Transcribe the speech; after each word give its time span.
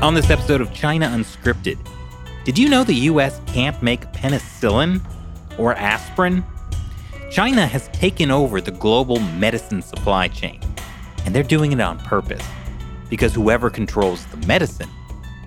On 0.00 0.14
this 0.14 0.30
episode 0.30 0.60
of 0.60 0.72
China 0.72 1.08
Unscripted, 1.08 1.76
did 2.44 2.56
you 2.56 2.68
know 2.68 2.84
the 2.84 2.94
US 2.94 3.40
can't 3.48 3.82
make 3.82 4.02
penicillin 4.12 5.00
or 5.58 5.74
aspirin? 5.74 6.44
China 7.32 7.66
has 7.66 7.88
taken 7.88 8.30
over 8.30 8.60
the 8.60 8.70
global 8.70 9.18
medicine 9.18 9.82
supply 9.82 10.28
chain, 10.28 10.60
and 11.24 11.34
they're 11.34 11.42
doing 11.42 11.72
it 11.72 11.80
on 11.80 11.98
purpose 11.98 12.46
because 13.10 13.34
whoever 13.34 13.70
controls 13.70 14.24
the 14.26 14.36
medicine 14.46 14.88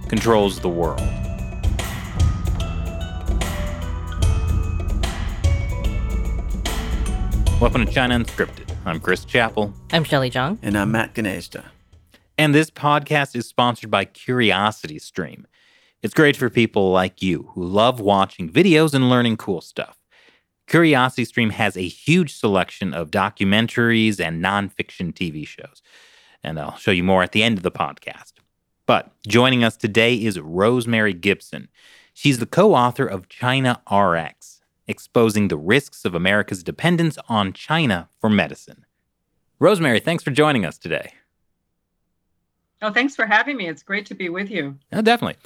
controls 0.09 0.59
the 0.59 0.67
world. 0.67 0.99
Welcome 7.61 7.85
to 7.85 7.91
China 7.93 8.19
Unscripted. 8.19 8.69
I'm 8.85 8.99
Chris 8.99 9.23
Chappell. 9.23 9.73
I'm 9.93 10.03
Shelley 10.03 10.29
Zhang. 10.29 10.57
And 10.61 10.77
I'm 10.77 10.91
Matt 10.91 11.13
Gnezda. 11.13 11.63
And 12.37 12.55
this 12.55 12.69
podcast 12.69 13.35
is 13.35 13.47
sponsored 13.47 13.91
by 13.91 14.05
Curiosity 14.05 14.99
Stream. 14.99 15.45
It's 16.01 16.13
great 16.13 16.35
for 16.35 16.49
people 16.49 16.91
like 16.91 17.21
you 17.21 17.51
who 17.53 17.63
love 17.63 17.99
watching 17.99 18.49
videos 18.49 18.93
and 18.93 19.09
learning 19.09 19.37
cool 19.37 19.61
stuff. 19.61 19.97
Curiosity 20.67 21.25
Stream 21.25 21.51
has 21.51 21.75
a 21.75 21.87
huge 21.87 22.33
selection 22.35 22.93
of 22.93 23.11
documentaries 23.11 24.19
and 24.19 24.43
nonfiction 24.43 25.13
TV 25.13 25.45
shows. 25.45 25.81
And 26.43 26.59
I'll 26.59 26.77
show 26.77 26.91
you 26.91 27.03
more 27.03 27.21
at 27.21 27.33
the 27.33 27.43
end 27.43 27.57
of 27.57 27.63
the 27.63 27.71
podcast. 27.71 28.33
But 28.87 29.11
joining 29.27 29.63
us 29.63 29.77
today 29.77 30.15
is 30.15 30.39
Rosemary 30.39 31.13
Gibson. 31.13 31.69
She's 32.13 32.39
the 32.39 32.45
co 32.45 32.73
author 32.73 33.05
of 33.05 33.29
China 33.29 33.81
RX, 33.91 34.61
exposing 34.87 35.49
the 35.49 35.57
risks 35.57 36.03
of 36.03 36.15
America's 36.15 36.63
dependence 36.63 37.17
on 37.29 37.53
China 37.53 38.09
for 38.19 38.29
medicine. 38.29 38.85
Rosemary, 39.59 39.99
thanks 39.99 40.23
for 40.23 40.31
joining 40.31 40.65
us 40.65 40.77
today. 40.77 41.13
Oh, 42.81 42.91
thanks 42.91 43.15
for 43.15 43.25
having 43.25 43.57
me. 43.57 43.67
It's 43.67 43.83
great 43.83 44.05
to 44.07 44.15
be 44.15 44.29
with 44.29 44.49
you. 44.49 44.77
Oh, 44.91 45.01
definitely. 45.01 45.37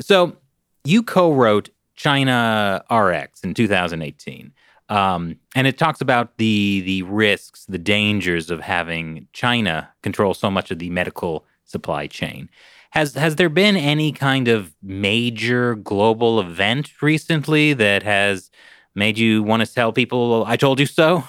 So, 0.00 0.36
you 0.84 1.02
co 1.02 1.32
wrote 1.32 1.68
China 1.96 2.82
RX 2.90 3.42
in 3.42 3.54
2018. 3.54 4.52
Um, 4.88 5.36
and 5.54 5.66
it 5.66 5.76
talks 5.76 6.00
about 6.00 6.38
the 6.38 6.80
the 6.86 7.02
risks, 7.02 7.66
the 7.66 7.78
dangers 7.78 8.50
of 8.50 8.60
having 8.60 9.28
China 9.32 9.90
control 10.02 10.32
so 10.32 10.50
much 10.50 10.70
of 10.70 10.78
the 10.78 10.88
medical 10.90 11.44
supply 11.64 12.06
chain. 12.06 12.48
Has 12.90 13.14
has 13.14 13.36
there 13.36 13.50
been 13.50 13.76
any 13.76 14.12
kind 14.12 14.48
of 14.48 14.74
major 14.82 15.74
global 15.74 16.40
event 16.40 17.02
recently 17.02 17.74
that 17.74 18.02
has 18.02 18.50
made 18.94 19.18
you 19.18 19.42
want 19.42 19.64
to 19.64 19.72
tell 19.72 19.92
people 19.92 20.44
I 20.46 20.56
told 20.56 20.80
you 20.80 20.86
so? 20.86 21.24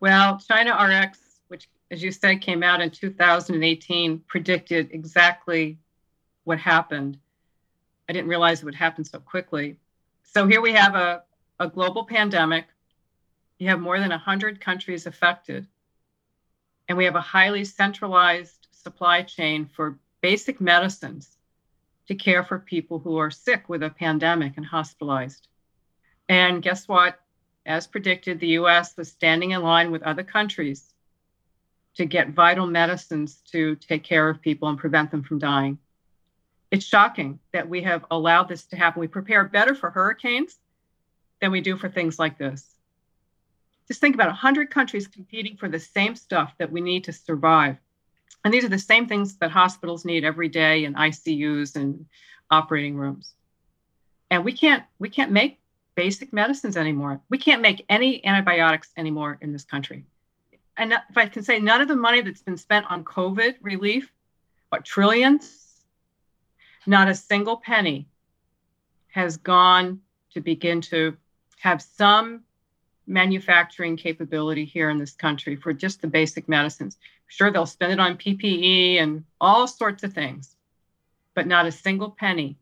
Well, 0.00 0.40
China 0.46 0.74
RX, 0.80 1.18
as 1.90 2.02
you 2.02 2.12
said 2.12 2.42
came 2.42 2.62
out 2.62 2.80
in 2.80 2.90
2018, 2.90 4.20
predicted 4.26 4.90
exactly 4.92 5.78
what 6.44 6.58
happened. 6.58 7.18
I 8.08 8.12
didn't 8.12 8.28
realize 8.28 8.60
it 8.60 8.64
would 8.64 8.74
happen 8.74 9.04
so 9.04 9.18
quickly. 9.20 9.76
So 10.22 10.46
here 10.46 10.60
we 10.60 10.72
have 10.72 10.94
a, 10.94 11.22
a 11.58 11.68
global 11.68 12.04
pandemic. 12.04 12.66
You 13.58 13.68
have 13.68 13.80
more 13.80 13.98
than 13.98 14.10
100 14.10 14.60
countries 14.60 15.06
affected. 15.06 15.66
And 16.88 16.96
we 16.96 17.04
have 17.04 17.16
a 17.16 17.20
highly 17.20 17.64
centralized 17.64 18.68
supply 18.70 19.22
chain 19.22 19.66
for 19.66 19.98
basic 20.20 20.60
medicines 20.60 21.36
to 22.06 22.14
care 22.14 22.42
for 22.42 22.58
people 22.58 22.98
who 22.98 23.18
are 23.18 23.30
sick 23.30 23.68
with 23.68 23.82
a 23.82 23.90
pandemic 23.90 24.56
and 24.56 24.64
hospitalized. 24.64 25.48
And 26.28 26.62
guess 26.62 26.88
what? 26.88 27.20
As 27.66 27.86
predicted, 27.86 28.40
the 28.40 28.58
US 28.60 28.96
was 28.96 29.10
standing 29.10 29.50
in 29.50 29.62
line 29.62 29.90
with 29.90 30.02
other 30.02 30.22
countries 30.22 30.94
to 31.98 32.06
get 32.06 32.30
vital 32.30 32.66
medicines 32.66 33.42
to 33.50 33.74
take 33.74 34.04
care 34.04 34.28
of 34.28 34.40
people 34.40 34.68
and 34.68 34.78
prevent 34.78 35.10
them 35.10 35.22
from 35.22 35.40
dying. 35.40 35.78
It's 36.70 36.84
shocking 36.84 37.40
that 37.52 37.68
we 37.68 37.82
have 37.82 38.04
allowed 38.10 38.48
this 38.48 38.64
to 38.66 38.76
happen. 38.76 39.00
We 39.00 39.08
prepare 39.08 39.44
better 39.44 39.74
for 39.74 39.90
hurricanes 39.90 40.56
than 41.40 41.50
we 41.50 41.60
do 41.60 41.76
for 41.76 41.88
things 41.88 42.16
like 42.16 42.38
this. 42.38 42.64
Just 43.88 44.00
think 44.00 44.14
about 44.14 44.28
100 44.28 44.70
countries 44.70 45.08
competing 45.08 45.56
for 45.56 45.68
the 45.68 45.80
same 45.80 46.14
stuff 46.14 46.54
that 46.58 46.70
we 46.70 46.80
need 46.80 47.02
to 47.04 47.12
survive. 47.12 47.78
And 48.44 48.54
these 48.54 48.64
are 48.64 48.68
the 48.68 48.78
same 48.78 49.08
things 49.08 49.36
that 49.38 49.50
hospitals 49.50 50.04
need 50.04 50.24
every 50.24 50.48
day 50.48 50.84
in 50.84 50.94
ICUs 50.94 51.74
and 51.74 52.06
operating 52.48 52.94
rooms. 52.94 53.34
And 54.30 54.44
we 54.44 54.52
can't 54.52 54.84
we 55.00 55.08
can't 55.08 55.32
make 55.32 55.58
basic 55.96 56.32
medicines 56.32 56.76
anymore. 56.76 57.20
We 57.28 57.38
can't 57.38 57.62
make 57.62 57.84
any 57.88 58.24
antibiotics 58.24 58.90
anymore 58.96 59.38
in 59.40 59.52
this 59.52 59.64
country. 59.64 60.04
And 60.78 60.92
if 60.92 61.16
I 61.16 61.26
can 61.26 61.42
say 61.42 61.58
none 61.58 61.80
of 61.80 61.88
the 61.88 61.96
money 61.96 62.20
that's 62.22 62.42
been 62.42 62.56
spent 62.56 62.86
on 62.88 63.04
COVID 63.04 63.56
relief, 63.60 64.12
what 64.68 64.84
trillions, 64.84 65.82
not 66.86 67.08
a 67.08 67.14
single 67.14 67.56
penny 67.56 68.08
has 69.08 69.36
gone 69.36 70.00
to 70.32 70.40
begin 70.40 70.80
to 70.82 71.16
have 71.58 71.82
some 71.82 72.44
manufacturing 73.08 73.96
capability 73.96 74.64
here 74.64 74.88
in 74.88 74.98
this 74.98 75.14
country 75.14 75.56
for 75.56 75.72
just 75.72 76.00
the 76.00 76.06
basic 76.06 76.48
medicines. 76.48 76.96
Sure, 77.26 77.50
they'll 77.50 77.66
spend 77.66 77.92
it 77.92 78.00
on 78.00 78.16
PPE 78.16 79.02
and 79.02 79.24
all 79.40 79.66
sorts 79.66 80.04
of 80.04 80.12
things, 80.12 80.54
but 81.34 81.46
not 81.46 81.66
a 81.66 81.72
single 81.72 82.10
penny 82.10 82.56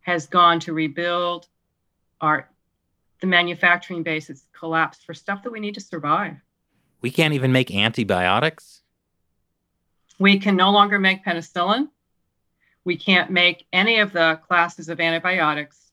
has 0.00 0.26
gone 0.26 0.60
to 0.60 0.72
rebuild 0.72 1.48
our 2.20 2.48
the 3.20 3.26
manufacturing 3.26 4.02
base 4.02 4.26
that's 4.26 4.46
collapsed 4.58 5.04
for 5.04 5.14
stuff 5.14 5.42
that 5.42 5.52
we 5.52 5.60
need 5.60 5.74
to 5.74 5.80
survive. 5.80 6.36
We 7.04 7.10
can't 7.10 7.34
even 7.34 7.52
make 7.52 7.70
antibiotics. 7.70 8.80
We 10.18 10.38
can 10.38 10.56
no 10.56 10.70
longer 10.70 10.98
make 10.98 11.24
penicillin. 11.24 11.88
We 12.84 12.96
can't 12.96 13.30
make 13.30 13.66
any 13.72 13.98
of 13.98 14.12
the 14.12 14.40
classes 14.46 14.88
of 14.88 15.00
antibiotics 15.00 15.84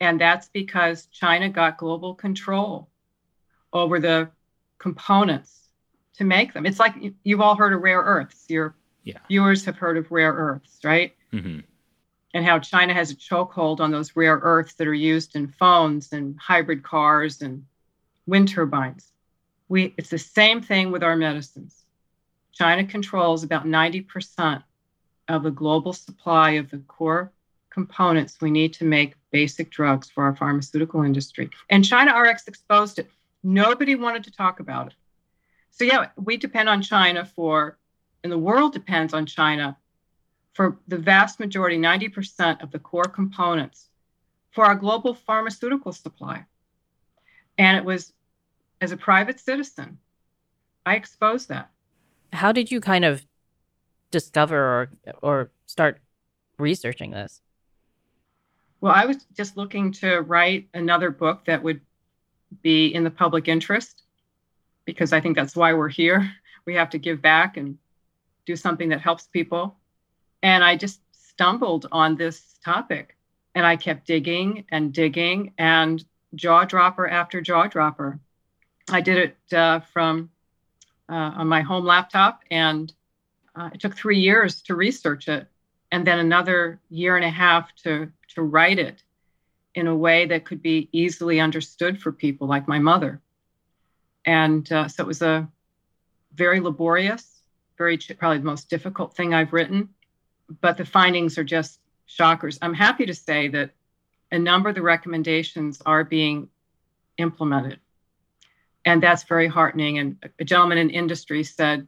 and 0.00 0.20
that's 0.20 0.48
because 0.48 1.06
China 1.06 1.48
got 1.48 1.76
global 1.76 2.14
control 2.14 2.88
over 3.72 4.00
the 4.00 4.30
components 4.78 5.68
to 6.14 6.24
make 6.24 6.54
them. 6.54 6.64
It's 6.66 6.80
like 6.80 6.94
you've 7.22 7.40
all 7.40 7.54
heard 7.54 7.74
of 7.74 7.82
rare 7.82 8.00
earths. 8.00 8.46
Your 8.48 8.74
yeah. 9.04 9.18
viewers 9.28 9.64
have 9.66 9.76
heard 9.76 9.98
of 9.98 10.10
rare 10.10 10.32
earths, 10.32 10.78
right? 10.82 11.14
Mm-hmm. 11.32 11.60
And 12.32 12.44
how 12.44 12.58
China 12.58 12.94
has 12.94 13.10
a 13.10 13.14
chokehold 13.14 13.80
on 13.80 13.90
those 13.90 14.16
rare 14.16 14.40
earths 14.42 14.74
that 14.74 14.86
are 14.86 14.94
used 14.94 15.36
in 15.36 15.48
phones 15.48 16.12
and 16.12 16.38
hybrid 16.40 16.82
cars 16.82 17.42
and 17.42 17.64
wind 18.26 18.48
turbines. 18.48 19.09
We, 19.70 19.94
it's 19.96 20.10
the 20.10 20.18
same 20.18 20.60
thing 20.60 20.90
with 20.90 21.04
our 21.04 21.14
medicines. 21.14 21.84
China 22.52 22.84
controls 22.84 23.44
about 23.44 23.66
90% 23.66 24.64
of 25.28 25.44
the 25.44 25.52
global 25.52 25.92
supply 25.92 26.50
of 26.52 26.68
the 26.70 26.78
core 26.78 27.32
components 27.70 28.40
we 28.40 28.50
need 28.50 28.72
to 28.74 28.84
make 28.84 29.14
basic 29.30 29.70
drugs 29.70 30.10
for 30.10 30.24
our 30.24 30.34
pharmaceutical 30.34 31.04
industry. 31.04 31.50
And 31.70 31.84
China 31.84 32.18
RX 32.18 32.48
exposed 32.48 32.98
it. 32.98 33.08
Nobody 33.44 33.94
wanted 33.94 34.24
to 34.24 34.32
talk 34.32 34.58
about 34.58 34.88
it. 34.88 34.94
So, 35.70 35.84
yeah, 35.84 36.08
we 36.16 36.36
depend 36.36 36.68
on 36.68 36.82
China 36.82 37.24
for, 37.24 37.78
and 38.24 38.32
the 38.32 38.38
world 38.38 38.72
depends 38.72 39.14
on 39.14 39.24
China 39.24 39.76
for 40.52 40.80
the 40.88 40.98
vast 40.98 41.38
majority, 41.38 41.78
90% 41.78 42.60
of 42.60 42.72
the 42.72 42.80
core 42.80 43.04
components 43.04 43.88
for 44.50 44.64
our 44.64 44.74
global 44.74 45.14
pharmaceutical 45.14 45.92
supply. 45.92 46.44
And 47.56 47.76
it 47.76 47.84
was 47.84 48.12
as 48.80 48.92
a 48.92 48.96
private 48.96 49.40
citizen, 49.40 49.98
I 50.86 50.96
exposed 50.96 51.48
that. 51.48 51.70
How 52.32 52.52
did 52.52 52.70
you 52.70 52.80
kind 52.80 53.04
of 53.04 53.24
discover 54.10 54.56
or, 54.56 54.90
or 55.22 55.50
start 55.66 56.00
researching 56.58 57.10
this? 57.10 57.40
Well, 58.80 58.92
I 58.94 59.04
was 59.04 59.24
just 59.36 59.56
looking 59.56 59.92
to 59.92 60.20
write 60.20 60.68
another 60.72 61.10
book 61.10 61.44
that 61.46 61.62
would 61.62 61.80
be 62.62 62.86
in 62.94 63.04
the 63.04 63.10
public 63.10 63.46
interest 63.48 64.02
because 64.84 65.12
I 65.12 65.20
think 65.20 65.36
that's 65.36 65.56
why 65.56 65.72
we're 65.72 65.88
here. 65.88 66.30
We 66.66 66.74
have 66.74 66.90
to 66.90 66.98
give 66.98 67.22
back 67.22 67.56
and 67.56 67.78
do 68.44 68.54
something 68.54 68.90
that 68.90 69.00
helps 69.00 69.26
people. 69.26 69.78
And 70.42 70.62
I 70.62 70.76
just 70.76 71.00
stumbled 71.10 71.86
on 71.90 72.16
this 72.16 72.58
topic 72.62 73.16
and 73.54 73.64
I 73.64 73.76
kept 73.76 74.06
digging 74.06 74.66
and 74.70 74.92
digging 74.92 75.54
and 75.56 76.04
jaw 76.34 76.66
dropper 76.66 77.08
after 77.08 77.40
jaw 77.40 77.66
dropper. 77.66 78.20
I 78.92 79.00
did 79.00 79.18
it 79.18 79.56
uh, 79.56 79.80
from 79.92 80.30
uh, 81.08 81.32
on 81.36 81.48
my 81.48 81.60
home 81.60 81.84
laptop 81.84 82.42
and 82.50 82.92
uh, 83.56 83.70
it 83.72 83.80
took 83.80 83.96
three 83.96 84.18
years 84.18 84.62
to 84.62 84.74
research 84.74 85.28
it 85.28 85.48
and 85.92 86.06
then 86.06 86.18
another 86.18 86.80
year 86.88 87.16
and 87.16 87.24
a 87.24 87.30
half 87.30 87.74
to 87.82 88.10
to 88.34 88.42
write 88.42 88.78
it 88.78 89.02
in 89.74 89.86
a 89.86 89.96
way 89.96 90.26
that 90.26 90.44
could 90.44 90.62
be 90.62 90.88
easily 90.92 91.40
understood 91.40 92.00
for 92.00 92.12
people 92.12 92.46
like 92.46 92.68
my 92.68 92.78
mother. 92.78 93.20
And 94.24 94.70
uh, 94.72 94.88
so 94.88 95.02
it 95.02 95.06
was 95.06 95.22
a 95.22 95.48
very 96.34 96.60
laborious, 96.60 97.42
very 97.78 97.96
probably 98.18 98.38
the 98.38 98.44
most 98.44 98.68
difficult 98.68 99.14
thing 99.14 99.32
I've 99.32 99.52
written, 99.52 99.88
but 100.60 100.76
the 100.76 100.84
findings 100.84 101.38
are 101.38 101.44
just 101.44 101.80
shockers. 102.06 102.58
I'm 102.62 102.74
happy 102.74 103.06
to 103.06 103.14
say 103.14 103.48
that 103.48 103.70
a 104.32 104.38
number 104.38 104.68
of 104.68 104.74
the 104.74 104.82
recommendations 104.82 105.80
are 105.86 106.04
being 106.04 106.48
implemented. 107.18 107.80
And 108.84 109.02
that's 109.02 109.24
very 109.24 109.46
heartening. 109.46 109.98
And 109.98 110.16
a 110.38 110.44
gentleman 110.44 110.78
in 110.78 110.90
industry 110.90 111.44
said, 111.44 111.86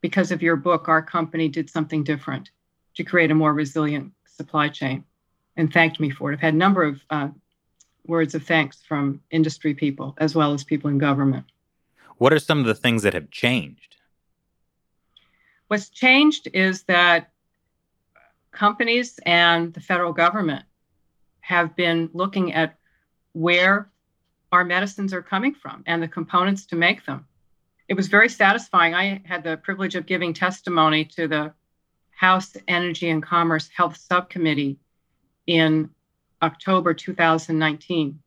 because 0.00 0.32
of 0.32 0.42
your 0.42 0.56
book, 0.56 0.88
our 0.88 1.02
company 1.02 1.48
did 1.48 1.70
something 1.70 2.04
different 2.04 2.50
to 2.94 3.04
create 3.04 3.30
a 3.30 3.34
more 3.34 3.54
resilient 3.54 4.12
supply 4.26 4.68
chain 4.68 5.04
and 5.56 5.72
thanked 5.72 6.00
me 6.00 6.10
for 6.10 6.30
it. 6.30 6.34
I've 6.34 6.40
had 6.40 6.54
a 6.54 6.56
number 6.56 6.82
of 6.82 7.00
uh, 7.10 7.28
words 8.06 8.34
of 8.34 8.42
thanks 8.44 8.82
from 8.82 9.20
industry 9.30 9.74
people 9.74 10.14
as 10.18 10.34
well 10.34 10.52
as 10.52 10.64
people 10.64 10.90
in 10.90 10.98
government. 10.98 11.46
What 12.18 12.32
are 12.32 12.38
some 12.38 12.60
of 12.60 12.66
the 12.66 12.74
things 12.74 13.02
that 13.02 13.14
have 13.14 13.30
changed? 13.30 13.96
What's 15.68 15.88
changed 15.88 16.48
is 16.52 16.82
that 16.84 17.30
companies 18.50 19.18
and 19.24 19.72
the 19.72 19.80
federal 19.80 20.12
government 20.12 20.64
have 21.40 21.74
been 21.74 22.10
looking 22.12 22.52
at 22.52 22.78
where 23.32 23.90
our 24.52 24.64
medicines 24.64 25.14
are 25.14 25.22
coming 25.22 25.54
from 25.54 25.82
and 25.86 26.02
the 26.02 26.08
components 26.08 26.66
to 26.66 26.76
make 26.76 27.04
them. 27.06 27.26
It 27.88 27.94
was 27.94 28.08
very 28.08 28.28
satisfying. 28.28 28.94
I 28.94 29.22
had 29.24 29.42
the 29.42 29.56
privilege 29.56 29.96
of 29.96 30.06
giving 30.06 30.34
testimony 30.34 31.06
to 31.16 31.26
the 31.26 31.54
House 32.10 32.56
Energy 32.68 33.08
and 33.08 33.22
Commerce 33.22 33.68
Health 33.74 33.96
Subcommittee 33.96 34.78
in 35.46 35.90
October 36.42 36.94
2019. 36.94 38.20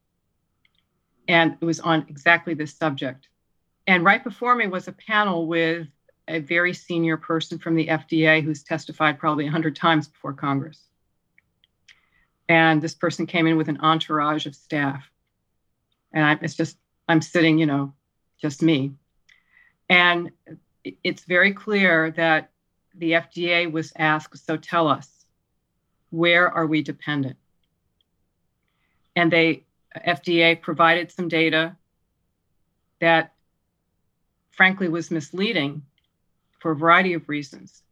And 1.27 1.57
it 1.61 1.65
was 1.65 1.79
on 1.79 2.05
exactly 2.09 2.53
this 2.53 2.73
subject. 2.73 3.29
And 3.87 4.03
right 4.03 4.23
before 4.23 4.55
me 4.55 4.67
was 4.67 4.87
a 4.87 4.93
panel 4.93 5.47
with 5.47 5.87
a 6.27 6.39
very 6.39 6.73
senior 6.73 7.17
person 7.17 7.59
from 7.59 7.75
the 7.75 7.87
FDA 7.87 8.43
who's 8.43 8.63
testified 8.63 9.19
probably 9.19 9.45
100 9.45 9.75
times 9.75 10.07
before 10.07 10.33
Congress. 10.33 10.81
And 12.49 12.81
this 12.81 12.95
person 12.95 13.27
came 13.27 13.47
in 13.47 13.57
with 13.57 13.69
an 13.69 13.79
entourage 13.81 14.45
of 14.45 14.55
staff. 14.55 15.09
And 16.15 16.25
I, 16.25 16.39
it's 16.41 16.55
just, 16.55 16.77
I'm 17.07 17.21
sitting, 17.21 17.59
you 17.59 17.67
know, 17.67 17.93
just 18.41 18.63
me. 18.63 18.93
And 19.89 20.31
it's 21.03 21.25
very 21.25 21.53
clear 21.53 22.11
that 22.11 22.49
the 22.95 23.11
FDA 23.11 23.71
was 23.71 23.91
asked, 23.97 24.43
so 24.43 24.57
tell 24.57 24.87
us, 24.87 25.25
where 26.09 26.49
are 26.49 26.65
we 26.65 26.81
dependent? 26.81 27.35
And 29.15 29.31
they, 29.31 29.63
FDA 29.95 30.59
provided 30.59 31.11
some 31.11 31.27
data 31.27 31.75
that 32.99 33.33
frankly 34.51 34.87
was 34.87 35.11
misleading 35.11 35.83
for 36.59 36.71
a 36.71 36.75
variety 36.75 37.13
of 37.13 37.29
reasons. 37.29 37.83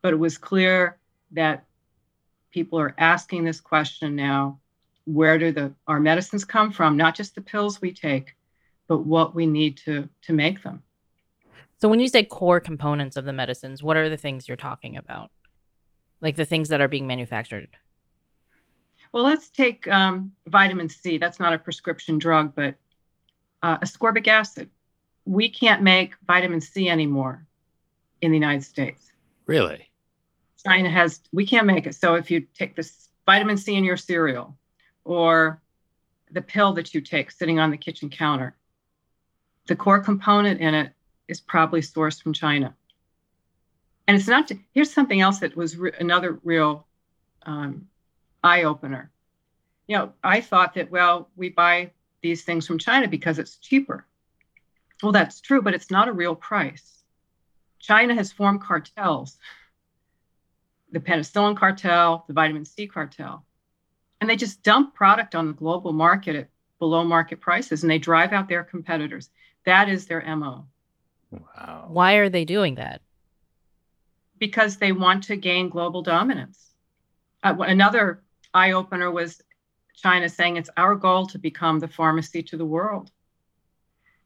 But 0.00 0.12
it 0.12 0.16
was 0.16 0.38
clear 0.38 0.96
that 1.32 1.64
people 2.50 2.78
are 2.78 2.94
asking 2.98 3.44
this 3.44 3.60
question 3.60 4.16
now 4.16 4.58
where 5.08 5.38
do 5.38 5.50
the 5.50 5.72
our 5.86 5.98
medicines 5.98 6.44
come 6.44 6.70
from 6.70 6.96
not 6.96 7.14
just 7.14 7.34
the 7.34 7.40
pills 7.40 7.80
we 7.80 7.92
take 7.92 8.36
but 8.88 8.98
what 8.98 9.34
we 9.34 9.46
need 9.46 9.76
to 9.76 10.08
to 10.22 10.32
make 10.32 10.62
them. 10.62 10.82
So 11.80 11.88
when 11.88 12.00
you 12.00 12.08
say 12.08 12.24
core 12.24 12.60
components 12.60 13.16
of 13.16 13.24
the 13.24 13.32
medicines 13.32 13.82
what 13.82 13.96
are 13.96 14.08
the 14.08 14.16
things 14.16 14.46
you're 14.46 14.56
talking 14.56 14.96
about? 14.96 15.30
Like 16.20 16.36
the 16.36 16.44
things 16.44 16.68
that 16.68 16.80
are 16.80 16.88
being 16.88 17.06
manufactured? 17.06 17.68
Well 19.12 19.24
let's 19.24 19.48
take 19.48 19.88
um, 19.88 20.32
vitamin 20.46 20.88
c. 20.88 21.16
That's 21.16 21.40
not 21.40 21.54
a 21.54 21.58
prescription 21.58 22.18
drug 22.18 22.54
but 22.54 22.74
uh, 23.62 23.78
ascorbic 23.78 24.28
acid. 24.28 24.68
We 25.24 25.48
can't 25.48 25.82
make 25.82 26.14
vitamin 26.26 26.60
c 26.60 26.90
anymore 26.90 27.46
in 28.20 28.30
the 28.30 28.36
united 28.36 28.64
states. 28.64 29.10
Really? 29.46 29.88
China 30.66 30.90
has, 30.90 31.20
we 31.32 31.46
can't 31.46 31.66
make 31.66 31.86
it. 31.86 31.94
So 31.94 32.14
if 32.14 32.30
you 32.30 32.40
take 32.52 32.76
this 32.76 33.08
vitamin 33.24 33.56
C 33.56 33.74
in 33.74 33.84
your 33.84 33.96
cereal 33.96 34.56
or 35.08 35.62
the 36.30 36.42
pill 36.42 36.74
that 36.74 36.92
you 36.92 37.00
take 37.00 37.30
sitting 37.30 37.58
on 37.58 37.70
the 37.70 37.78
kitchen 37.78 38.10
counter, 38.10 38.54
the 39.66 39.74
core 39.74 40.00
component 40.00 40.60
in 40.60 40.74
it 40.74 40.92
is 41.28 41.40
probably 41.40 41.80
sourced 41.80 42.22
from 42.22 42.34
China. 42.34 42.74
And 44.06 44.16
it's 44.16 44.28
not, 44.28 44.52
here's 44.72 44.92
something 44.92 45.20
else 45.20 45.38
that 45.38 45.56
was 45.56 45.78
re- 45.78 45.92
another 45.98 46.38
real 46.44 46.86
um, 47.44 47.88
eye 48.44 48.64
opener. 48.64 49.10
You 49.86 49.96
know, 49.96 50.12
I 50.22 50.42
thought 50.42 50.74
that, 50.74 50.90
well, 50.90 51.30
we 51.36 51.48
buy 51.48 51.92
these 52.20 52.44
things 52.44 52.66
from 52.66 52.78
China 52.78 53.08
because 53.08 53.38
it's 53.38 53.56
cheaper. 53.56 54.06
Well, 55.02 55.12
that's 55.12 55.40
true, 55.40 55.62
but 55.62 55.72
it's 55.74 55.90
not 55.90 56.08
a 56.08 56.12
real 56.12 56.34
price. 56.34 57.02
China 57.78 58.14
has 58.14 58.30
formed 58.30 58.60
cartels 58.60 59.38
the 60.90 61.00
penicillin 61.00 61.56
cartel, 61.56 62.24
the 62.28 62.32
vitamin 62.32 62.64
C 62.64 62.86
cartel. 62.86 63.44
And 64.20 64.28
they 64.28 64.36
just 64.36 64.62
dump 64.62 64.94
product 64.94 65.34
on 65.34 65.46
the 65.46 65.52
global 65.52 65.92
market 65.92 66.36
at 66.36 66.48
below 66.78 67.04
market 67.04 67.40
prices 67.40 67.82
and 67.82 67.90
they 67.90 67.98
drive 67.98 68.32
out 68.32 68.48
their 68.48 68.64
competitors. 68.64 69.30
That 69.64 69.88
is 69.88 70.06
their 70.06 70.22
MO. 70.36 70.66
Wow. 71.30 71.86
Why 71.88 72.14
are 72.14 72.28
they 72.28 72.44
doing 72.44 72.76
that? 72.76 73.02
Because 74.38 74.76
they 74.76 74.92
want 74.92 75.24
to 75.24 75.36
gain 75.36 75.68
global 75.68 76.02
dominance. 76.02 76.70
Uh, 77.42 77.56
another 77.60 78.22
eye 78.54 78.72
opener 78.72 79.10
was 79.10 79.42
China 79.94 80.28
saying 80.28 80.56
it's 80.56 80.70
our 80.76 80.94
goal 80.94 81.26
to 81.26 81.38
become 81.38 81.80
the 81.80 81.88
pharmacy 81.88 82.42
to 82.44 82.56
the 82.56 82.64
world. 82.64 83.10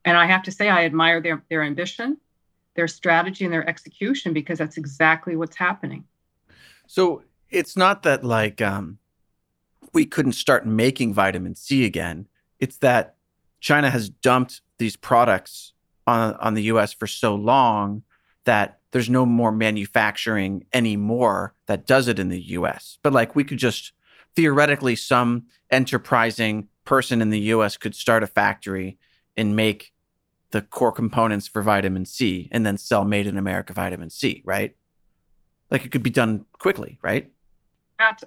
And 0.04 0.16
I 0.16 0.26
have 0.26 0.42
to 0.44 0.52
say, 0.52 0.68
I 0.68 0.84
admire 0.84 1.20
their, 1.20 1.42
their 1.48 1.62
ambition, 1.62 2.18
their 2.74 2.88
strategy, 2.88 3.44
and 3.44 3.52
their 3.52 3.68
execution 3.68 4.32
because 4.32 4.58
that's 4.58 4.76
exactly 4.76 5.36
what's 5.36 5.56
happening. 5.56 6.04
So 6.86 7.22
it's 7.48 7.76
not 7.76 8.02
that 8.02 8.24
like 8.24 8.60
um, 8.60 8.98
we 9.92 10.04
couldn't 10.04 10.32
start 10.32 10.66
making 10.66 11.14
vitamin 11.14 11.54
C 11.54 11.84
again. 11.84 12.28
It's 12.58 12.78
that 12.78 13.16
China 13.60 13.90
has 13.90 14.08
dumped 14.08 14.60
these 14.78 14.96
products 14.96 15.72
on 16.06 16.34
on 16.34 16.54
the 16.54 16.64
US 16.64 16.92
for 16.92 17.06
so 17.06 17.34
long 17.34 18.02
that 18.44 18.80
there's 18.90 19.08
no 19.08 19.24
more 19.24 19.52
manufacturing 19.52 20.66
anymore 20.72 21.54
that 21.66 21.86
does 21.86 22.08
it 22.08 22.18
in 22.18 22.28
the 22.28 22.42
US. 22.58 22.98
But 23.02 23.12
like 23.12 23.36
we 23.36 23.44
could 23.44 23.58
just 23.58 23.92
theoretically 24.34 24.96
some 24.96 25.44
enterprising 25.70 26.68
person 26.84 27.22
in 27.22 27.30
the 27.30 27.40
US 27.40 27.76
could 27.76 27.94
start 27.94 28.22
a 28.22 28.26
factory 28.26 28.98
and 29.36 29.54
make 29.54 29.92
the 30.50 30.62
core 30.62 30.92
components 30.92 31.46
for 31.46 31.62
vitamin 31.62 32.04
C 32.04 32.48
and 32.52 32.66
then 32.66 32.76
sell 32.76 33.04
made 33.04 33.26
in 33.26 33.38
America 33.38 33.72
vitamin 33.72 34.10
C, 34.10 34.42
right? 34.44 34.74
like 35.72 35.86
it 35.86 35.90
could 35.90 36.02
be 36.02 36.10
done 36.10 36.44
quickly, 36.58 36.98
right? 37.02 37.31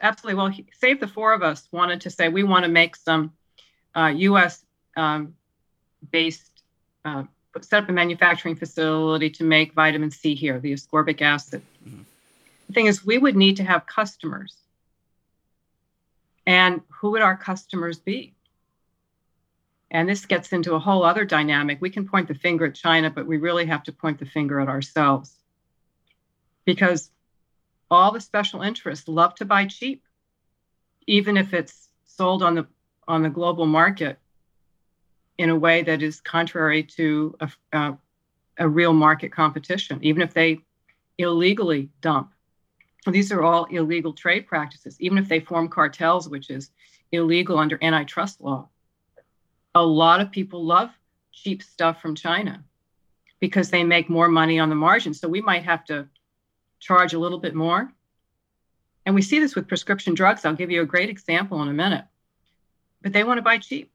Absolutely. 0.01 0.35
Well, 0.35 0.53
Save 0.79 0.99
the 0.99 1.07
Four 1.07 1.33
of 1.33 1.43
Us 1.43 1.67
wanted 1.71 2.01
to 2.01 2.09
say 2.09 2.29
we 2.29 2.43
want 2.43 2.65
to 2.65 2.71
make 2.71 2.95
some 2.95 3.33
uh, 3.95 4.13
U.S. 4.15 4.63
Um, 4.95 5.35
based, 6.11 6.51
uh, 7.03 7.23
set 7.61 7.83
up 7.83 7.89
a 7.89 7.91
manufacturing 7.91 8.55
facility 8.55 9.29
to 9.31 9.43
make 9.43 9.73
vitamin 9.73 10.11
C 10.11 10.35
here, 10.35 10.59
the 10.59 10.73
ascorbic 10.73 11.21
acid. 11.21 11.61
Mm-hmm. 11.87 12.01
The 12.67 12.73
thing 12.73 12.85
is, 12.87 13.05
we 13.05 13.17
would 13.17 13.35
need 13.35 13.57
to 13.57 13.63
have 13.63 13.85
customers. 13.85 14.55
And 16.47 16.81
who 16.89 17.11
would 17.11 17.21
our 17.21 17.35
customers 17.35 17.99
be? 17.99 18.33
And 19.91 20.09
this 20.09 20.25
gets 20.25 20.51
into 20.51 20.73
a 20.73 20.79
whole 20.79 21.03
other 21.03 21.25
dynamic. 21.25 21.79
We 21.79 21.89
can 21.89 22.07
point 22.07 22.27
the 22.27 22.35
finger 22.35 22.65
at 22.65 22.75
China, 22.75 23.09
but 23.09 23.25
we 23.25 23.37
really 23.37 23.65
have 23.67 23.83
to 23.83 23.91
point 23.91 24.19
the 24.19 24.25
finger 24.25 24.59
at 24.59 24.67
ourselves. 24.67 25.33
Because 26.65 27.11
all 27.95 28.11
the 28.11 28.21
special 28.21 28.61
interests 28.61 29.07
love 29.07 29.35
to 29.35 29.45
buy 29.45 29.65
cheap, 29.65 30.03
even 31.07 31.37
if 31.37 31.53
it's 31.53 31.89
sold 32.05 32.43
on 32.43 32.55
the 32.55 32.67
on 33.07 33.21
the 33.21 33.29
global 33.29 33.65
market 33.65 34.17
in 35.37 35.49
a 35.49 35.55
way 35.55 35.83
that 35.83 36.01
is 36.01 36.21
contrary 36.21 36.81
to 36.81 37.35
a, 37.39 37.51
a, 37.73 37.97
a 38.57 38.67
real 38.67 38.93
market 38.93 39.31
competition, 39.31 39.99
even 40.01 40.21
if 40.21 40.33
they 40.33 40.59
illegally 41.17 41.89
dump. 42.01 42.31
These 43.05 43.31
are 43.31 43.43
all 43.43 43.65
illegal 43.65 44.13
trade 44.13 44.47
practices, 44.47 44.99
even 44.99 45.17
if 45.17 45.27
they 45.27 45.39
form 45.39 45.67
cartels, 45.67 46.27
which 46.27 46.49
is 46.49 46.71
illegal 47.11 47.59
under 47.59 47.77
antitrust 47.81 48.41
law. 48.41 48.69
A 49.75 49.85
lot 49.85 50.21
of 50.21 50.31
people 50.31 50.65
love 50.65 50.89
cheap 51.31 51.61
stuff 51.61 52.01
from 52.01 52.15
China 52.15 52.63
because 53.39 53.69
they 53.69 53.83
make 53.83 54.09
more 54.09 54.29
money 54.29 54.57
on 54.57 54.69
the 54.69 54.75
margin. 54.75 55.13
So 55.13 55.27
we 55.27 55.41
might 55.41 55.63
have 55.63 55.85
to 55.85 56.07
charge 56.79 57.13
a 57.13 57.19
little 57.19 57.39
bit 57.39 57.55
more. 57.55 57.91
And 59.05 59.13
we 59.13 59.21
see 59.21 59.39
this 59.39 59.55
with 59.55 59.67
prescription 59.67 60.13
drugs. 60.13 60.45
I'll 60.45 60.55
give 60.55 60.71
you 60.71 60.81
a 60.81 60.85
great 60.85 61.09
example 61.09 61.61
in 61.61 61.67
a 61.67 61.73
minute. 61.73 62.05
But 63.01 63.13
they 63.13 63.23
want 63.23 63.37
to 63.37 63.43
buy 63.43 63.59
cheap. 63.59 63.91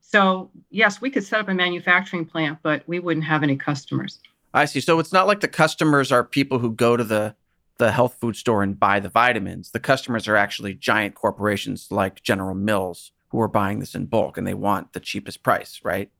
So, 0.00 0.50
yes, 0.70 1.00
we 1.00 1.10
could 1.10 1.24
set 1.24 1.40
up 1.40 1.48
a 1.48 1.54
manufacturing 1.54 2.26
plant, 2.26 2.58
but 2.62 2.82
we 2.86 2.98
wouldn't 3.00 3.26
have 3.26 3.42
any 3.42 3.56
customers. 3.56 4.20
I 4.54 4.66
see. 4.66 4.80
So 4.80 4.98
it's 4.98 5.12
not 5.12 5.26
like 5.26 5.40
the 5.40 5.48
customers 5.48 6.12
are 6.12 6.22
people 6.22 6.58
who 6.58 6.72
go 6.72 6.96
to 6.96 7.04
the 7.04 7.34
the 7.78 7.90
health 7.90 8.16
food 8.20 8.36
store 8.36 8.62
and 8.62 8.78
buy 8.78 9.00
the 9.00 9.08
vitamins. 9.08 9.70
The 9.70 9.80
customers 9.80 10.28
are 10.28 10.36
actually 10.36 10.74
giant 10.74 11.14
corporations 11.14 11.88
like 11.90 12.22
General 12.22 12.54
Mills 12.54 13.12
who 13.30 13.40
are 13.40 13.48
buying 13.48 13.80
this 13.80 13.94
in 13.94 14.06
bulk 14.06 14.36
and 14.36 14.46
they 14.46 14.54
want 14.54 14.92
the 14.92 15.00
cheapest 15.00 15.42
price, 15.42 15.80
right? 15.82 16.10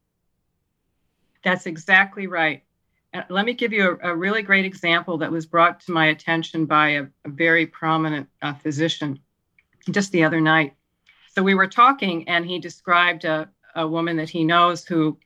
That's 1.45 1.67
exactly 1.67 2.27
right. 2.27 2.65
Uh, 3.15 3.23
let 3.29 3.45
me 3.45 3.53
give 3.53 3.73
you 3.73 3.99
a, 4.03 4.13
a, 4.13 4.17
really 4.17 4.43
great 4.43 4.65
example 4.65 5.19
that 5.19 5.31
was 5.31 5.45
brought 5.45 5.81
to 5.81 5.93
my 5.93 6.07
attention 6.07 6.65
by 6.65 6.89
a, 6.91 7.03
a 7.25 7.29
very 7.29 7.67
prominent 7.67 8.29
uh, 8.41 8.55
physician 8.55 9.19
just 9.91 10.13
the 10.13 10.25
other 10.25 10.41
night. 10.41 10.75
So 11.35 11.43
we 11.43 11.55
were 11.55 11.67
talking, 11.67 12.29
and 12.29 12.47
he 12.47 12.59
described 12.59 13.25
a, 13.25 13.51
a 13.75 13.87
woman 13.87 14.17
that 14.17 14.31
he 14.31 14.45
knows 14.45 14.87
who 14.87 15.19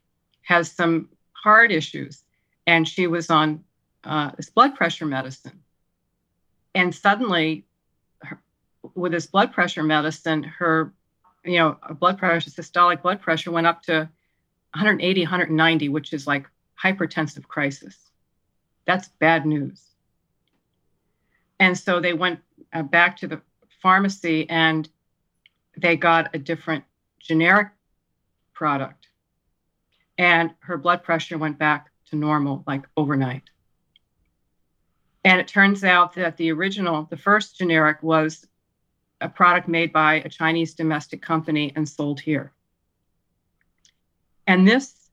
has 0.43 0.71
some 0.71 1.09
heart 1.33 1.71
issues, 1.71 2.25
and 2.67 2.89
she 2.89 3.07
was 3.07 3.31
on 3.31 3.63
uh, 4.05 4.31
this 4.37 4.51
blood 4.51 4.75
pressure 4.75 5.07
medicine. 5.07 5.61
And 6.75 6.95
suddenly, 6.95 7.67
her, 8.23 8.41
with 8.95 9.13
this 9.13 9.27
blood 9.27 9.53
pressure 9.53 9.83
medicine, 9.83 10.43
her, 10.43 10.93
you 11.45 11.59
know, 11.59 11.79
blood 11.99 12.19
pressure, 12.19 12.51
systolic 12.51 13.03
blood 13.03 13.21
pressure 13.21 13.51
went 13.51 13.67
up 13.67 13.83
to 13.83 14.09
180, 14.75 15.23
190, 15.23 15.89
which 15.89 16.13
is 16.13 16.27
like 16.27 16.47
hypertensive 16.83 17.47
crisis. 17.49 18.11
That's 18.87 19.09
bad 19.09 19.47
news. 19.47 19.83
And 21.59 21.77
so 21.77 22.01
they 22.01 22.13
went 22.13 22.41
uh, 22.73 22.83
back 22.83 23.17
to 23.19 23.29
the 23.29 23.41
pharmacy 23.83 24.49
and 24.51 24.89
they 25.77 25.97
got 25.97 26.35
a 26.35 26.39
different 26.39 26.85
generic 27.19 27.69
product. 28.53 29.09
And 30.19 30.53
her 30.61 30.79
blood 30.79 31.03
pressure 31.03 31.39
went 31.39 31.59
back 31.59 31.91
to 32.11 32.17
normal 32.17 32.65
like 32.67 32.87
overnight. 32.97 33.43
And 35.25 35.41
it 35.41 35.49
turns 35.49 35.83
out 35.83 36.15
that 36.15 36.37
the 36.37 36.53
original, 36.53 37.07
the 37.11 37.17
first 37.17 37.59
generic, 37.59 38.03
was 38.03 38.47
a 39.21 39.29
product 39.29 39.67
made 39.67 39.93
by 39.93 40.15
a 40.15 40.29
Chinese 40.29 40.75
domestic 40.75 41.21
company 41.21 41.73
and 41.75 41.89
sold 41.89 42.21
here. 42.21 42.53
And 44.47 44.69
this 44.69 45.06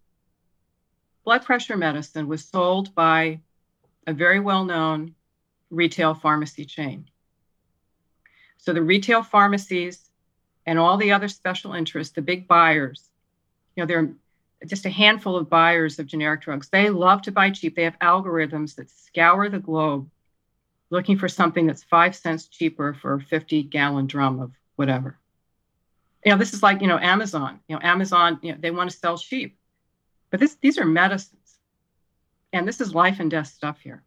blood 1.24 1.46
pressure 1.46 1.78
medicine 1.78 2.28
was 2.28 2.46
sold 2.46 2.94
by 2.96 3.40
a 4.08 4.14
very 4.14 4.40
well 4.40 4.66
known 4.66 5.16
retail 5.70 6.14
pharmacy 6.14 6.66
chain. 6.66 7.10
So 8.58 8.74
the 8.74 8.82
retail 8.82 9.24
pharmacies 9.24 10.10
and 10.66 10.80
all 10.80 10.98
the 10.98 11.12
other 11.12 11.28
special 11.28 11.74
interests, 11.74 12.14
the 12.14 12.22
big 12.22 12.48
buyers, 12.48 13.10
you 13.76 13.82
know, 13.82 13.88
there 13.88 14.00
are 14.00 14.10
just 14.66 14.86
a 14.86 14.90
handful 14.90 15.36
of 15.36 15.50
buyers 15.50 16.00
of 16.00 16.06
generic 16.06 16.42
drugs. 16.42 16.70
They 16.70 16.90
love 16.90 17.22
to 17.24 17.32
buy 17.32 17.50
cheap. 17.52 17.76
They 17.76 17.84
have 17.84 18.00
algorithms 18.00 18.76
that 18.76 18.90
scour 18.90 19.50
the 19.50 19.60
globe 19.60 20.10
looking 20.90 21.18
for 21.18 21.28
something 21.28 21.66
that's 21.66 21.84
five 21.84 22.16
cents 22.16 22.48
cheaper 22.48 22.94
for 22.94 23.16
a 23.16 23.22
50 23.22 23.64
gallon 23.64 24.08
drum 24.08 24.40
of 24.40 24.52
whatever. 24.76 25.18
You 26.24 26.32
know, 26.32 26.38
this 26.38 26.54
is 26.54 26.64
like, 26.64 26.82
you 26.82 26.88
know, 26.88 27.00
Amazon. 27.00 27.60
You 27.68 27.76
know, 27.76 27.82
Amazon, 27.82 28.40
you 28.42 28.54
know, 28.54 28.58
they 28.62 28.72
want 28.72 28.92
to 28.92 28.96
sell 28.96 29.18
cheap. 29.18 29.58
But 30.34 30.40
this 30.40 30.56
these 30.62 30.80
are 30.80 30.86
medicines. 30.86 31.60
And 32.54 32.68
this 32.68 32.82
is 32.82 32.96
life 32.96 33.20
and 33.20 33.30
death 33.30 33.46
stuff 33.46 33.80
here. 33.82 34.02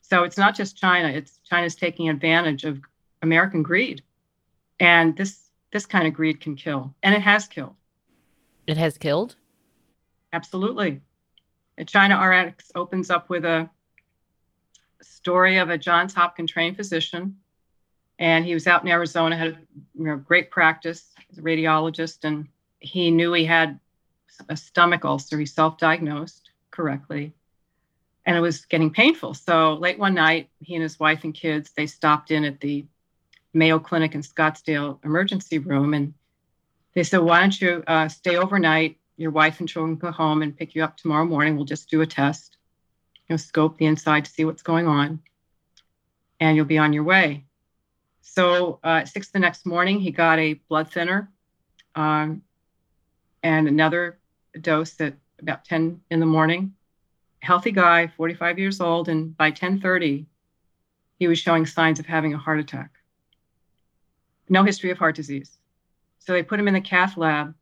So 0.00 0.24
it's 0.24 0.36
not 0.36 0.56
just 0.56 0.76
China, 0.76 1.06
it's 1.06 1.38
China's 1.48 1.76
taking 1.76 2.08
advantage 2.08 2.64
of 2.64 2.80
American 3.22 3.62
greed. 3.62 4.02
And 4.80 5.16
this 5.16 5.48
this 5.70 5.86
kind 5.86 6.08
of 6.08 6.14
greed 6.14 6.40
can 6.40 6.56
kill. 6.56 6.92
And 7.04 7.14
it 7.14 7.20
has 7.20 7.46
killed. 7.46 7.76
It 8.66 8.76
has 8.76 8.98
killed? 8.98 9.36
Absolutely. 10.32 11.00
China 11.86 12.20
RX 12.20 12.72
opens 12.74 13.08
up 13.08 13.30
with 13.30 13.44
a 13.44 13.70
story 15.00 15.58
of 15.58 15.70
a 15.70 15.78
Johns 15.78 16.12
Hopkins 16.12 16.50
trained 16.50 16.76
physician. 16.76 17.36
And 18.18 18.44
he 18.44 18.52
was 18.52 18.66
out 18.66 18.82
in 18.82 18.88
Arizona, 18.88 19.36
had 19.36 19.46
a 19.46 19.58
you 19.96 20.06
know, 20.06 20.16
great 20.16 20.50
practice 20.50 21.12
as 21.30 21.38
a 21.38 21.42
radiologist, 21.42 22.24
and 22.24 22.48
he 22.80 23.12
knew 23.12 23.32
he 23.32 23.44
had 23.44 23.78
a 24.48 24.56
stomach 24.56 25.04
ulcer. 25.04 25.38
He 25.38 25.46
self 25.46 25.78
diagnosed 25.78 26.50
correctly 26.70 27.34
and 28.26 28.36
it 28.36 28.40
was 28.40 28.66
getting 28.66 28.90
painful. 28.90 29.34
So 29.34 29.74
late 29.74 29.98
one 29.98 30.14
night, 30.14 30.50
he 30.60 30.74
and 30.74 30.82
his 30.82 30.98
wife 30.98 31.22
and 31.24 31.32
kids 31.32 31.70
they 31.76 31.86
stopped 31.86 32.30
in 32.32 32.44
at 32.44 32.60
the 32.60 32.84
Mayo 33.54 33.78
Clinic 33.78 34.14
in 34.14 34.20
Scottsdale 34.20 35.02
emergency 35.04 35.58
room, 35.58 35.94
and 35.94 36.12
they 36.94 37.04
said, 37.04 37.18
"Why 37.18 37.40
don't 37.40 37.58
you 37.60 37.84
uh, 37.86 38.08
stay 38.08 38.36
overnight? 38.36 38.98
Your 39.16 39.30
wife 39.30 39.60
and 39.60 39.68
children 39.68 39.96
go 39.96 40.10
home 40.10 40.42
and 40.42 40.56
pick 40.56 40.74
you 40.74 40.84
up 40.84 40.96
tomorrow 40.96 41.24
morning. 41.24 41.56
We'll 41.56 41.64
just 41.64 41.88
do 41.88 42.02
a 42.02 42.06
test, 42.06 42.58
you 43.28 43.32
know, 43.32 43.36
scope 43.38 43.78
the 43.78 43.86
inside 43.86 44.26
to 44.26 44.30
see 44.30 44.44
what's 44.44 44.62
going 44.62 44.88
on, 44.88 45.20
and 46.40 46.56
you'll 46.56 46.66
be 46.66 46.78
on 46.78 46.92
your 46.92 47.04
way." 47.04 47.44
So 48.20 48.80
uh, 48.84 49.00
at 49.02 49.08
six 49.08 49.30
the 49.30 49.38
next 49.38 49.64
morning, 49.64 50.00
he 50.00 50.10
got 50.10 50.40
a 50.40 50.54
blood 50.68 50.92
thinner, 50.92 51.30
um, 51.94 52.42
and 53.44 53.68
another 53.68 54.18
dose 54.62 55.00
at 55.00 55.14
about 55.40 55.64
ten 55.64 56.00
in 56.10 56.20
the 56.20 56.26
morning 56.26 56.74
healthy 57.46 57.70
guy, 57.70 58.08
45 58.08 58.58
years 58.58 58.80
old, 58.80 59.08
and 59.08 59.36
by 59.36 59.46
1030, 59.46 60.26
he 61.18 61.28
was 61.28 61.38
showing 61.38 61.64
signs 61.64 62.00
of 62.00 62.06
having 62.06 62.34
a 62.34 62.38
heart 62.38 62.58
attack. 62.58 62.90
No 64.48 64.64
history 64.64 64.90
of 64.90 64.98
heart 64.98 65.14
disease. 65.14 65.58
So 66.18 66.32
they 66.32 66.42
put 66.42 66.58
him 66.58 66.68
in 66.68 66.74
the 66.74 66.80
cath 66.80 67.16
lab 67.16 67.54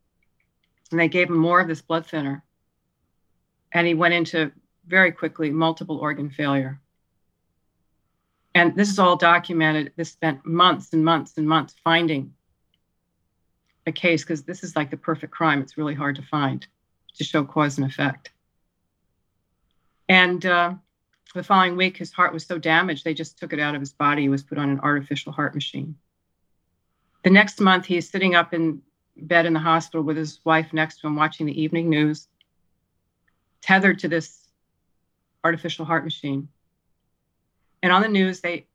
and 0.91 0.99
they 0.99 1.09
gave 1.09 1.29
him 1.29 1.37
more 1.37 1.61
of 1.61 1.69
this 1.69 1.83
blood 1.83 2.07
thinner. 2.07 2.43
And 3.73 3.87
he 3.87 3.95
went 3.95 4.15
into 4.15 4.53
very 4.87 5.13
quickly 5.13 5.51
multiple 5.51 5.99
organ 5.99 6.31
failure. 6.31 6.81
And 8.55 8.75
this 8.75 8.89
is 8.89 8.99
all 8.99 9.17
documented. 9.17 9.93
This 9.97 10.13
spent 10.13 10.47
months 10.47 10.93
and 10.93 11.05
months 11.05 11.37
and 11.37 11.47
months 11.47 11.75
finding 11.85 12.33
a 13.87 13.93
case 13.93 14.23
because 14.23 14.45
this 14.45 14.65
is 14.65 14.77
like 14.77 14.91
the 14.91 14.97
perfect 14.97 15.33
crime. 15.33 15.61
It's 15.61 15.77
really 15.77 15.95
hard 15.95 16.17
to 16.17 16.23
find 16.23 16.67
to 17.15 17.25
show 17.25 17.45
cause 17.45 17.79
and 17.79 17.87
effect. 17.87 18.31
And 20.09 20.45
uh, 20.45 20.75
the 21.35 21.43
following 21.43 21.77
week, 21.77 21.97
his 21.97 22.13
heart 22.13 22.33
was 22.33 22.47
so 22.47 22.59
damaged, 22.59 23.05
they 23.05 23.15
just 23.15 23.39
took 23.39 23.53
it 23.53 23.61
out 23.61 23.75
of 23.75 23.81
his 23.81 23.93
body. 23.93 24.23
He 24.23 24.29
was 24.29 24.43
put 24.43 24.59
on 24.59 24.71
an 24.71 24.81
artificial 24.81 25.33
heart 25.33 25.55
machine. 25.55 25.97
The 27.25 27.31
next 27.31 27.61
month, 27.61 27.87
he's 27.87 28.09
sitting 28.09 28.35
up 28.35 28.53
in 28.53 28.83
bed 29.17 29.47
in 29.47 29.53
the 29.53 29.61
hospital 29.61 30.03
with 30.03 30.17
his 30.17 30.41
wife 30.45 30.73
next 30.73 31.01
to 31.01 31.07
him, 31.07 31.17
watching 31.17 31.47
the 31.47 31.61
evening 31.61 31.89
news, 31.89 32.29
tethered 33.63 33.99
to 34.01 34.09
this 34.09 34.49
artificial 35.43 35.85
heart 35.85 36.05
machine. 36.05 36.49
And 37.83 37.93
on 37.93 38.03
the 38.03 38.09
news, 38.09 38.41
they 38.41 38.67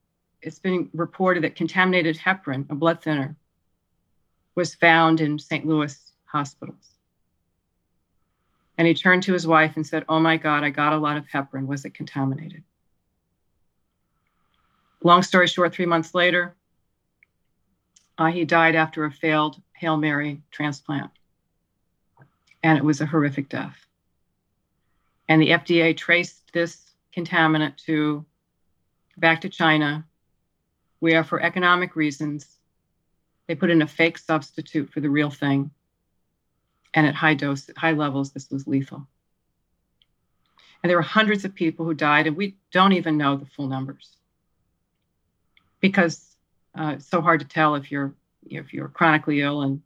it's 0.41 0.60
been 0.60 0.89
reported 0.93 1.43
that 1.43 1.55
contaminated 1.55 2.17
heparin, 2.17 2.69
a 2.69 2.75
blood 2.75 3.01
thinner, 3.01 3.36
was 4.55 4.75
found 4.75 5.19
in 5.19 5.38
St. 5.38 5.65
Louis 5.65 6.12
hospitals. 6.25 6.88
And 8.79 8.88
he 8.88 8.93
turned 8.93 9.24
to 9.24 9.33
his 9.33 9.45
wife 9.45 9.74
and 9.75 9.86
said, 9.86 10.05
Oh 10.07 10.21
my 10.21 10.38
God, 10.38 10.63
I 10.63 10.69
got 10.69 10.93
a 10.93 10.98
lot 10.98 11.17
of 11.17 11.27
heparin. 11.27 11.67
Was 11.67 11.83
it 11.83 11.93
contaminated? 11.93 12.63
Long 15.03 15.21
story 15.21 15.48
short, 15.48 15.74
three 15.74 15.86
months 15.86 16.15
later, 16.15 16.55
uh, 18.17 18.27
he 18.27 18.45
died 18.45 18.75
after 18.75 19.03
a 19.03 19.12
failed 19.12 19.62
Hail 19.74 19.98
Mary 19.98 20.41
transplant. 20.50 21.12
And 22.63 22.77
it 22.77 22.83
was 22.86 23.01
a 23.01 23.05
horrific 23.05 23.50
death. 23.50 23.86
And 25.27 25.41
the 25.41 25.50
FDA 25.50 25.95
traced 25.95 26.53
this 26.53 26.77
contaminant 27.13 27.75
to 27.86 28.25
back 29.17 29.41
to 29.41 29.50
China, 29.50 30.05
where 31.00 31.25
for 31.25 31.41
economic 31.41 31.98
reasons, 31.98 32.48
they 33.48 33.55
put 33.55 33.71
in 33.71 33.81
a 33.81 33.88
fake 33.88 34.17
substitute 34.17 34.89
for 34.89 35.01
the 35.01 35.09
real 35.09 35.29
thing 35.29 35.69
and 36.93 37.05
at 37.05 37.15
high 37.15 37.34
dose, 37.34 37.69
high 37.77 37.91
levels, 37.91 38.31
this 38.31 38.50
was 38.50 38.67
lethal. 38.67 39.08
And 40.81 40.89
there 40.89 40.98
were 40.98 41.03
hundreds 41.03 41.46
of 41.46 41.53
people 41.53 41.86
who 41.86 41.93
died, 41.93 42.27
and 42.27 42.38
we 42.38 42.55
don't 42.72 42.93
even 42.93 43.17
know 43.17 43.36
the 43.36 43.46
full 43.46 43.67
numbers 43.67 44.17
because 45.81 46.36
uh, 46.77 46.93
it's 46.96 47.08
so 47.08 47.22
hard 47.22 47.41
to 47.41 47.48
tell 47.48 47.75
if 47.75 47.91
you're 47.91 48.13
if 48.46 48.74
you're 48.74 48.88
chronically 48.88 49.41
ill 49.41 49.62
and 49.62 49.81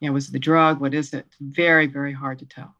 you 0.00 0.08
know 0.08 0.12
was 0.12 0.30
the 0.30 0.38
drug 0.38 0.80
what 0.80 0.94
is 0.94 1.14
it? 1.14 1.26
Very 1.40 1.86
very 1.86 2.12
hard 2.12 2.38
to 2.40 2.46
tell. 2.46 2.74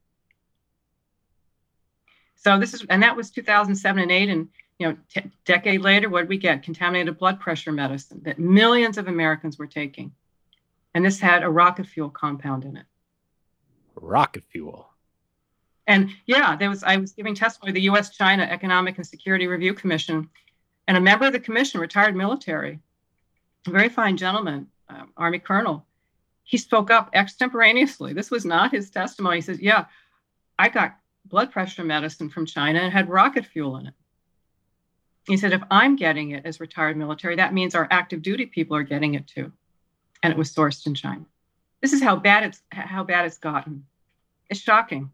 So 2.36 2.58
this 2.58 2.74
is 2.74 2.84
and 2.90 3.02
that 3.02 3.16
was 3.16 3.30
2007 3.30 4.02
and 4.02 4.10
8 4.10 4.28
and 4.28 4.48
you 4.78 4.88
know 4.88 4.96
t- 5.08 5.30
decade 5.44 5.80
later 5.80 6.08
what 6.08 6.22
did 6.22 6.28
we 6.28 6.36
get 6.38 6.62
contaminated 6.62 7.18
blood 7.18 7.40
pressure 7.40 7.72
medicine 7.72 8.20
that 8.24 8.38
millions 8.38 8.98
of 8.98 9.08
Americans 9.08 9.58
were 9.58 9.66
taking, 9.66 10.12
and 10.94 11.04
this 11.04 11.20
had 11.20 11.42
a 11.42 11.50
rocket 11.50 11.86
fuel 11.86 12.10
compound 12.10 12.64
in 12.64 12.76
it 12.76 12.86
rocket 14.02 14.44
fuel. 14.50 14.88
And 15.86 16.10
yeah, 16.26 16.56
there 16.56 16.68
was 16.68 16.82
I 16.82 16.96
was 16.96 17.12
giving 17.12 17.34
testimony 17.34 17.72
to 17.72 17.74
the 17.74 17.84
U.S. 17.86 18.10
China 18.10 18.44
Economic 18.44 18.98
and 18.98 19.06
Security 19.06 19.46
Review 19.46 19.74
Commission, 19.74 20.28
and 20.86 20.96
a 20.96 21.00
member 21.00 21.26
of 21.26 21.32
the 21.32 21.40
commission, 21.40 21.80
retired 21.80 22.14
military, 22.14 22.78
a 23.66 23.70
very 23.70 23.88
fine 23.88 24.16
gentleman, 24.16 24.68
um, 24.88 25.12
Army 25.16 25.38
colonel, 25.38 25.86
he 26.44 26.56
spoke 26.56 26.90
up 26.90 27.10
extemporaneously. 27.14 28.12
This 28.12 28.30
was 28.30 28.44
not 28.44 28.72
his 28.72 28.90
testimony. 28.90 29.36
He 29.36 29.42
says, 29.42 29.60
"Yeah, 29.60 29.86
I 30.58 30.68
got 30.68 30.98
blood 31.24 31.52
pressure 31.52 31.84
medicine 31.84 32.28
from 32.28 32.46
China 32.46 32.80
and 32.80 32.92
had 32.92 33.08
rocket 33.08 33.46
fuel 33.46 33.76
in 33.76 33.86
it." 33.86 33.94
He 35.26 35.36
said, 35.36 35.52
"If 35.52 35.62
I'm 35.70 35.96
getting 35.96 36.30
it 36.32 36.44
as 36.44 36.60
retired 36.60 36.96
military, 36.96 37.36
that 37.36 37.54
means 37.54 37.74
our 37.74 37.88
active 37.90 38.22
duty 38.22 38.46
people 38.46 38.76
are 38.76 38.82
getting 38.82 39.14
it 39.14 39.26
too, 39.26 39.52
and 40.22 40.32
it 40.32 40.38
was 40.38 40.54
sourced 40.54 40.86
in 40.86 40.94
China." 40.94 41.24
This 41.80 41.92
is 41.92 42.02
how 42.02 42.16
bad 42.16 42.44
it's 42.44 42.62
how 42.70 43.04
bad 43.04 43.24
it's 43.24 43.38
gotten. 43.38 43.86
It's 44.52 44.60
shocking. 44.60 45.10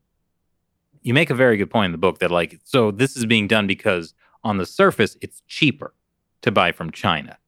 You 1.02 1.14
make 1.14 1.30
a 1.30 1.35
very 1.35 1.57
good 1.57 1.71
point 1.71 1.87
in 1.87 1.92
the 1.92 1.99
book 1.99 2.18
that 2.18 2.30
like 2.30 2.61
so 2.64 2.90
this 2.90 3.16
is 3.16 3.25
being 3.25 3.49
done 3.49 3.66
because 3.66 4.14
on 4.45 4.59
the 4.59 4.66
surface 4.66 5.16
it's 5.23 5.42
cheaper 5.47 5.95
to 6.42 6.50
buy 6.50 6.73
from 6.73 6.90
China. 6.90 7.38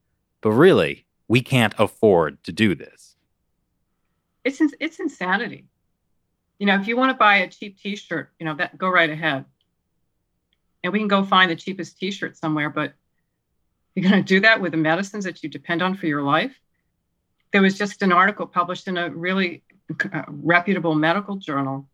But 0.41 0.53
really, 0.53 1.05
we 1.29 1.43
can't 1.43 1.75
afford 1.79 2.43
to 2.45 2.53
do 2.53 2.75
this. 2.75 3.17
It's 4.45 4.61
it's 4.81 5.01
insanity. 5.01 5.67
You 6.61 6.67
know, 6.67 6.77
if 6.81 6.87
you 6.87 6.97
want 6.97 7.11
to 7.11 7.19
buy 7.19 7.39
a 7.39 7.49
cheap 7.49 7.79
t-shirt, 7.81 8.33
you 8.39 8.47
know, 8.47 8.55
that 8.57 8.79
go 8.79 8.89
right 8.89 9.11
ahead. 9.11 9.47
and 10.83 10.93
we 10.93 10.99
can 10.99 11.09
go 11.09 11.25
find 11.25 11.51
the 11.51 11.57
cheapest 11.57 11.99
T-shirt 11.99 12.37
somewhere, 12.37 12.71
but 12.71 12.95
you're 13.95 14.09
going 14.09 14.23
to 14.23 14.27
do 14.27 14.41
that 14.41 14.61
with 14.61 14.73
the 14.73 14.79
medicines 14.79 15.25
that 15.25 15.43
you 15.43 15.49
depend 15.49 15.83
on 15.83 15.95
for 15.95 16.07
your 16.07 16.23
life. 16.23 16.59
There 17.53 17.63
was 17.63 17.77
just 17.77 18.03
an 18.03 18.13
article 18.13 18.47
published 18.47 18.89
in 18.89 18.97
a 18.97 19.11
really 19.11 19.63
reputable 20.29 20.95
medical 20.95 21.37
journal 21.37 21.89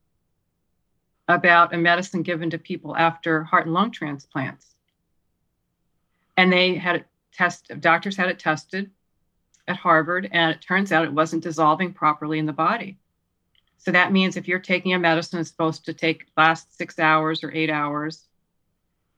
about 1.29 1.75
a 1.75 1.77
medicine 1.77 2.23
given 2.23 2.51
to 2.51 2.59
people 2.59 2.97
after 2.97 3.45
heart 3.45 3.67
and 3.67 3.75
lung 3.75 3.91
transplants. 3.91 4.75
And 6.37 6.53
they 6.53 6.75
had 6.75 6.97
it 6.97 7.07
tested, 7.33 7.81
doctors 7.81 8.17
had 8.17 8.29
it 8.29 8.39
tested 8.39 8.91
at 9.69 9.77
Harvard, 9.77 10.29
and 10.31 10.55
it 10.55 10.61
turns 10.61 10.93
out 10.93 11.05
it 11.05 11.13
wasn't 11.13 11.43
dissolving 11.43 11.93
properly 11.93 12.39
in 12.39 12.47
the 12.47 12.53
body. 12.53 12.99
So 13.79 13.91
that 13.93 14.13
means 14.13 14.37
if 14.37 14.49
you're 14.49 14.59
taking 14.59 14.95
a 14.95 14.99
medicine 14.99 15.39
that's 15.39 15.51
supposed 15.51 15.85
to 15.87 15.93
take 15.93 16.27
last 16.37 16.77
six 16.77 16.99
hours 16.99 17.43
or 17.43 17.53
eight 17.53 17.71
hours, 17.71 18.25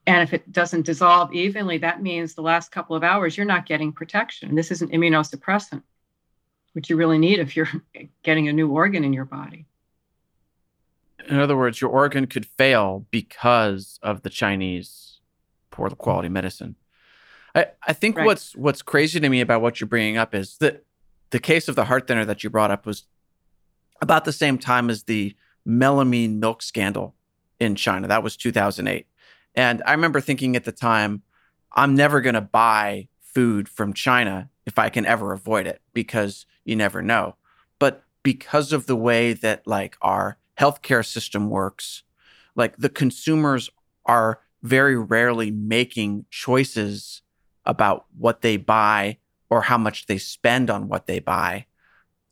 and 0.07 0.23
if 0.23 0.33
it 0.33 0.51
doesn't 0.51 0.87
dissolve 0.87 1.35
evenly, 1.35 1.79
that 1.79 2.03
means 2.03 2.35
the 2.35 2.43
last 2.43 2.73
couple 2.73 2.97
of 2.97 3.05
hours 3.05 3.37
you're 3.37 3.47
not 3.47 3.67
getting 3.67 3.93
protection. 3.93 4.55
This 4.55 4.71
is 4.71 4.81
an 4.81 4.89
immunosuppressant, 4.89 5.83
which 6.79 6.89
you 6.89 6.95
really 6.95 7.19
need 7.19 7.41
if 7.41 7.57
you're 7.57 7.69
getting 8.23 8.47
a 8.47 8.53
new 8.53 8.71
organ 8.71 9.03
in 9.03 9.13
your 9.13 9.25
body. 9.25 9.67
In 11.29 11.41
other 11.41 11.57
words, 11.57 11.81
your 11.81 11.91
organ 11.91 12.29
could 12.29 12.47
fail 12.47 13.05
because 13.11 13.99
of 14.01 14.23
the 14.23 14.31
Chinese 14.31 15.19
poor 15.73 15.91
quality 15.91 16.29
medicine. 16.29 16.77
I, 17.53 17.67
I 17.85 17.95
think 17.95 18.17
Right. 18.17 18.27
what's 18.27 18.55
what's 18.55 18.83
crazy 18.83 19.19
to 19.19 19.29
me 19.29 19.41
about 19.41 19.61
what 19.61 19.81
you're 19.81 19.89
bringing 19.89 20.19
up 20.19 20.37
is 20.37 20.57
that 20.59 20.85
the 21.31 21.41
case 21.41 21.67
of 21.67 21.75
the 21.75 21.87
heart 21.87 22.07
thinner 22.07 22.25
that 22.25 22.45
you 22.45 22.49
brought 22.49 22.71
up 22.71 22.87
was 22.87 23.07
about 24.01 24.25
the 24.25 24.33
same 24.33 24.57
time 24.57 24.89
as 24.89 25.03
the 25.03 25.35
melamine 25.67 26.39
milk 26.39 26.63
scandal 26.63 27.17
in 27.59 27.75
China. 27.75 28.07
That 28.07 28.23
was 28.23 28.37
2008. 28.37 29.05
And 29.57 29.83
I 29.85 29.91
remember 29.91 30.21
thinking 30.21 30.55
at 30.55 30.63
the 30.63 30.71
time, 30.71 31.23
I'm 31.73 31.97
never 31.97 32.21
going 32.21 32.37
to 32.37 32.41
buy 32.41 33.09
food 33.21 33.69
from 33.69 33.95
China 33.95 34.49
if 34.65 34.79
I 34.79 34.91
can 34.91 35.05
ever 35.05 35.33
avoid 35.33 35.67
it 35.67 35.83
because 35.93 36.47
you 36.69 36.77
never 36.77 37.03
know. 37.03 37.35
But 37.79 38.05
because 38.23 38.73
of 38.73 38.87
the 38.87 38.97
way 38.97 39.33
that 39.33 39.67
like 39.67 39.97
our 40.03 40.39
healthcare 40.59 41.05
system 41.05 41.49
works, 41.49 42.03
like 42.55 42.77
the 42.77 42.89
consumers 42.89 43.71
are 44.05 44.41
very 44.63 44.97
rarely 44.97 45.51
making 45.51 46.27
choices 46.31 47.23
about 47.65 48.07
what 48.17 48.43
they 48.43 48.57
buy 48.57 49.19
or 49.51 49.63
how 49.63 49.79
much 49.79 50.07
they 50.07 50.19
spend 50.19 50.69
on 50.69 50.89
what 50.89 51.07
they 51.07 51.21
buy 51.21 51.65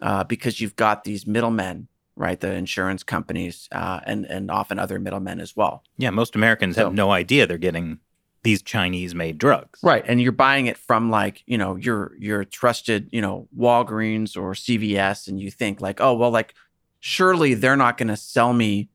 uh, 0.02 0.25
because 0.25 0.61
you've 0.61 0.76
got 0.76 1.05
these 1.05 1.26
middlemen, 1.26 1.88
right? 2.16 2.40
The 2.40 2.52
insurance 2.52 3.02
companies 3.02 3.69
uh, 3.73 4.00
and 4.05 4.26
and 4.26 4.50
often 4.50 4.78
other 4.78 4.99
middlemen 4.99 5.40
as 5.40 5.57
well. 5.57 5.83
Yeah, 5.97 6.11
most 6.11 6.35
Americans 6.37 6.75
So- 6.76 6.85
have 6.87 6.95
no 6.95 7.11
idea 7.11 7.47
they're 7.47 7.59
getting 7.59 8.00
these 8.47 8.62
Chinese 8.62 9.12
made 9.12 9.38
drugs. 9.38 9.81
Right. 9.83 10.05
And 10.07 10.23
you're 10.23 10.31
buying 10.31 10.67
it 10.67 10.79
from 10.79 11.11
like, 11.11 11.43
you 11.47 11.59
know, 11.59 11.75
your 11.75 12.12
your 12.17 12.45
trusted, 12.45 13.09
you 13.11 13.21
know, 13.21 13.49
Walgreens 13.59 14.37
or 14.37 14.53
CVS 14.53 15.26
and 15.26 15.41
you 15.41 15.50
think 15.50 15.81
like, 15.81 16.00
"Oh, 16.00 16.15
well 16.15 16.31
like 16.31 16.55
surely 17.00 17.55
they're 17.55 17.76
not 17.76 17.99
going 17.99 18.07
to 18.09 18.17
sell 18.17 18.53
me 18.53 18.88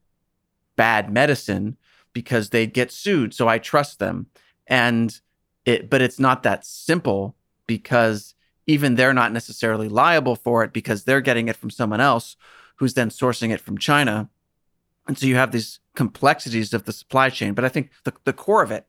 bad 0.74 1.12
medicine 1.12 1.76
because 2.14 2.48
they'd 2.48 2.72
get 2.72 2.90
sued, 2.90 3.34
so 3.34 3.46
I 3.46 3.58
trust 3.58 3.98
them." 3.98 4.26
And 4.66 5.20
it 5.66 5.90
but 5.90 6.00
it's 6.00 6.18
not 6.18 6.42
that 6.44 6.64
simple 6.64 7.36
because 7.66 8.34
even 8.66 8.94
they're 8.94 9.12
not 9.12 9.32
necessarily 9.32 9.88
liable 9.90 10.34
for 10.34 10.64
it 10.64 10.72
because 10.72 11.04
they're 11.04 11.20
getting 11.20 11.48
it 11.48 11.56
from 11.56 11.68
someone 11.68 12.00
else 12.00 12.36
who's 12.76 12.94
then 12.94 13.10
sourcing 13.10 13.50
it 13.50 13.60
from 13.60 13.76
China. 13.76 14.30
And 15.06 15.18
so 15.18 15.26
you 15.26 15.36
have 15.36 15.52
these 15.52 15.78
complexities 15.94 16.72
of 16.72 16.84
the 16.84 16.92
supply 16.92 17.28
chain. 17.28 17.52
But 17.52 17.66
I 17.66 17.68
think 17.68 17.90
the, 18.04 18.14
the 18.24 18.32
core 18.32 18.62
of 18.62 18.70
it 18.70 18.86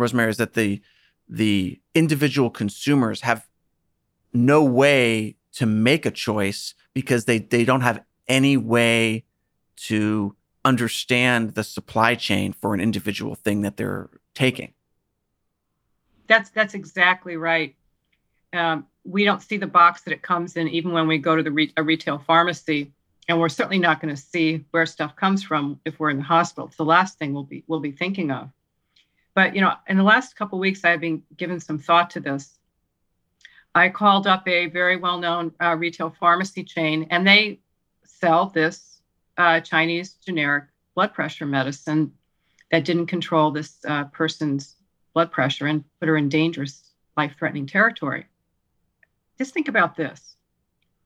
Rosemary, 0.00 0.30
is 0.30 0.36
that 0.38 0.54
the 0.54 0.80
the 1.28 1.80
individual 1.94 2.50
consumers 2.50 3.20
have 3.20 3.46
no 4.32 4.64
way 4.64 5.36
to 5.52 5.66
make 5.66 6.06
a 6.06 6.10
choice 6.10 6.74
because 6.94 7.24
they 7.24 7.38
they 7.38 7.64
don't 7.64 7.82
have 7.82 8.02
any 8.28 8.56
way 8.56 9.24
to 9.76 10.36
understand 10.64 11.54
the 11.54 11.64
supply 11.64 12.14
chain 12.14 12.52
for 12.52 12.74
an 12.74 12.80
individual 12.80 13.34
thing 13.34 13.62
that 13.62 13.76
they're 13.76 14.10
taking. 14.34 14.72
That's 16.26 16.50
that's 16.50 16.74
exactly 16.74 17.36
right. 17.36 17.74
Um, 18.52 18.86
we 19.04 19.24
don't 19.24 19.42
see 19.42 19.56
the 19.56 19.66
box 19.66 20.02
that 20.02 20.12
it 20.12 20.22
comes 20.22 20.56
in, 20.56 20.68
even 20.68 20.92
when 20.92 21.06
we 21.06 21.18
go 21.18 21.36
to 21.36 21.42
the 21.42 21.50
re- 21.50 21.72
a 21.76 21.82
retail 21.82 22.18
pharmacy, 22.18 22.92
and 23.28 23.38
we're 23.40 23.48
certainly 23.48 23.78
not 23.78 24.00
going 24.00 24.14
to 24.14 24.20
see 24.20 24.64
where 24.70 24.86
stuff 24.86 25.16
comes 25.16 25.42
from 25.42 25.80
if 25.84 25.98
we're 25.98 26.10
in 26.10 26.18
the 26.18 26.22
hospital. 26.22 26.66
It's 26.66 26.76
the 26.76 26.84
last 26.84 27.18
thing 27.18 27.32
we'll 27.32 27.44
be 27.44 27.64
we'll 27.66 27.80
be 27.80 27.92
thinking 27.92 28.30
of. 28.30 28.50
But 29.34 29.54
you 29.54 29.60
know, 29.60 29.74
in 29.88 29.96
the 29.96 30.02
last 30.02 30.36
couple 30.36 30.58
weeks, 30.58 30.84
I've 30.84 31.00
been 31.00 31.22
given 31.36 31.60
some 31.60 31.78
thought 31.78 32.10
to 32.10 32.20
this. 32.20 32.58
I 33.74 33.88
called 33.88 34.26
up 34.26 34.48
a 34.48 34.66
very 34.66 34.96
well-known 34.96 35.52
uh, 35.60 35.76
retail 35.78 36.10
pharmacy 36.18 36.64
chain, 36.64 37.06
and 37.10 37.26
they 37.26 37.60
sell 38.04 38.46
this 38.46 39.00
uh, 39.38 39.60
Chinese 39.60 40.14
generic 40.14 40.64
blood 40.94 41.14
pressure 41.14 41.46
medicine 41.46 42.12
that 42.70 42.84
didn't 42.84 43.06
control 43.06 43.50
this 43.50 43.78
uh, 43.86 44.04
person's 44.04 44.76
blood 45.14 45.30
pressure 45.30 45.66
and 45.66 45.84
put 45.98 46.08
her 46.08 46.16
in 46.16 46.28
dangerous, 46.28 46.92
life 47.16 47.34
threatening 47.38 47.66
territory. 47.66 48.26
Just 49.38 49.54
think 49.54 49.68
about 49.68 49.96
this. 49.96 50.36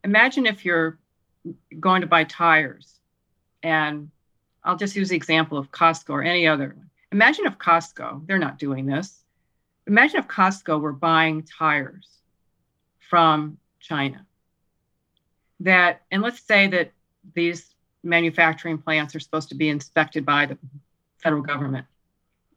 Imagine 0.02 0.46
if 0.46 0.64
you're 0.64 0.98
going 1.78 2.00
to 2.00 2.06
buy 2.06 2.24
tires, 2.24 2.98
and 3.62 4.10
I'll 4.62 4.76
just 4.76 4.96
use 4.96 5.10
the 5.10 5.16
example 5.16 5.58
of 5.58 5.70
Costco 5.70 6.10
or 6.10 6.22
any 6.22 6.46
other. 6.46 6.76
Imagine 7.14 7.46
if 7.46 7.58
Costco, 7.58 8.26
they're 8.26 8.40
not 8.40 8.58
doing 8.58 8.86
this. 8.86 9.22
Imagine 9.86 10.18
if 10.18 10.26
Costco 10.26 10.80
were 10.80 10.92
buying 10.92 11.44
tires 11.44 12.08
from 12.98 13.56
China. 13.78 14.26
That, 15.60 16.02
and 16.10 16.22
let's 16.22 16.40
say 16.40 16.66
that 16.66 16.90
these 17.36 17.72
manufacturing 18.02 18.78
plants 18.78 19.14
are 19.14 19.20
supposed 19.20 19.48
to 19.50 19.54
be 19.54 19.68
inspected 19.68 20.26
by 20.26 20.46
the 20.46 20.58
federal 21.18 21.40
government 21.40 21.86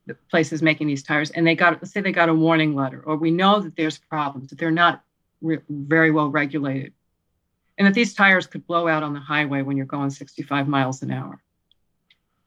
the 0.08 0.16
places 0.32 0.62
making 0.62 0.88
these 0.88 1.04
tires 1.04 1.30
and 1.32 1.46
they 1.46 1.56
got 1.56 1.74
let's 1.74 1.92
say 1.92 2.02
they 2.02 2.12
got 2.12 2.30
a 2.30 2.34
warning 2.34 2.76
letter 2.76 3.02
or 3.06 3.16
we 3.16 3.30
know 3.30 3.60
that 3.60 3.76
there's 3.76 3.98
problems 3.98 4.50
that 4.50 4.58
they're 4.58 4.72
not 4.72 5.04
re- 5.42 5.60
very 5.70 6.12
well 6.12 6.30
regulated 6.30 6.94
and 7.78 7.86
that 7.86 7.94
these 7.94 8.14
tires 8.14 8.48
could 8.48 8.66
blow 8.68 8.88
out 8.88 9.04
on 9.04 9.14
the 9.14 9.20
highway 9.20 9.62
when 9.62 9.78
you're 9.78 9.86
going 9.86 10.10
65 10.10 10.68
miles 10.68 11.02
an 11.02 11.12
hour 11.12 11.42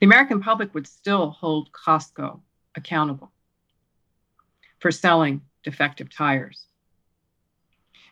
the 0.00 0.06
american 0.06 0.40
public 0.40 0.74
would 0.74 0.86
still 0.86 1.30
hold 1.30 1.70
costco 1.72 2.40
accountable 2.76 3.30
for 4.78 4.90
selling 4.90 5.40
defective 5.62 6.14
tires 6.14 6.66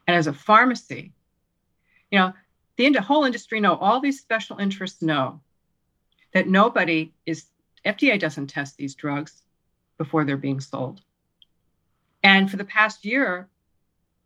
and 0.07 0.17
as 0.17 0.27
a 0.27 0.33
pharmacy 0.33 1.13
you 2.11 2.19
know 2.19 2.33
the 2.77 3.01
whole 3.01 3.25
industry 3.25 3.61
know 3.61 3.75
all 3.77 4.01
these 4.01 4.21
special 4.21 4.59
interests 4.59 5.03
know 5.03 5.41
that 6.33 6.49
nobody 6.49 7.13
is 7.27 7.47
FDA 7.85 8.19
doesn't 8.19 8.49
test 8.49 8.77
these 8.77 8.95
drugs 8.95 9.43
before 9.97 10.25
they're 10.25 10.37
being 10.37 10.61
sold. 10.61 11.01
And 12.23 12.51
for 12.51 12.57
the 12.57 12.65
past 12.65 13.05
year, 13.05 13.49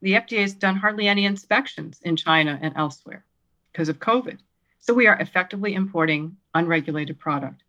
the 0.00 0.14
FDA 0.14 0.40
has 0.40 0.54
done 0.54 0.76
hardly 0.76 1.06
any 1.06 1.24
inspections 1.24 2.00
in 2.02 2.16
China 2.16 2.58
and 2.60 2.74
elsewhere 2.76 3.24
because 3.70 3.88
of 3.88 3.98
COVID. 3.98 4.38
So 4.82 4.92
we 4.92 5.06
are 5.06 5.16
effectively 5.18 5.74
importing 5.74 6.36
unregulated 6.54 7.18
product. 7.18 7.62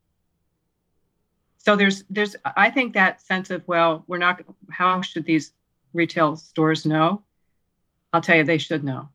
So 1.60 1.76
there's 1.76 2.04
there's 2.10 2.36
I 2.44 2.72
think 2.72 2.94
that 2.94 3.22
sense 3.22 3.52
of 3.52 3.66
well, 3.68 4.04
we're 4.08 4.18
not 4.18 4.42
how 4.72 5.00
should 5.02 5.24
these 5.24 5.54
retail 5.94 6.36
stores 6.36 6.88
know? 6.88 7.22
I'll 8.12 8.22
tell 8.22 8.36
you 8.36 8.44
they 8.44 8.58
should 8.58 8.84
know. 8.84 9.10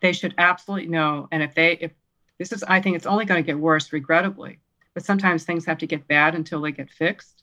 They 0.00 0.14
should 0.14 0.34
absolutely 0.38 0.88
know 0.88 1.28
and 1.30 1.42
if 1.42 1.54
they 1.54 1.72
if 1.72 1.92
this 2.38 2.50
is 2.50 2.64
I 2.64 2.80
think 2.80 2.96
it's 2.96 3.06
only 3.06 3.26
going 3.26 3.42
to 3.42 3.46
get 3.46 3.58
worse 3.58 3.92
regrettably 3.92 4.58
but 4.94 5.04
sometimes 5.04 5.44
things 5.44 5.66
have 5.66 5.76
to 5.78 5.86
get 5.86 6.08
bad 6.08 6.34
until 6.34 6.62
they 6.62 6.72
get 6.72 6.88
fixed. 6.88 7.42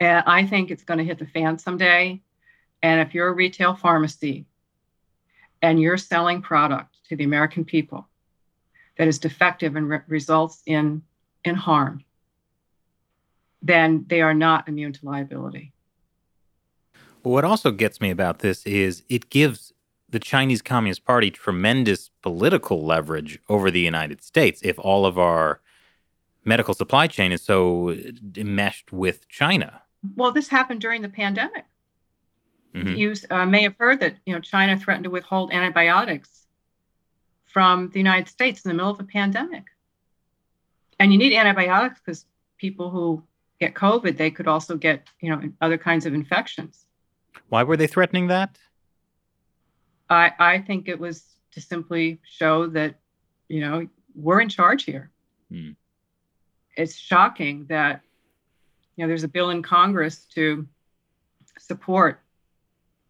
And 0.00 0.24
I 0.26 0.46
think 0.46 0.70
it's 0.70 0.84
going 0.84 0.96
to 0.96 1.04
hit 1.04 1.18
the 1.18 1.26
fan 1.26 1.58
someday. 1.58 2.22
And 2.82 3.02
if 3.02 3.12
you're 3.12 3.28
a 3.28 3.34
retail 3.34 3.74
pharmacy 3.74 4.46
and 5.60 5.78
you're 5.78 5.98
selling 5.98 6.40
product 6.40 6.95
to 7.08 7.16
the 7.16 7.24
American 7.24 7.64
people 7.64 8.08
that 8.98 9.08
is 9.08 9.18
defective 9.18 9.76
and 9.76 9.88
re- 9.88 10.00
results 10.08 10.62
in, 10.66 11.02
in 11.44 11.54
harm, 11.54 12.04
then 13.62 14.04
they 14.08 14.20
are 14.20 14.34
not 14.34 14.68
immune 14.68 14.92
to 14.92 15.04
liability. 15.04 15.72
What 17.22 17.44
also 17.44 17.70
gets 17.72 18.00
me 18.00 18.10
about 18.10 18.38
this 18.38 18.64
is 18.64 19.02
it 19.08 19.30
gives 19.30 19.72
the 20.08 20.20
Chinese 20.20 20.62
Communist 20.62 21.04
Party 21.04 21.30
tremendous 21.30 22.10
political 22.22 22.84
leverage 22.84 23.40
over 23.48 23.70
the 23.70 23.80
United 23.80 24.22
States 24.22 24.60
if 24.62 24.78
all 24.78 25.04
of 25.04 25.18
our 25.18 25.60
medical 26.44 26.74
supply 26.74 27.08
chain 27.08 27.32
is 27.32 27.42
so 27.42 27.96
enmeshed 28.36 28.92
with 28.92 29.28
China. 29.28 29.82
Well, 30.14 30.30
this 30.30 30.48
happened 30.48 30.80
during 30.80 31.02
the 31.02 31.08
pandemic. 31.08 31.64
Mhm. 32.72 32.96
You 32.96 33.14
uh, 33.30 33.46
may 33.46 33.62
have 33.62 33.74
heard 33.78 33.98
that 34.00 34.16
you 34.26 34.34
know 34.34 34.40
China 34.40 34.78
threatened 34.78 35.04
to 35.04 35.10
withhold 35.10 35.52
antibiotics 35.52 36.45
from 37.56 37.88
the 37.88 37.98
United 37.98 38.28
States 38.28 38.62
in 38.66 38.68
the 38.68 38.74
middle 38.74 38.90
of 38.90 39.00
a 39.00 39.04
pandemic. 39.04 39.64
And 41.00 41.10
you 41.10 41.16
need 41.16 41.34
antibiotics 41.34 41.98
because 42.04 42.26
people 42.58 42.90
who 42.90 43.22
get 43.58 43.72
COVID, 43.72 44.18
they 44.18 44.30
could 44.30 44.46
also 44.46 44.76
get, 44.76 45.08
you 45.22 45.30
know, 45.30 45.40
other 45.62 45.78
kinds 45.78 46.04
of 46.04 46.12
infections. 46.12 46.84
Why 47.48 47.62
were 47.62 47.78
they 47.78 47.86
threatening 47.86 48.26
that? 48.26 48.58
I, 50.10 50.32
I 50.38 50.58
think 50.58 50.86
it 50.86 51.00
was 51.00 51.24
to 51.52 51.62
simply 51.62 52.20
show 52.24 52.66
that, 52.66 52.96
you 53.48 53.62
know, 53.62 53.88
we're 54.14 54.42
in 54.42 54.50
charge 54.50 54.84
here. 54.84 55.10
Hmm. 55.50 55.70
It's 56.76 56.94
shocking 56.94 57.64
that, 57.70 58.02
you 58.96 59.04
know, 59.04 59.08
there's 59.08 59.24
a 59.24 59.28
bill 59.28 59.48
in 59.48 59.62
Congress 59.62 60.26
to 60.34 60.68
support 61.58 62.20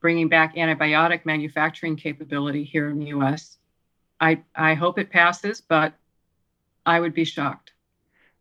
bringing 0.01 0.29
back 0.29 0.55
antibiotic 0.55 1.27
manufacturing 1.27 1.97
capability 1.97 2.63
here 2.63 2.89
in 2.91 3.01
the 3.01 3.07
US. 3.07 3.59
I, 4.21 4.43
I 4.55 4.75
hope 4.75 4.99
it 4.99 5.11
passes, 5.11 5.61
but 5.61 5.95
I 6.85 7.01
would 7.01 7.15
be 7.15 7.25
shocked. 7.25 7.73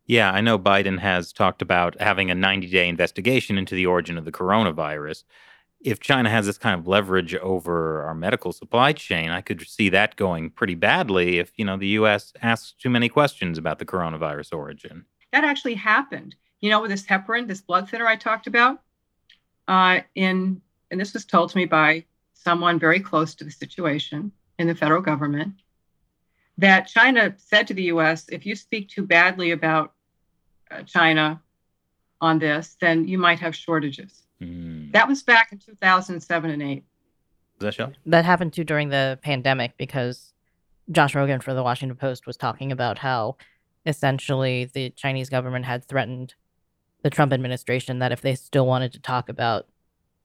Yeah, 0.06 0.32
I 0.32 0.42
know 0.42 0.60
Biden 0.60 1.00
has 1.00 1.34
talked 1.34 1.62
about 1.62 2.00
having 2.00 2.30
a 2.30 2.36
90 2.36 2.68
day 2.68 2.88
investigation 2.88 3.58
into 3.58 3.76
the 3.76 3.86
origin 3.86 4.18
of 4.18 4.26
the 4.26 4.32
coronavirus. 4.32 5.24
If 5.82 6.00
China 6.00 6.30
has 6.30 6.46
this 6.46 6.58
kind 6.58 6.80
of 6.80 6.88
leverage 6.88 7.36
over 7.36 8.04
our 8.04 8.14
medical 8.14 8.52
supply 8.54 8.94
chain, 8.94 9.30
I 9.30 9.42
could 9.42 9.68
see 9.68 9.90
that 9.90 10.16
going 10.16 10.52
pretty 10.52 10.76
badly 10.76 11.40
if, 11.40 11.52
you 11.58 11.66
know, 11.66 11.78
the 11.78 11.88
US 12.00 12.34
asks 12.42 12.74
too 12.74 12.90
many 12.90 13.10
questions 13.10 13.58
about 13.58 13.80
the 13.80 13.86
coronavirus 13.86 14.54
origin. 14.54 15.06
That 15.32 15.44
actually 15.44 15.76
happened. 15.76 16.36
You 16.62 16.70
know, 16.70 16.82
with 16.82 16.92
this 16.92 17.06
heparin, 17.06 17.48
this 17.48 17.62
blood 17.62 17.90
thinner 17.90 18.08
I 18.08 18.16
talked 18.16 18.48
about, 18.48 18.82
uh, 19.68 20.00
in 20.14 20.62
and 20.92 21.00
this 21.00 21.14
was 21.14 21.26
told 21.26 21.50
to 21.50 21.58
me 21.58 21.66
by 21.66 22.06
someone 22.34 22.80
very 22.80 23.00
close 23.00 23.34
to 23.36 23.44
the 23.44 23.52
situation 23.52 24.32
in 24.60 24.68
the 24.68 24.76
federal 24.76 25.02
government, 25.02 25.54
that 26.58 26.88
China 26.88 27.34
said 27.38 27.68
to 27.68 27.74
the 27.74 27.84
US, 27.84 28.28
if 28.30 28.46
you 28.46 28.56
speak 28.56 28.90
too 28.90 29.06
badly 29.06 29.52
about 29.52 29.94
uh, 30.72 30.84
China 30.84 31.42
on 32.22 32.40
this, 32.40 32.78
then 32.80 33.08
you 33.08 33.18
might 33.18 33.40
have 33.40 33.56
shortages. 33.56 34.24
Hmm. 34.40 34.92
That 34.92 35.08
was 35.08 35.24
back 35.24 35.52
in 35.52 35.60
2007 35.60 36.52
and 36.52 36.62
8. 36.62 36.78
Is 36.78 36.84
that 37.60 37.74
Shelley? 37.74 37.96
That 38.06 38.26
happened 38.26 38.54
too 38.54 38.64
during 38.64 38.90
the 38.90 39.20
pandemic 39.22 39.78
because 39.78 40.34
Josh 40.92 41.14
Rogin 41.14 41.42
for 41.42 41.54
the 41.54 41.64
Washington 41.64 41.98
Post 41.98 42.28
was 42.28 42.38
talking 42.38 42.72
about 42.72 42.98
how 42.98 43.38
essentially 43.86 44.66
the 44.66 44.90
Chinese 44.92 45.30
government 45.30 45.66
had 45.66 45.86
threatened 45.86 46.36
the 47.02 47.10
Trump 47.10 47.32
administration 47.34 48.00
that 48.00 48.12
if 48.12 48.22
they 48.22 48.36
still 48.36 48.66
wanted 48.66 48.92
to 48.94 49.00
talk 49.00 49.30
about 49.30 49.68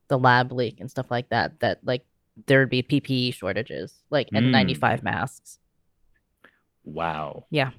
the 0.08 0.18
lab 0.18 0.50
leak 0.50 0.80
and 0.80 0.90
stuff 0.90 1.10
like 1.10 1.28
that, 1.28 1.60
that 1.60 1.78
like 1.84 2.04
there 2.46 2.60
would 2.60 2.70
be 2.70 2.82
PPE 2.82 3.34
shortages, 3.34 3.94
like 4.10 4.30
N95 4.30 5.02
masks. 5.02 5.58
Wow. 6.84 7.46
Yeah. 7.50 7.70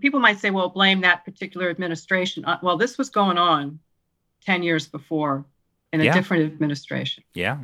People 0.00 0.20
might 0.20 0.38
say, 0.38 0.50
well, 0.50 0.68
blame 0.68 1.00
that 1.00 1.24
particular 1.24 1.70
administration. 1.70 2.44
Uh, 2.44 2.58
well, 2.62 2.76
this 2.76 2.98
was 2.98 3.08
going 3.10 3.38
on 3.38 3.78
10 4.44 4.62
years 4.62 4.86
before 4.86 5.44
in 5.92 6.00
a 6.00 6.04
Yeah. 6.04 6.14
different 6.14 6.44
administration. 6.52 7.24
Yeah. 7.34 7.58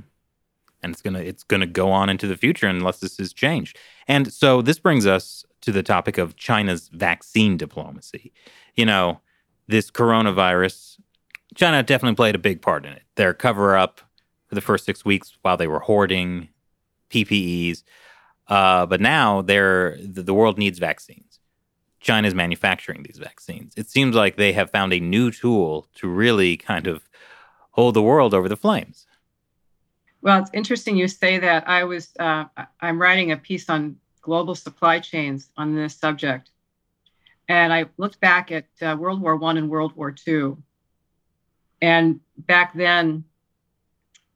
And 0.83 0.93
it's 0.93 1.01
gonna 1.03 1.21
it's 1.21 1.43
gonna 1.45 1.67
go 1.67 1.91
on 1.91 2.11
into 2.11 2.27
the 2.27 2.37
future 2.37 2.67
unless 2.67 3.01
this 3.01 3.19
is 3.19 3.33
changed. 3.33 3.79
And 4.07 4.31
so 4.33 4.61
this 4.61 4.79
brings 4.79 5.07
us 5.07 5.45
to 5.63 5.73
the 5.73 5.83
topic 5.83 6.19
of 6.19 6.37
China's 6.37 6.89
vaccine 6.89 7.57
diplomacy. 7.57 8.33
You 8.75 8.85
know, 8.85 9.21
this 9.67 9.91
coronavirus, 9.91 11.01
China 11.55 11.83
definitely 11.83 12.17
played 12.17 12.35
a 12.35 12.39
big 12.39 12.61
part 12.61 12.85
in 12.85 12.93
it. 12.93 13.03
Their 13.17 13.33
cover 13.33 13.77
up 13.77 14.01
for 14.47 14.55
the 14.55 14.61
first 14.61 14.85
six 14.85 15.05
weeks 15.07 15.37
while 15.41 15.57
they 15.57 15.67
were 15.67 15.79
hoarding 15.81 16.49
PPEs. 17.11 17.83
Uh, 18.49 18.85
but 18.87 19.01
now 19.01 19.43
they're 19.43 19.97
the, 20.01 20.35
world 20.35 20.59
needs 20.59 20.79
vaccines. 20.79 21.41
China's 22.01 22.35
manufacturing 22.35 23.03
these 23.03 23.19
vaccines. 23.19 23.73
It 23.77 23.89
seems 23.89 24.15
like 24.15 24.37
they 24.37 24.53
have 24.53 24.71
found 24.71 24.93
a 24.93 25.01
new 25.01 25.31
tool 25.31 25.89
to 25.95 26.09
really 26.09 26.57
kind 26.59 26.87
of 26.87 27.09
hold 27.71 27.95
the 27.95 28.03
world 28.03 28.35
over 28.35 28.49
the 28.49 28.57
flames. 28.57 29.07
Well, 30.21 30.41
it's 30.41 30.51
interesting 30.53 30.97
you 30.97 31.09
say 31.09 31.39
that. 31.39 31.69
I 31.69 31.85
was 31.85 32.11
uh, 32.19 32.45
I'm 32.81 33.01
writing 33.01 33.33
a 33.33 33.37
piece 33.37 33.71
on 33.71 33.97
global 34.21 34.55
supply 34.55 34.99
chains 34.99 35.51
on 35.57 35.75
this 35.75 35.95
subject, 35.95 36.51
and 37.49 37.73
I 37.73 37.87
looked 37.97 38.21
back 38.21 38.53
at 38.53 38.67
uh, 38.83 38.97
World 38.99 39.21
War 39.21 39.37
One 39.37 39.57
and 39.57 39.71
World 39.71 39.95
War 39.97 40.13
Two, 40.13 40.63
and 41.81 42.21
back 42.39 42.75
then, 42.75 43.25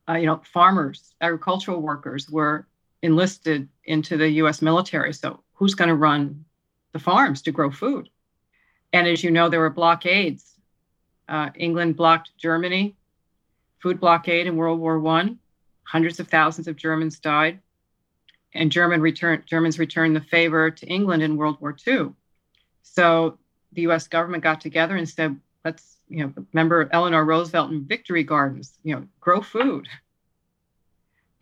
uh, 0.09 0.15
you 0.15 0.27
know, 0.27 0.43
farmers, 0.45 1.15
agricultural 1.23 1.81
workers 1.81 2.29
were 2.29 2.68
enlisted 3.03 3.69
into 3.85 4.17
the 4.17 4.29
U.S. 4.43 4.63
military. 4.63 5.13
So 5.13 5.41
who's 5.55 5.75
going 5.75 5.89
to 5.89 5.95
run 5.95 6.45
the 6.93 6.99
farms 6.99 7.43
to 7.43 7.53
grow 7.53 7.71
food? 7.71 8.09
And 8.93 9.07
as 9.07 9.23
you 9.23 9.31
know, 9.31 9.49
there 9.49 9.61
were 9.61 9.71
blockades. 9.71 10.55
Uh, 11.29 11.51
England 11.55 11.97
blocked 11.97 12.31
Germany, 12.39 12.97
food 13.81 14.01
blockade 14.01 14.47
in 14.47 14.57
World 14.57 14.81
War 14.81 14.99
One 14.99 15.39
hundreds 15.89 16.21
of 16.21 16.29
thousands 16.29 16.69
of 16.69 16.77
Germans 16.77 17.19
died, 17.19 17.61
and 18.53 18.71
German 18.71 19.01
return, 19.01 19.43
Germans 19.47 19.79
returned 19.79 20.15
the 20.15 20.21
favor 20.21 20.71
to 20.71 20.87
England 20.87 21.23
in 21.23 21.37
World 21.37 21.57
War 21.61 21.75
II. 21.87 22.11
So 22.83 23.39
the 23.73 23.83
U.S. 23.83 24.07
government 24.07 24.43
got 24.43 24.61
together 24.61 24.97
and 24.97 25.09
said, 25.09 25.41
"Let's, 25.65 25.97
you 26.09 26.25
know, 26.25 26.33
remember 26.53 26.89
Eleanor 26.93 27.25
Roosevelt 27.25 27.71
and 27.71 27.89
Victory 27.89 28.23
Gardens, 28.23 28.79
you 28.83 28.95
know, 28.95 29.07
grow 29.21 29.41
food." 29.41 29.89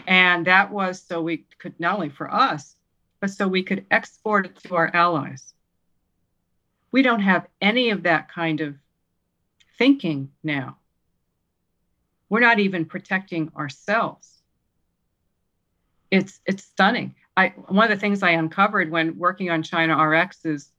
And 0.07 0.47
that 0.47 0.71
was 0.71 1.03
so 1.03 1.23
we 1.23 1.45
could 1.59 1.79
not 1.81 1.97
only 1.97 2.09
for 2.09 2.33
us, 2.33 2.77
but 3.21 3.31
so 3.31 3.49
we 3.49 3.62
could 3.62 3.87
export 3.90 4.47
it 4.47 4.57
to 4.61 4.75
our 4.77 4.90
allies. 4.95 5.55
We 6.92 7.03
don't 7.03 7.21
have 7.21 7.47
any 7.61 7.90
of 7.90 8.05
that 8.05 8.31
kind 8.31 8.61
of 8.61 8.77
thinking 9.79 10.31
now. 10.42 10.79
We're 12.29 12.40
not 12.40 12.59
even 12.59 12.85
protecting 12.85 13.53
ourselves 13.57 14.37
it's 16.11 16.40
it's 16.47 16.64
stunning. 16.64 17.14
I 17.37 17.49
one 17.69 17.90
of 17.90 17.97
the 17.97 18.01
things 18.01 18.23
I 18.23 18.31
uncovered 18.31 18.90
when 18.90 19.19
working 19.19 19.51
on 19.51 19.62
China 19.62 19.97
RX 19.97 20.45
is 20.45 20.71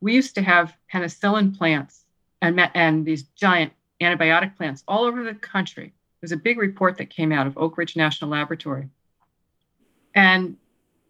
we 0.00 0.14
used 0.14 0.34
to 0.36 0.42
have 0.42 0.76
penicillin 0.92 1.56
plants 1.56 2.04
and 2.40 2.60
and 2.74 3.04
these 3.04 3.24
giant 3.24 3.72
antibiotic 4.00 4.56
plants 4.56 4.84
all 4.86 5.04
over 5.04 5.22
the 5.22 5.34
country. 5.34 5.92
There's 6.20 6.32
a 6.32 6.36
big 6.36 6.58
report 6.58 6.98
that 6.98 7.10
came 7.10 7.32
out 7.32 7.46
of 7.46 7.56
Oak 7.56 7.78
Ridge 7.78 7.96
National 7.96 8.30
Laboratory, 8.30 8.88
and 10.14 10.56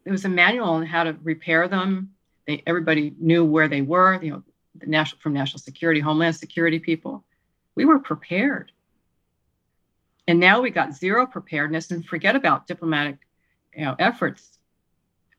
there 0.05 0.12
was 0.12 0.25
a 0.25 0.29
manual 0.29 0.68
on 0.68 0.87
how 0.87 1.05
to 1.05 1.16
repair 1.23 1.68
them. 1.68 2.11
They 2.47 2.62
everybody 2.66 3.14
knew 3.18 3.44
where 3.44 3.68
they 3.68 3.83
were. 3.83 4.23
You 4.23 4.33
know, 4.33 4.42
the 4.75 4.87
national 4.87 5.21
from 5.21 5.33
national 5.33 5.61
security, 5.61 6.01
homeland 6.01 6.37
security 6.37 6.79
people. 6.79 7.25
We 7.75 7.85
were 7.85 7.99
prepared, 7.99 8.73
and 10.27 10.38
now 10.38 10.61
we 10.61 10.71
got 10.71 10.94
zero 10.94 11.27
preparedness 11.27 11.90
and 11.90 12.05
forget 12.05 12.37
about 12.37 12.66
diplomatic 12.66 13.18
you 13.75 13.85
know 13.85 13.94
efforts 13.99 14.59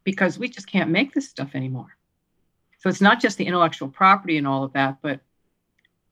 because 0.04 0.40
we 0.40 0.50
just 0.50 0.68
can't 0.68 0.90
make 0.90 1.14
this 1.14 1.30
stuff 1.30 1.52
anymore 1.54 1.96
so 2.80 2.90
it's 2.90 3.02
not 3.02 3.22
just 3.22 3.38
the 3.38 3.46
intellectual 3.46 3.90
property 3.90 4.38
and 4.38 4.48
all 4.48 4.64
of 4.64 4.74
that 4.74 4.98
but 5.02 5.20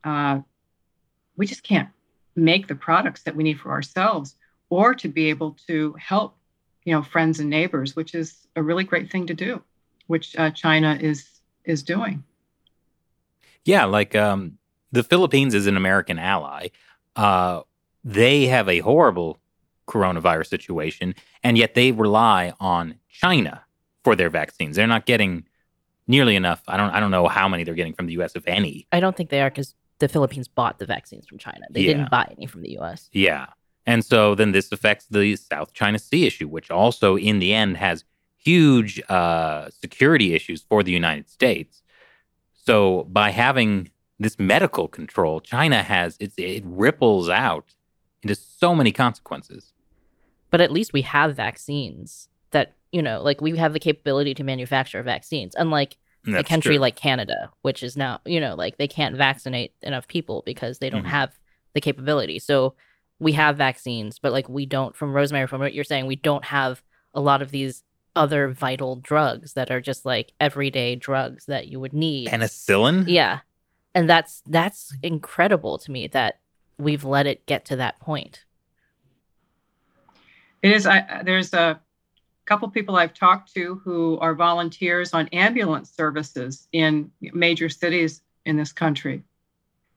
uh, 0.04 0.40
we 1.36 1.48
just 1.48 1.64
can't 1.64 1.90
make 2.38 2.68
the 2.68 2.76
products 2.76 3.24
that 3.24 3.36
we 3.36 3.44
need 3.44 3.60
for 3.60 3.72
ourselves 3.72 4.36
or 4.70 4.94
to 4.96 5.08
be 5.08 5.30
able 5.30 5.58
to 5.68 5.94
help 6.00 6.38
you 6.84 6.94
know 6.94 7.02
friends 7.02 7.40
and 7.40 7.50
neighbors 7.50 7.96
which 7.96 8.16
is 8.16 8.48
a 8.56 8.64
really 8.64 8.84
great 8.84 9.12
thing 9.12 9.28
to 9.28 9.34
do 9.34 9.62
which 10.08 10.36
uh, 10.38 10.52
china 10.52 10.98
is 11.02 11.38
is 11.66 11.84
doing 11.84 12.24
Yeah, 13.66 13.86
like 13.86 14.16
um, 14.16 14.58
the 14.94 15.04
Philippines 15.04 15.54
is 15.54 15.68
an 15.68 15.76
American 15.76 16.18
ally. 16.18 16.70
Uh, 17.16 17.62
they 18.04 18.48
have 18.48 18.70
a 18.70 18.80
horrible 18.80 19.40
coronavirus 19.88 20.48
situation, 20.48 21.14
and 21.44 21.58
yet 21.58 21.76
they 21.76 21.92
rely 21.92 22.54
on 22.60 22.96
China 23.10 23.64
for 24.04 24.16
their 24.16 24.30
vaccines. 24.30 24.78
They're 24.78 24.88
not 24.88 25.06
getting 25.06 25.46
nearly 26.08 26.38
enough. 26.38 26.64
I 26.68 26.78
don't. 26.78 26.92
I 26.92 27.02
don't 27.02 27.12
know 27.12 27.28
how 27.28 27.50
many 27.50 27.66
they're 27.66 27.76
getting 27.76 27.94
from 27.94 28.08
the 28.08 28.14
U.S. 28.14 28.36
if 28.36 28.48
any. 28.48 28.88
I 28.94 29.02
don't 29.02 29.16
think 29.18 29.30
they 29.30 29.42
are 29.42 29.50
because 29.50 29.76
the 30.00 30.08
Philippines 30.08 30.48
bought 30.48 30.80
the 30.80 30.86
vaccines 30.86 31.26
from 31.28 31.38
China. 31.38 31.66
They 31.72 31.82
Yeah. 31.82 31.94
didn't 31.94 32.12
buy 32.12 32.34
any 32.38 32.46
from 32.46 32.62
the 32.62 32.72
U.S. 32.74 33.10
Yeah, 33.12 33.48
and 33.86 34.04
so 34.06 34.36
then 34.36 34.52
this 34.52 34.72
affects 34.72 35.06
the 35.08 35.36
South 35.36 35.74
China 35.74 36.00
Sea 36.00 36.28
issue, 36.28 36.48
which 36.48 36.70
also 36.70 37.18
in 37.18 37.40
the 37.40 37.54
end 37.54 37.78
has 37.78 38.04
huge 38.38 39.02
uh, 39.10 39.70
security 39.70 40.34
issues 40.34 40.62
for 40.62 40.84
the 40.84 40.92
United 40.92 41.30
States. 41.30 41.82
So 42.54 43.04
by 43.10 43.32
having 43.32 43.92
this 44.20 44.38
medical 44.40 44.88
control, 44.88 45.40
China 45.42 45.84
has 45.84 46.18
it's, 46.20 46.36
it 46.38 46.64
ripples 46.66 47.30
out 47.30 47.74
into 48.24 48.36
so 48.36 48.74
many 48.76 48.92
consequences. 48.92 49.74
But 50.50 50.62
at 50.62 50.72
least 50.72 50.94
we 50.94 51.02
have 51.04 51.36
vaccines 51.36 52.30
that 52.52 52.74
you 52.92 53.02
know, 53.02 53.22
like 53.22 53.42
we 53.42 53.58
have 53.58 53.74
the 53.74 53.80
capability 53.80 54.34
to 54.34 54.44
manufacture 54.44 55.04
vaccines, 55.04 55.54
unlike 55.58 55.98
And 56.28 56.36
a 56.36 56.44
country 56.44 56.76
true. 56.76 56.82
like 56.82 56.96
Canada, 56.96 57.50
which 57.62 57.82
is 57.82 57.98
now 57.98 58.20
you 58.26 58.40
know 58.40 58.54
like 58.56 58.78
they 58.78 58.88
can't 58.88 59.16
vaccinate 59.16 59.74
enough 59.82 60.08
people 60.08 60.44
because 60.46 60.80
they 60.80 60.90
don't 60.90 61.04
Mhm. 61.06 61.10
have 61.10 61.38
the 61.74 61.82
capability. 61.82 62.38
So 62.40 62.76
we 63.20 63.32
have 63.32 63.58
vaccines, 63.58 64.20
but 64.20 64.32
like 64.32 64.48
we 64.50 64.66
don't. 64.66 64.96
From 64.96 65.14
Rosemary, 65.14 65.48
from 65.48 65.62
what 65.62 65.74
you're 65.74 65.84
saying, 65.84 66.06
we 66.06 66.16
don't 66.18 66.46
have 66.46 66.84
a 67.14 67.22
lot 67.22 67.42
of 67.42 67.50
these 67.52 67.84
other 68.16 68.48
vital 68.50 68.96
drugs 68.98 69.54
that 69.54 69.72
are 69.72 69.80
just 69.82 70.06
like 70.06 70.34
everyday 70.40 70.96
drugs 70.96 71.46
that 71.46 71.68
you 71.68 71.80
would 71.80 71.94
need. 71.94 72.28
penicillin. 72.30 73.06
Yeah. 73.08 73.40
And 73.96 74.10
that's 74.10 74.42
that's 74.48 74.94
incredible 75.02 75.78
to 75.80 75.92
me 75.92 76.08
that 76.08 76.40
we've 76.78 77.04
let 77.04 77.26
it 77.26 77.46
get 77.48 77.66
to 77.66 77.76
that 77.78 78.00
point. 78.00 78.44
It 80.62 80.72
is. 80.72 80.86
I, 80.86 81.22
there's 81.24 81.54
a 81.54 81.80
couple 82.48 82.70
people 82.70 82.96
I've 82.96 83.14
talked 83.14 83.54
to 83.56 83.82
who 83.84 84.18
are 84.20 84.34
volunteers 84.34 85.14
on 85.14 85.28
ambulance 85.28 85.92
services 85.92 86.68
in 86.72 87.12
major 87.22 87.70
cities 87.70 88.22
in 88.46 88.56
this 88.56 88.72
country. 88.72 89.24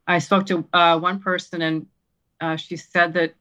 I 0.07 0.19
spoke 0.19 0.47
to 0.47 0.67
uh, 0.73 0.99
one 0.99 1.21
person, 1.21 1.63
and 1.63 1.87
uh, 2.41 2.57
she 2.57 2.77
said 2.77 3.15
that 3.15 3.35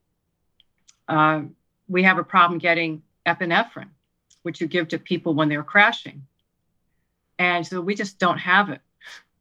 uh, 1.07 1.41
we 1.87 2.03
have 2.03 2.19
a 2.19 2.23
problem 2.23 2.59
getting 2.59 3.01
epinephrine, 3.25 3.89
which 4.43 4.61
you 4.61 4.67
give 4.67 4.89
to 4.89 4.99
people 4.99 5.33
when 5.33 5.49
they're 5.49 5.63
crashing. 5.63 6.27
And 7.39 7.65
so 7.65 7.81
we 7.81 7.95
just 7.95 8.19
don't 8.19 8.37
have 8.37 8.69
it. 8.69 8.81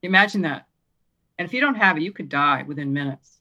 Imagine 0.02 0.42
that. 0.42 0.66
And 1.38 1.46
if 1.46 1.52
you 1.52 1.60
don't 1.60 1.74
have 1.74 1.98
it, 1.98 2.02
you 2.02 2.12
could 2.12 2.30
die 2.30 2.62
within 2.62 2.92
minutes. 2.94 3.38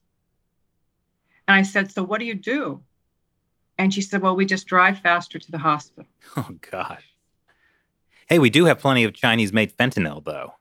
And 1.48 1.56
I 1.56 1.62
said, 1.62 1.92
So 1.92 2.04
what 2.04 2.20
do 2.20 2.26
you 2.26 2.36
do? 2.36 2.82
And 3.78 3.94
she 3.94 4.02
said, 4.02 4.22
Well, 4.22 4.36
we 4.36 4.46
just 4.46 4.68
drive 4.68 5.00
faster 5.00 5.40
to 5.40 5.52
the 5.52 5.58
hospital. 5.58 6.10
Oh, 6.36 6.50
God. 6.72 7.00
Hey, 8.28 8.40
we 8.40 8.50
do 8.50 8.66
have 8.66 8.80
plenty 8.80 9.06
of 9.06 9.14
Chinese 9.14 9.54
made 9.54 9.76
fentanyl, 9.76 10.24
though. 10.24 10.54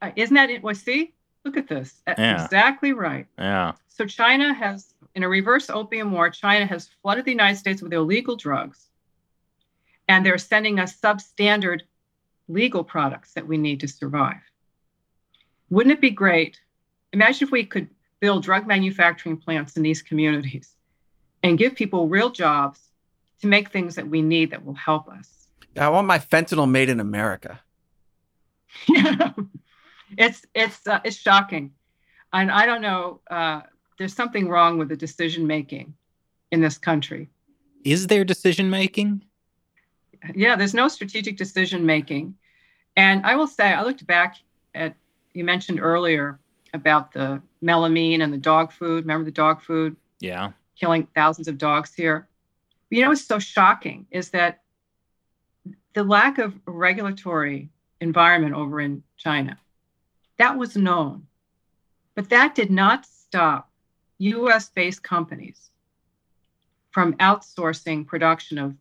Uh, 0.00 0.10
isn't 0.14 0.34
that 0.34 0.50
it? 0.50 0.62
Well, 0.62 0.74
see, 0.74 1.14
look 1.44 1.56
at 1.56 1.68
this. 1.68 2.02
Yeah. 2.06 2.44
Exactly 2.44 2.92
right. 2.92 3.26
Yeah. 3.38 3.72
So 3.88 4.04
China 4.04 4.52
has, 4.52 4.94
in 5.14 5.22
a 5.22 5.28
reverse 5.28 5.70
opium 5.70 6.12
war, 6.12 6.28
China 6.28 6.66
has 6.66 6.90
flooded 7.00 7.24
the 7.24 7.30
United 7.30 7.56
States 7.56 7.80
with 7.80 7.92
illegal 7.92 8.36
drugs. 8.36 8.90
And 10.08 10.26
they're 10.26 10.38
sending 10.38 10.78
us 10.78 11.00
substandard 11.00 11.82
legal 12.48 12.84
products 12.84 13.32
that 13.32 13.46
we 13.46 13.56
need 13.56 13.80
to 13.80 13.88
survive. 13.88 14.42
Wouldn't 15.70 15.94
it 15.94 16.00
be 16.00 16.10
great? 16.10 16.60
Imagine 17.12 17.46
if 17.46 17.52
we 17.52 17.64
could 17.64 17.88
build 18.20 18.42
drug 18.42 18.66
manufacturing 18.66 19.38
plants 19.38 19.76
in 19.76 19.82
these 19.82 20.02
communities 20.02 20.76
and 21.42 21.58
give 21.58 21.74
people 21.74 22.08
real 22.08 22.30
jobs 22.30 22.80
to 23.40 23.46
make 23.46 23.70
things 23.70 23.96
that 23.96 24.08
we 24.08 24.22
need 24.22 24.50
that 24.50 24.64
will 24.64 24.74
help 24.74 25.08
us. 25.08 25.48
I 25.76 25.88
want 25.88 26.06
my 26.06 26.18
fentanyl 26.18 26.70
made 26.70 26.88
in 26.88 27.00
America. 27.00 27.60
Yeah, 28.88 29.32
it's 30.16 30.46
it's 30.54 30.86
uh, 30.86 31.00
it's 31.04 31.16
shocking, 31.16 31.72
and 32.32 32.50
I 32.50 32.66
don't 32.66 32.82
know. 32.82 33.20
Uh, 33.30 33.62
there's 33.98 34.14
something 34.14 34.48
wrong 34.48 34.78
with 34.78 34.88
the 34.88 34.96
decision 34.96 35.46
making 35.46 35.94
in 36.50 36.60
this 36.60 36.78
country. 36.78 37.28
Is 37.84 38.06
there 38.06 38.24
decision 38.24 38.70
making? 38.70 39.24
Yeah, 40.34 40.56
there's 40.56 40.74
no 40.74 40.88
strategic 40.88 41.36
decision 41.36 41.84
making, 41.84 42.34
and 42.96 43.24
I 43.26 43.34
will 43.34 43.48
say 43.48 43.72
I 43.72 43.82
looked 43.82 44.06
back 44.06 44.36
at 44.74 44.94
you 45.32 45.44
mentioned 45.44 45.80
earlier 45.80 46.38
about 46.74 47.12
the 47.12 47.42
melamine 47.62 48.22
and 48.22 48.32
the 48.32 48.38
dog 48.38 48.72
food. 48.72 49.04
Remember 49.04 49.24
the 49.24 49.30
dog 49.30 49.62
food 49.62 49.96
Yeah. 50.20 50.52
Killing 50.82 51.06
thousands 51.14 51.46
of 51.46 51.58
dogs 51.58 51.94
here? 51.94 52.28
You 52.90 53.02
know 53.02 53.10
what's 53.10 53.24
so 53.24 53.38
shocking 53.38 54.06
is 54.10 54.30
that 54.30 54.62
the 55.94 56.02
lack 56.02 56.38
of 56.38 56.58
regulatory 56.66 57.70
environment 58.00 58.54
over 58.54 58.80
in 58.80 59.04
China. 59.16 59.56
That 60.38 60.58
was 60.58 60.76
known. 60.76 61.28
But 62.16 62.30
that 62.30 62.56
did 62.56 62.70
not 62.70 63.06
stop 63.06 63.70
US 64.18 64.70
based 64.70 65.04
companies 65.04 65.70
from 66.90 67.14
outsourcing 67.14 68.06
production 68.06 68.58
of 68.58 68.74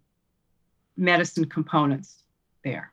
medicine 0.97 1.45
components 1.45 2.23
there. 2.63 2.91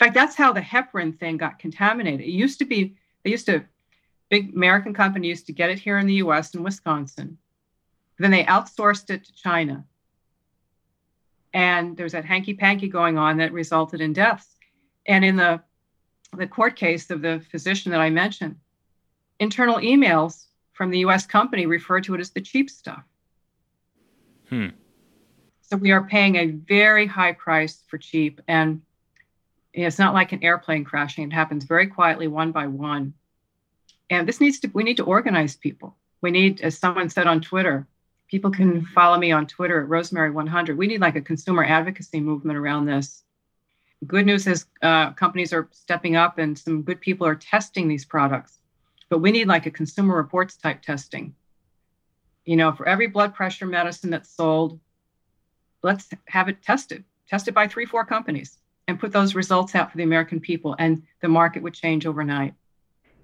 In 0.00 0.06
fact, 0.06 0.14
that's 0.14 0.36
how 0.36 0.52
the 0.52 0.60
heparin 0.60 1.18
thing 1.18 1.36
got 1.36 1.58
contaminated. 1.58 2.22
It 2.22 2.30
used 2.30 2.58
to 2.60 2.64
be, 2.64 2.96
they 3.24 3.30
used 3.30 3.46
to, 3.46 3.64
big 4.30 4.54
American 4.54 4.94
company 4.94 5.28
used 5.28 5.46
to 5.46 5.52
get 5.52 5.68
it 5.68 5.78
here 5.78 5.98
in 5.98 6.06
the 6.06 6.14
US 6.14 6.54
in 6.54 6.62
Wisconsin. 6.62 7.36
Then 8.18 8.30
they 8.30 8.44
outsourced 8.44 9.10
it 9.10 9.24
to 9.24 9.34
China. 9.34 9.84
And 11.54 11.96
there 11.96 12.04
was 12.04 12.12
that 12.12 12.24
hanky 12.24 12.54
panky 12.54 12.88
going 12.88 13.18
on 13.18 13.38
that 13.38 13.52
resulted 13.52 14.00
in 14.00 14.12
deaths. 14.12 14.46
And 15.06 15.24
in 15.24 15.36
the, 15.36 15.60
the 16.36 16.46
court 16.46 16.76
case 16.76 17.10
of 17.10 17.20
the 17.20 17.44
physician 17.50 17.92
that 17.92 18.00
I 18.00 18.10
mentioned, 18.10 18.56
internal 19.38 19.76
emails 19.76 20.46
from 20.72 20.90
the 20.90 21.00
US 21.00 21.26
company 21.26 21.66
referred 21.66 22.04
to 22.04 22.14
it 22.14 22.20
as 22.20 22.30
the 22.30 22.40
cheap 22.40 22.70
stuff. 22.70 23.02
Hmm. 24.48 24.68
So 25.62 25.76
we 25.76 25.90
are 25.92 26.04
paying 26.04 26.36
a 26.36 26.46
very 26.46 27.06
high 27.06 27.32
price 27.32 27.82
for 27.88 27.98
cheap. 27.98 28.40
And 28.48 28.82
it's 29.72 29.98
not 29.98 30.14
like 30.14 30.32
an 30.32 30.42
airplane 30.42 30.84
crashing, 30.84 31.24
it 31.24 31.32
happens 31.32 31.64
very 31.64 31.86
quietly, 31.86 32.28
one 32.28 32.52
by 32.52 32.66
one. 32.66 33.14
And 34.10 34.28
this 34.28 34.40
needs 34.40 34.60
to, 34.60 34.70
we 34.74 34.84
need 34.84 34.98
to 34.98 35.04
organize 35.04 35.56
people. 35.56 35.96
We 36.20 36.30
need, 36.30 36.60
as 36.60 36.78
someone 36.78 37.08
said 37.08 37.26
on 37.26 37.40
Twitter, 37.40 37.86
people 38.32 38.50
can 38.50 38.82
follow 38.86 39.18
me 39.18 39.30
on 39.30 39.46
Twitter 39.46 39.82
at 39.82 39.90
Rosemary100. 39.90 40.74
We 40.74 40.86
need 40.86 41.02
like 41.02 41.16
a 41.16 41.20
consumer 41.20 41.62
advocacy 41.62 42.18
movement 42.18 42.56
around 42.56 42.86
this. 42.86 43.24
Good 44.06 44.24
news 44.24 44.46
is 44.46 44.64
uh, 44.80 45.12
companies 45.12 45.52
are 45.52 45.68
stepping 45.70 46.16
up 46.16 46.38
and 46.38 46.58
some 46.58 46.80
good 46.80 46.98
people 46.98 47.26
are 47.26 47.34
testing 47.34 47.88
these 47.88 48.06
products. 48.06 48.60
But 49.10 49.18
we 49.18 49.32
need 49.32 49.48
like 49.48 49.66
a 49.66 49.70
consumer 49.70 50.16
reports 50.16 50.56
type 50.56 50.80
testing. 50.80 51.34
You 52.46 52.56
know, 52.56 52.72
for 52.72 52.88
every 52.88 53.06
blood 53.06 53.34
pressure 53.34 53.66
medicine 53.66 54.08
that's 54.08 54.30
sold, 54.30 54.80
let's 55.82 56.08
have 56.28 56.48
it 56.48 56.62
tested, 56.62 57.04
tested 57.28 57.52
by 57.52 57.68
three, 57.68 57.84
four 57.84 58.06
companies, 58.06 58.56
and 58.88 58.98
put 58.98 59.12
those 59.12 59.34
results 59.34 59.74
out 59.74 59.90
for 59.90 59.98
the 59.98 60.04
American 60.04 60.40
people, 60.40 60.74
and 60.78 61.02
the 61.20 61.28
market 61.28 61.62
would 61.62 61.74
change 61.74 62.06
overnight. 62.06 62.54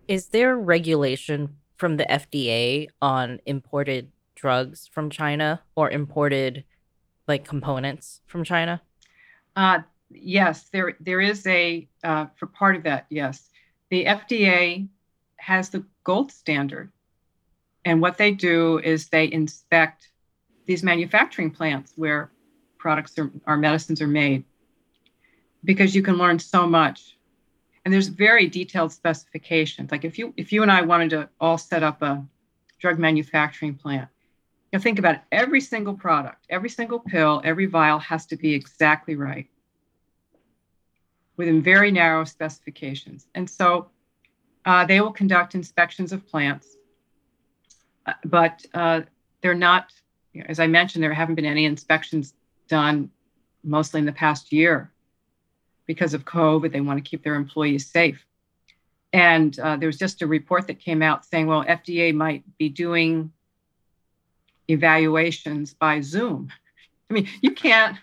Is 0.06 0.26
there 0.26 0.58
regulation 0.58 1.56
from 1.78 1.96
the 1.96 2.04
FDA 2.04 2.88
on 3.00 3.40
imported 3.46 4.12
drugs 4.38 4.88
from 4.92 5.10
China 5.10 5.60
or 5.74 5.90
imported 5.90 6.64
like 7.26 7.44
components 7.44 8.22
from 8.26 8.44
China? 8.44 8.80
Uh, 9.56 9.80
yes, 10.10 10.68
there 10.72 10.96
there 11.00 11.20
is 11.20 11.46
a 11.46 11.88
uh, 12.04 12.26
for 12.36 12.46
part 12.46 12.76
of 12.76 12.84
that. 12.84 13.06
Yes, 13.10 13.50
the 13.90 14.04
FDA 14.06 14.88
has 15.36 15.68
the 15.68 15.84
gold 16.04 16.32
standard, 16.32 16.90
and 17.84 18.00
what 18.00 18.16
they 18.16 18.32
do 18.32 18.78
is 18.78 19.08
they 19.08 19.30
inspect 19.30 20.10
these 20.66 20.82
manufacturing 20.82 21.50
plants 21.50 21.92
where 21.96 22.30
products 22.78 23.16
our 23.46 23.56
medicines 23.56 24.00
are 24.00 24.06
made, 24.06 24.44
because 25.64 25.94
you 25.94 26.02
can 26.02 26.16
learn 26.16 26.38
so 26.38 26.66
much, 26.66 27.18
and 27.84 27.92
there's 27.92 28.08
very 28.08 28.46
detailed 28.46 28.92
specifications. 28.92 29.90
Like 29.90 30.04
if 30.04 30.18
you 30.18 30.32
if 30.36 30.52
you 30.52 30.62
and 30.62 30.70
I 30.70 30.82
wanted 30.82 31.10
to 31.10 31.28
all 31.40 31.58
set 31.58 31.82
up 31.82 32.00
a 32.02 32.24
drug 32.78 32.98
manufacturing 32.98 33.74
plant. 33.74 34.08
Know, 34.72 34.78
think 34.78 34.98
about 34.98 35.14
it. 35.14 35.20
Every 35.32 35.60
single 35.60 35.94
product, 35.94 36.44
every 36.50 36.68
single 36.68 36.98
pill, 36.98 37.40
every 37.42 37.66
vial 37.66 37.98
has 38.00 38.26
to 38.26 38.36
be 38.36 38.52
exactly 38.52 39.16
right 39.16 39.46
within 41.38 41.62
very 41.62 41.90
narrow 41.90 42.24
specifications. 42.24 43.26
And 43.34 43.48
so 43.48 43.88
uh, 44.66 44.84
they 44.84 45.00
will 45.00 45.12
conduct 45.12 45.54
inspections 45.54 46.12
of 46.12 46.26
plants, 46.26 46.76
uh, 48.04 48.12
but 48.24 48.66
uh, 48.74 49.02
they're 49.40 49.54
not, 49.54 49.92
you 50.34 50.40
know, 50.40 50.46
as 50.50 50.60
I 50.60 50.66
mentioned, 50.66 51.02
there 51.02 51.14
haven't 51.14 51.36
been 51.36 51.46
any 51.46 51.64
inspections 51.64 52.34
done 52.68 53.10
mostly 53.64 54.00
in 54.00 54.06
the 54.06 54.12
past 54.12 54.52
year 54.52 54.90
because 55.86 56.12
of 56.12 56.26
COVID. 56.26 56.72
They 56.72 56.82
want 56.82 57.02
to 57.02 57.08
keep 57.08 57.22
their 57.22 57.36
employees 57.36 57.86
safe. 57.86 58.22
And 59.12 59.58
uh, 59.58 59.76
there 59.76 59.86
was 59.86 59.96
just 59.96 60.20
a 60.20 60.26
report 60.26 60.66
that 60.66 60.80
came 60.80 61.00
out 61.00 61.24
saying, 61.24 61.46
well, 61.46 61.64
FDA 61.64 62.12
might 62.12 62.42
be 62.58 62.68
doing 62.68 63.32
evaluations 64.68 65.74
by 65.74 66.00
Zoom. 66.00 66.52
I 67.10 67.14
mean, 67.14 67.28
you 67.40 67.52
can't, 67.52 67.96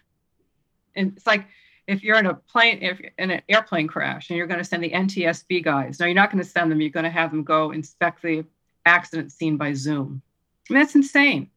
and 0.96 1.14
it's 1.16 1.28
like, 1.28 1.46
if 1.88 2.04
you're 2.04 2.18
in 2.18 2.26
a 2.26 2.34
plane, 2.34 2.80
if 2.82 3.00
you're 3.00 3.12
in 3.20 3.30
an 3.30 3.42
airplane 3.48 3.88
crash 3.88 4.30
and 4.30 4.38
you're 4.38 4.48
going 4.48 4.60
to 4.60 4.66
send 4.66 4.84
the 4.84 4.90
NTSB 4.90 5.64
guys, 5.64 6.00
no, 6.00 6.08
you're 6.08 6.16
not 6.16 6.32
going 6.32 6.44
to 6.44 6.50
send 6.50 6.72
them. 6.72 6.82
You're 6.82 6.90
going 6.90 7.04
to 7.04 7.12
have 7.12 7.30
them 7.30 7.44
go 7.44 7.72
inspect 7.72 8.24
the 8.24 8.44
accident 8.88 9.32
scene 9.32 9.56
by 9.56 9.74
Zoom. 9.74 10.22
I 10.68 10.74
mean, 10.74 10.82
that's 10.82 10.96
insane. 10.96 11.52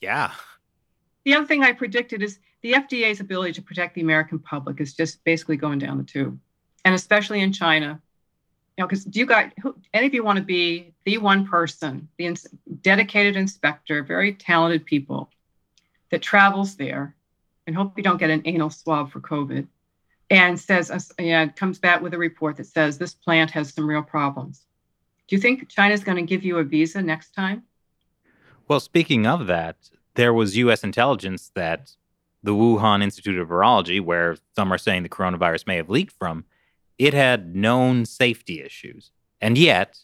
Yeah. 0.00 0.30
The 1.24 1.34
other 1.34 1.46
thing 1.46 1.64
I 1.64 1.72
predicted 1.72 2.22
is 2.22 2.38
the 2.62 2.74
FDA's 2.74 3.18
ability 3.18 3.54
to 3.54 3.62
protect 3.62 3.96
the 3.96 4.02
American 4.02 4.38
public 4.38 4.80
is 4.80 4.94
just 4.94 5.22
basically 5.24 5.56
going 5.56 5.80
down 5.80 5.98
the 5.98 6.04
tube, 6.04 6.38
and 6.84 6.94
especially 6.94 7.40
in 7.40 7.52
China. 7.52 8.00
You 8.80 8.84
know, 8.84 8.88
because 8.88 9.04
do 9.04 9.18
you 9.18 9.26
guys, 9.26 9.52
who, 9.60 9.76
any 9.92 10.06
of 10.06 10.14
you 10.14 10.24
want 10.24 10.38
to 10.38 10.42
be 10.42 10.94
the 11.04 11.18
one 11.18 11.46
person, 11.46 12.08
the 12.16 12.24
ins- 12.24 12.46
dedicated 12.80 13.36
inspector, 13.36 14.02
very 14.02 14.32
talented 14.32 14.86
people 14.86 15.28
that 16.10 16.22
travels 16.22 16.76
there 16.76 17.14
and 17.66 17.76
hope 17.76 17.92
you 17.98 18.02
don't 18.02 18.16
get 18.16 18.30
an 18.30 18.40
anal 18.46 18.70
swab 18.70 19.12
for 19.12 19.20
COVID, 19.20 19.66
and 20.30 20.58
says, 20.58 20.90
uh, 20.90 20.98
yeah, 21.18 21.46
comes 21.48 21.78
back 21.78 22.00
with 22.00 22.14
a 22.14 22.18
report 22.18 22.56
that 22.56 22.68
says 22.68 22.96
this 22.96 23.12
plant 23.12 23.50
has 23.50 23.74
some 23.74 23.86
real 23.86 24.02
problems. 24.02 24.64
Do 25.28 25.36
you 25.36 25.42
think 25.42 25.68
China's 25.68 26.02
going 26.02 26.16
to 26.16 26.22
give 26.22 26.42
you 26.42 26.56
a 26.56 26.64
visa 26.64 27.02
next 27.02 27.34
time? 27.34 27.64
Well, 28.66 28.80
speaking 28.80 29.26
of 29.26 29.46
that, 29.46 29.76
there 30.14 30.32
was 30.32 30.56
U.S. 30.56 30.82
intelligence 30.82 31.50
that 31.54 31.96
the 32.42 32.54
Wuhan 32.54 33.02
Institute 33.02 33.38
of 33.38 33.48
Virology, 33.48 34.00
where 34.00 34.38
some 34.56 34.72
are 34.72 34.78
saying 34.78 35.02
the 35.02 35.10
coronavirus 35.10 35.66
may 35.66 35.76
have 35.76 35.90
leaked 35.90 36.14
from, 36.14 36.46
it 37.00 37.14
had 37.14 37.56
known 37.56 38.04
safety 38.04 38.60
issues. 38.60 39.10
And 39.40 39.56
yet, 39.56 40.00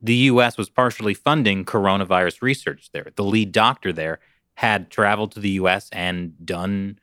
the 0.00 0.14
US 0.30 0.56
was 0.56 0.70
partially 0.70 1.12
funding 1.12 1.62
coronavirus 1.66 2.40
research 2.40 2.88
there. 2.92 3.08
The 3.16 3.22
lead 3.22 3.52
doctor 3.52 3.92
there 3.92 4.20
had 4.54 4.90
traveled 4.90 5.32
to 5.32 5.40
the 5.40 5.50
US 5.50 5.90
and 5.92 6.32
done 6.46 6.98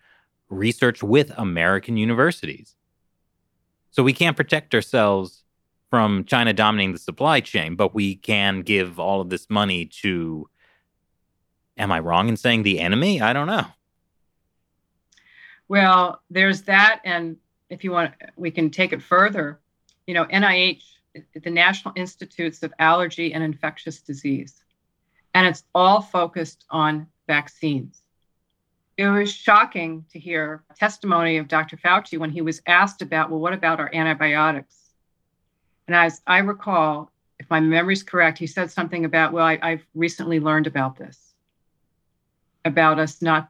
research 0.49 1.03
with 1.03 1.31
American 1.37 1.95
universities. 1.95 2.75
So 3.91 4.01
we 4.01 4.13
can't 4.13 4.35
protect 4.35 4.73
ourselves 4.73 5.43
from 5.91 6.25
China 6.25 6.51
dominating 6.51 6.93
the 6.93 6.97
supply 6.97 7.39
chain, 7.39 7.75
but 7.75 7.93
we 7.93 8.15
can 8.15 8.61
give 8.61 8.99
all 8.99 9.21
of 9.21 9.29
this 9.29 9.47
money 9.47 9.85
to, 10.01 10.49
am 11.77 11.91
I 11.91 11.99
wrong 11.99 12.29
in 12.29 12.37
saying 12.37 12.63
the 12.63 12.79
enemy? 12.79 13.21
I 13.21 13.31
don't 13.31 13.45
know. 13.45 13.67
Well, 15.67 16.23
there's 16.31 16.63
that. 16.63 17.01
And 17.05 17.37
if 17.73 17.83
you 17.83 17.91
want, 17.91 18.13
we 18.35 18.51
can 18.51 18.69
take 18.69 18.93
it 18.93 19.01
further. 19.01 19.59
You 20.05 20.13
know, 20.13 20.25
NIH, 20.25 20.83
the 21.41 21.49
National 21.49 21.93
Institutes 21.97 22.61
of 22.63 22.73
Allergy 22.79 23.33
and 23.33 23.43
Infectious 23.43 24.01
Disease, 24.01 24.63
and 25.33 25.47
it's 25.47 25.63
all 25.73 26.01
focused 26.01 26.65
on 26.69 27.07
vaccines. 27.27 28.03
It 28.95 29.07
was 29.07 29.33
shocking 29.33 30.05
to 30.11 30.19
hear 30.19 30.63
testimony 30.77 31.37
of 31.37 31.47
Dr. 31.47 31.77
Fauci 31.77 32.19
when 32.19 32.29
he 32.29 32.41
was 32.41 32.61
asked 32.67 33.01
about, 33.01 33.31
well, 33.31 33.39
what 33.39 33.53
about 33.53 33.79
our 33.79 33.89
antibiotics? 33.93 34.75
And 35.87 35.95
as 35.95 36.21
I 36.27 36.39
recall, 36.39 37.11
if 37.39 37.49
my 37.49 37.59
memory 37.59 37.93
is 37.93 38.03
correct, 38.03 38.37
he 38.37 38.45
said 38.45 38.69
something 38.69 39.03
about, 39.03 39.33
well, 39.33 39.45
I, 39.45 39.57
have 39.71 39.81
recently 39.95 40.39
learned 40.39 40.67
about 40.67 40.95
this, 40.95 41.33
about 42.63 42.99
us 42.99 43.21
not 43.21 43.49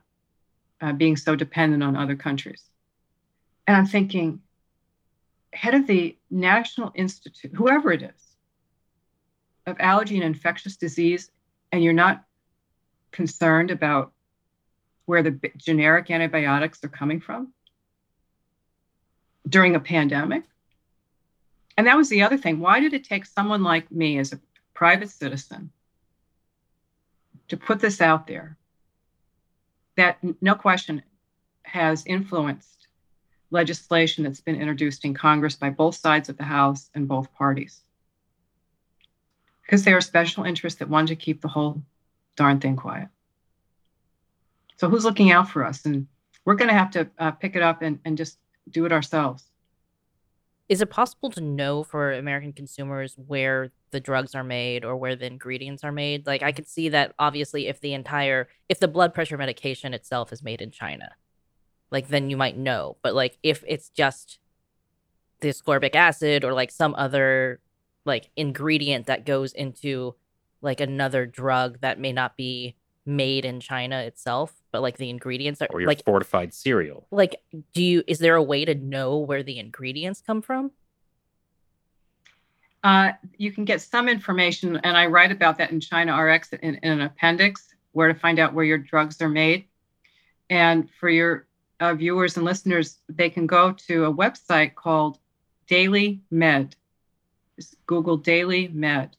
uh, 0.80 0.94
being 0.94 1.18
so 1.18 1.36
dependent 1.36 1.84
on 1.84 1.98
other 1.98 2.16
countries. 2.16 2.64
And 3.68 3.78
I'm 3.78 3.86
thinking, 3.86 4.42
head 5.54 5.74
of 5.74 5.88
the 5.88 6.18
National 6.30 6.92
Institute, 6.96 7.52
whoever 7.54 7.92
it 7.92 8.02
is, 8.02 8.36
of 9.66 9.78
allergy 9.80 10.16
and 10.16 10.26
infectious 10.26 10.76
disease, 10.76 11.32
and 11.72 11.84
you're 11.84 11.94
not 11.94 12.24
concerned 13.12 13.72
about 13.72 14.12
where 15.06 15.24
the 15.24 15.40
generic 15.58 16.10
antibiotics 16.12 16.84
are 16.84 16.90
coming 16.90 17.20
from 17.20 17.54
during 19.48 19.76
a 19.76 19.80
pandemic. 19.80 20.44
And 21.78 21.88
that 21.88 21.98
was 21.98 22.10
the 22.10 22.24
other 22.24 22.38
thing. 22.38 22.60
Why 22.60 22.80
did 22.80 22.94
it 22.94 23.04
take 23.04 23.26
someone 23.26 23.64
like 23.64 23.92
me 23.92 24.18
as 24.18 24.34
a 24.34 24.40
private 24.74 25.10
citizen 25.10 25.72
to 27.48 27.58
put 27.58 27.80
this 27.80 28.02
out 28.02 28.28
there 28.28 28.58
that, 29.96 30.18
no 30.42 30.56
question, 30.56 31.04
has 31.64 32.06
influenced 32.06 32.83
legislation 33.54 34.24
that's 34.24 34.42
been 34.42 34.60
introduced 34.60 35.06
in 35.06 35.14
Congress 35.14 35.56
by 35.56 35.70
both 35.70 35.96
sides 35.96 36.28
of 36.28 36.38
the 36.38 36.44
House 36.44 36.90
and 36.96 37.08
both 37.08 37.34
parties? 37.34 37.82
Because 39.62 39.86
there 39.86 39.96
are 39.96 40.02
special 40.02 40.44
interests 40.44 40.80
that 40.80 40.90
want 40.90 41.08
to 41.08 41.16
keep 41.16 41.42
the 41.42 41.48
whole 41.48 41.82
darn 42.36 42.60
thing 42.60 42.76
quiet. 42.76 43.08
So 44.78 44.90
who's 44.90 45.06
looking 45.06 45.32
out 45.32 45.50
for 45.50 45.64
us? 45.64 45.86
And 45.86 46.08
we're 46.44 46.56
going 46.56 46.70
to 46.70 46.74
have 46.74 46.92
to 46.92 47.10
uh, 47.20 47.32
pick 47.32 47.56
it 47.56 47.62
up 47.62 47.82
and, 47.82 48.00
and 48.04 48.18
just 48.18 48.38
do 48.70 48.86
it 48.86 48.92
ourselves. 48.92 49.46
Is 50.70 50.82
it 50.82 50.90
possible 50.90 51.30
to 51.32 51.42
know 51.42 51.84
for 51.84 52.14
American 52.14 52.54
consumers 52.54 53.16
where 53.28 53.72
the 53.92 54.00
drugs 54.00 54.34
are 54.34 54.44
made 54.44 54.84
or 54.84 54.96
where 54.96 55.16
the 55.16 55.28
ingredients 55.28 55.84
are 55.84 55.92
made? 55.92 56.26
Like 56.26 56.42
I 56.42 56.52
could 56.52 56.68
see 56.68 56.90
that 56.90 57.14
obviously 57.20 57.68
if 57.68 57.80
the 57.80 57.94
entire 57.94 58.48
if 58.70 58.80
the 58.80 58.88
blood 58.88 59.14
pressure 59.14 59.38
medication 59.38 59.94
itself 59.94 60.34
is 60.34 60.42
made 60.42 60.62
in 60.62 60.72
China, 60.72 61.12
like 61.94 62.08
then 62.10 62.30
you 62.30 62.36
might 62.36 62.58
know. 62.58 62.98
But 63.02 63.14
like 63.14 63.38
if 63.44 63.64
it's 63.66 63.88
just 63.88 64.40
the 65.40 65.50
ascorbic 65.50 65.96
acid 65.96 66.44
or 66.44 66.52
like 66.52 66.72
some 66.72 66.96
other 66.96 67.62
like 68.04 68.30
ingredient 68.36 69.06
that 69.06 69.26
goes 69.26 69.54
into 69.54 70.16
like 70.62 70.82
another 70.82 71.26
drug 71.26 71.80
that 71.82 72.00
may 72.00 72.12
not 72.12 72.36
be 72.36 72.76
made 73.06 73.46
in 73.46 73.60
China 73.60 74.00
itself, 74.00 74.54
but 74.72 74.82
like 74.82 74.98
the 74.98 75.10
ingredients 75.10 75.62
are 75.62 75.68
or 75.70 75.82
your 75.82 75.88
like 75.88 76.04
fortified 76.04 76.54
cereal. 76.54 77.06
Like, 77.12 77.42
do 77.74 77.84
you 77.84 78.04
is 78.08 78.20
there 78.20 78.36
a 78.36 78.44
way 78.44 78.66
to 78.66 78.74
know 78.74 79.20
where 79.20 79.44
the 79.44 79.60
ingredients 79.60 80.22
come 80.26 80.42
from? 80.42 80.72
Uh, 82.84 83.12
you 83.38 83.52
can 83.52 83.64
get 83.64 83.82
some 83.82 84.10
information, 84.10 84.76
and 84.84 84.98
I 84.98 85.06
write 85.06 85.32
about 85.32 85.58
that 85.60 85.72
in 85.72 85.80
China 85.80 86.18
RX 86.22 86.52
in, 86.54 86.76
in 86.76 86.92
an 86.92 87.02
appendix, 87.02 87.74
where 87.94 88.12
to 88.12 88.20
find 88.20 88.40
out 88.40 88.54
where 88.54 88.66
your 88.66 88.78
drugs 88.78 89.22
are 89.22 89.30
made. 89.30 89.66
And 90.50 90.90
for 91.00 91.10
your 91.10 91.48
uh, 91.84 91.94
viewers 91.94 92.38
and 92.38 92.46
listeners, 92.46 93.00
they 93.10 93.30
can 93.30 93.48
go 93.48 93.72
to 93.72 94.06
a 94.06 94.14
website 94.14 94.76
called 94.76 95.20
Daily 95.68 96.22
Med. 96.32 96.76
Just 97.56 97.76
Google 97.86 98.18
Daily 98.18 98.68
Med 98.70 99.16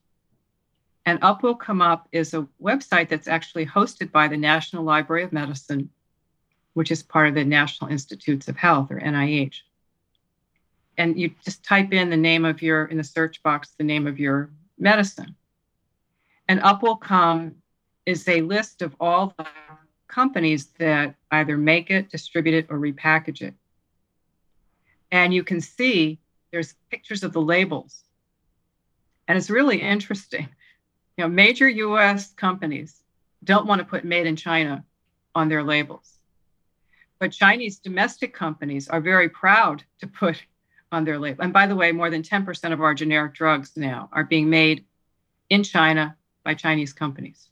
and 1.06 1.18
up 1.22 1.42
will 1.42 1.54
come 1.54 1.82
up 1.82 2.08
is 2.12 2.34
a 2.34 2.48
website 2.62 3.08
that's 3.08 3.28
actually 3.28 3.66
hosted 3.66 4.10
by 4.10 4.28
the 4.28 4.36
National 4.36 4.84
Library 4.84 5.22
of 5.22 5.32
Medicine, 5.32 5.90
which 6.72 6.90
is 6.90 7.02
part 7.02 7.28
of 7.28 7.34
the 7.34 7.44
National 7.44 7.90
Institutes 7.90 8.48
of 8.48 8.56
Health 8.56 8.90
or 8.90 9.00
NIH. 9.00 9.56
And 10.96 11.18
you 11.18 11.34
just 11.44 11.64
type 11.64 11.92
in 11.92 12.08
the 12.08 12.16
name 12.16 12.44
of 12.44 12.62
your, 12.62 12.86
in 12.86 12.96
the 12.96 13.04
search 13.04 13.42
box, 13.42 13.74
the 13.76 13.84
name 13.84 14.06
of 14.06 14.18
your 14.18 14.50
medicine. 14.78 15.34
And 16.48 16.60
up 16.60 16.82
will 16.82 16.96
come 16.96 17.56
is 18.06 18.26
a 18.28 18.40
list 18.42 18.80
of 18.80 18.94
all 19.00 19.34
the 19.36 19.46
companies 20.14 20.66
that 20.78 21.14
either 21.30 21.56
make 21.56 21.90
it, 21.90 22.10
distribute 22.10 22.54
it, 22.54 22.66
or 22.70 22.78
repackage 22.78 23.42
it. 23.42 23.54
And 25.10 25.34
you 25.34 25.44
can 25.44 25.60
see 25.60 26.18
there's 26.50 26.74
pictures 26.90 27.22
of 27.22 27.32
the 27.32 27.40
labels. 27.40 28.04
And 29.26 29.36
it's 29.38 29.50
really 29.50 29.80
interesting 29.80 30.48
you 31.16 31.24
know, 31.24 31.28
major 31.28 31.68
US 31.68 32.32
companies 32.32 33.02
don't 33.42 33.66
want 33.66 33.78
to 33.80 33.84
put 33.84 34.04
made 34.04 34.26
in 34.26 34.36
China 34.36 34.84
on 35.34 35.48
their 35.48 35.62
labels. 35.62 36.18
But 37.18 37.32
Chinese 37.32 37.78
domestic 37.78 38.34
companies 38.34 38.88
are 38.88 39.00
very 39.00 39.28
proud 39.28 39.84
to 40.00 40.06
put 40.06 40.42
on 40.90 41.04
their 41.04 41.18
label. 41.18 41.44
And 41.44 41.52
by 41.52 41.66
the 41.66 41.76
way, 41.76 41.92
more 41.92 42.10
than 42.10 42.22
10% 42.22 42.72
of 42.72 42.80
our 42.80 42.94
generic 42.94 43.34
drugs 43.34 43.72
now 43.76 44.08
are 44.12 44.24
being 44.24 44.50
made 44.50 44.84
in 45.50 45.62
China 45.62 46.16
by 46.44 46.54
Chinese 46.54 46.92
companies. 46.92 47.48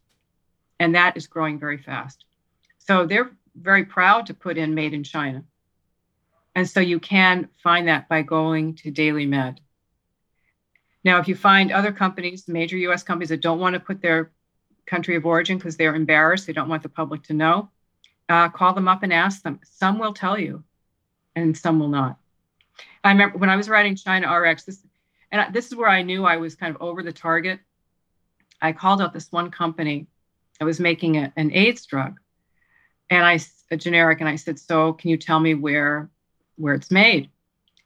And 0.81 0.94
that 0.94 1.16
is 1.16 1.27
growing 1.27 1.59
very 1.59 1.79
fast. 1.79 2.25
So 2.86 3.06
they're 3.06 3.30
very 3.54 3.84
proud 3.84 4.26
to 4.26 4.34
put 4.34 4.58
in 4.58 4.74
made 4.74 4.94
in 4.94 5.04
China. 5.04 5.44
And 6.54 6.68
so 6.68 6.80
you 6.80 7.00
can 7.00 7.48
find 7.62 7.88
that 7.88 8.08
by 8.08 8.22
going 8.22 8.74
to 8.76 8.90
Daily 8.90 9.26
Med. 9.26 9.60
Now, 11.04 11.18
if 11.18 11.26
you 11.26 11.34
find 11.34 11.72
other 11.72 11.92
companies, 11.92 12.46
major 12.46 12.76
US 12.76 13.02
companies 13.02 13.30
that 13.30 13.40
don't 13.40 13.58
want 13.58 13.74
to 13.74 13.80
put 13.80 14.00
their 14.00 14.30
country 14.86 15.16
of 15.16 15.26
origin 15.26 15.58
because 15.58 15.76
they're 15.76 15.94
embarrassed, 15.94 16.46
they 16.46 16.52
don't 16.52 16.68
want 16.68 16.82
the 16.82 16.88
public 16.88 17.22
to 17.24 17.32
know, 17.32 17.70
uh, 18.28 18.48
call 18.48 18.74
them 18.74 18.88
up 18.88 19.02
and 19.02 19.12
ask 19.12 19.42
them. 19.42 19.60
Some 19.64 19.98
will 19.98 20.12
tell 20.12 20.38
you, 20.38 20.62
and 21.34 21.56
some 21.56 21.78
will 21.78 21.88
not. 21.88 22.18
I 23.04 23.10
remember 23.10 23.38
when 23.38 23.50
I 23.50 23.56
was 23.56 23.68
writing 23.68 23.96
China 23.96 24.32
RX, 24.32 24.64
this, 24.64 24.84
and 25.30 25.52
this 25.54 25.66
is 25.66 25.74
where 25.74 25.88
I 25.88 26.02
knew 26.02 26.24
I 26.24 26.36
was 26.36 26.54
kind 26.54 26.74
of 26.74 26.80
over 26.80 27.02
the 27.02 27.12
target. 27.12 27.60
I 28.60 28.72
called 28.72 29.00
up 29.00 29.12
this 29.12 29.32
one 29.32 29.50
company 29.50 30.06
that 30.58 30.64
was 30.64 30.78
making 30.78 31.16
a, 31.16 31.32
an 31.36 31.52
AIDS 31.52 31.84
drug, 31.84 32.20
and 33.16 33.25
I 33.25 33.38
a 33.70 33.77
generic, 33.77 34.20
and 34.20 34.29
I 34.29 34.37
said, 34.37 34.59
"So, 34.59 34.92
can 34.92 35.11
you 35.11 35.16
tell 35.16 35.40
me 35.40 35.55
where 35.55 36.11
where 36.57 36.75
it's 36.75 36.90
made?" 36.90 37.31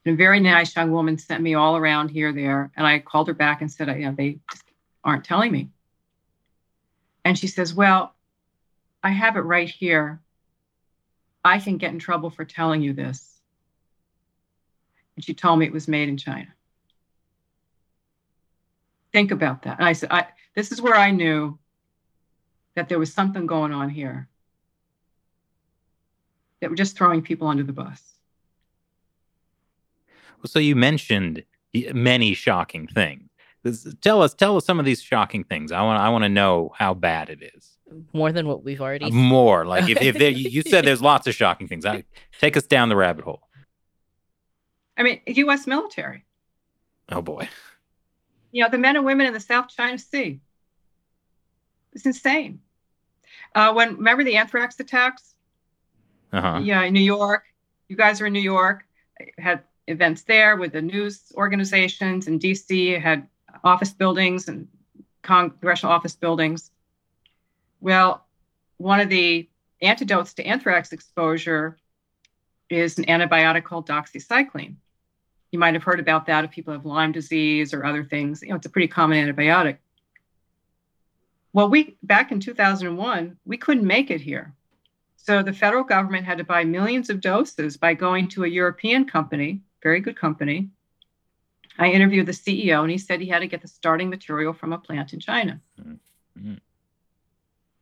And 0.06 0.14
a 0.14 0.16
very 0.16 0.38
nice 0.38 0.74
young 0.76 0.92
woman 0.92 1.18
sent 1.18 1.42
me 1.42 1.54
all 1.54 1.76
around 1.76 2.10
here, 2.10 2.32
there. 2.32 2.70
And 2.76 2.86
I 2.86 3.00
called 3.00 3.26
her 3.26 3.34
back 3.34 3.60
and 3.60 3.70
said, 3.70 3.88
you 3.88 4.06
know, 4.06 4.14
they 4.16 4.38
just 4.52 4.62
aren't 5.02 5.24
telling 5.24 5.50
me. 5.50 5.68
And 7.24 7.36
she 7.36 7.48
says, 7.48 7.74
Well, 7.74 8.14
I 9.02 9.10
have 9.10 9.36
it 9.36 9.40
right 9.40 9.68
here. 9.68 10.20
I 11.44 11.58
can 11.58 11.76
get 11.76 11.92
in 11.92 11.98
trouble 11.98 12.30
for 12.30 12.44
telling 12.44 12.82
you 12.82 12.92
this. 12.92 13.40
And 15.16 15.24
she 15.24 15.34
told 15.34 15.58
me 15.58 15.66
it 15.66 15.72
was 15.72 15.88
made 15.88 16.08
in 16.08 16.16
China. 16.16 16.54
Think 19.12 19.32
about 19.32 19.62
that. 19.62 19.78
And 19.78 19.88
I 19.88 19.92
said, 19.92 20.12
I, 20.12 20.28
This 20.54 20.70
is 20.70 20.80
where 20.80 20.94
I 20.94 21.10
knew 21.10 21.58
that 22.76 22.88
there 22.88 23.00
was 23.00 23.12
something 23.12 23.46
going 23.46 23.72
on 23.72 23.88
here, 23.88 24.28
that 26.60 26.70
we're 26.70 26.76
just 26.76 26.96
throwing 26.96 27.22
people 27.22 27.48
under 27.48 27.62
the 27.62 27.72
bus. 27.72 28.02
Well, 30.38 30.48
so 30.48 30.58
you 30.58 30.76
mentioned 30.76 31.44
many 31.92 32.34
shocking 32.34 32.86
things. 32.86 33.28
Tell 34.00 34.22
us, 34.22 34.32
tell 34.32 34.56
us 34.56 34.64
some 34.64 34.78
of 34.78 34.84
these 34.84 35.02
shocking 35.02 35.42
things. 35.42 35.72
I 35.72 35.82
want, 35.82 36.00
I 36.00 36.08
want 36.10 36.22
to 36.22 36.28
know 36.28 36.72
how 36.76 36.94
bad 36.94 37.30
it 37.30 37.42
is. 37.54 37.76
More 38.12 38.32
than 38.32 38.46
what 38.46 38.62
we've 38.62 38.80
already. 38.80 39.06
Uh, 39.06 39.10
more 39.10 39.64
like 39.64 39.88
if, 39.88 40.00
if 40.00 40.18
there, 40.18 40.30
you 40.30 40.62
said 40.62 40.84
there's 40.84 41.02
lots 41.02 41.26
of 41.26 41.34
shocking 41.34 41.68
things. 41.68 41.84
I, 41.84 42.04
take 42.38 42.56
us 42.56 42.64
down 42.64 42.88
the 42.88 42.96
rabbit 42.96 43.24
hole. 43.24 43.42
I 44.96 45.02
mean, 45.02 45.20
U.S. 45.26 45.66
military. 45.66 46.24
Oh 47.10 47.22
boy. 47.22 47.48
You 48.50 48.64
know 48.64 48.70
the 48.70 48.78
men 48.78 48.96
and 48.96 49.04
women 49.04 49.26
in 49.26 49.32
the 49.32 49.40
South 49.40 49.68
China 49.68 49.98
Sea. 49.98 50.40
It's 51.92 52.06
insane. 52.06 52.60
Uh, 53.54 53.72
when 53.72 53.96
remember 53.96 54.24
the 54.24 54.36
anthrax 54.36 54.78
attacks? 54.80 55.35
Uh-huh. 56.36 56.60
Yeah, 56.62 56.82
in 56.82 56.92
New 56.92 57.00
York. 57.00 57.44
You 57.88 57.96
guys 57.96 58.20
are 58.20 58.26
in 58.26 58.32
New 58.34 58.40
York. 58.40 58.84
I 59.18 59.28
had 59.38 59.62
events 59.86 60.22
there 60.24 60.56
with 60.56 60.72
the 60.72 60.82
news 60.82 61.32
organizations 61.34 62.26
in 62.26 62.38
DC, 62.38 63.00
had 63.00 63.26
office 63.64 63.92
buildings 63.92 64.48
and 64.48 64.68
congressional 65.22 65.94
office 65.94 66.14
buildings. 66.14 66.70
Well, 67.80 68.26
one 68.76 69.00
of 69.00 69.08
the 69.08 69.48
antidotes 69.80 70.34
to 70.34 70.44
anthrax 70.44 70.92
exposure 70.92 71.78
is 72.68 72.98
an 72.98 73.04
antibiotic 73.06 73.64
called 73.64 73.88
doxycycline. 73.88 74.74
You 75.52 75.58
might 75.58 75.74
have 75.74 75.84
heard 75.84 76.00
about 76.00 76.26
that 76.26 76.44
if 76.44 76.50
people 76.50 76.74
have 76.74 76.84
Lyme 76.84 77.12
disease 77.12 77.72
or 77.72 77.86
other 77.86 78.04
things. 78.04 78.42
You 78.42 78.50
know, 78.50 78.56
it's 78.56 78.66
a 78.66 78.70
pretty 78.70 78.88
common 78.88 79.24
antibiotic. 79.24 79.78
Well, 81.54 81.70
we 81.70 81.96
back 82.02 82.30
in 82.30 82.40
2001, 82.40 83.38
we 83.46 83.56
couldn't 83.56 83.86
make 83.86 84.10
it 84.10 84.20
here. 84.20 84.52
So 85.26 85.42
the 85.42 85.52
federal 85.52 85.82
government 85.82 86.24
had 86.24 86.38
to 86.38 86.44
buy 86.44 86.62
millions 86.62 87.10
of 87.10 87.20
doses 87.20 87.76
by 87.76 87.94
going 87.94 88.28
to 88.28 88.44
a 88.44 88.48
European 88.48 89.06
company, 89.06 89.60
very 89.82 89.98
good 89.98 90.16
company. 90.16 90.68
I 91.78 91.90
interviewed 91.90 92.26
the 92.26 92.32
CEO 92.32 92.82
and 92.82 92.90
he 92.92 92.96
said 92.96 93.20
he 93.20 93.28
had 93.28 93.40
to 93.40 93.48
get 93.48 93.60
the 93.60 93.66
starting 93.66 94.08
material 94.08 94.52
from 94.52 94.72
a 94.72 94.78
plant 94.78 95.12
in 95.12 95.18
China. 95.18 95.60
Mm-hmm. 95.80 96.54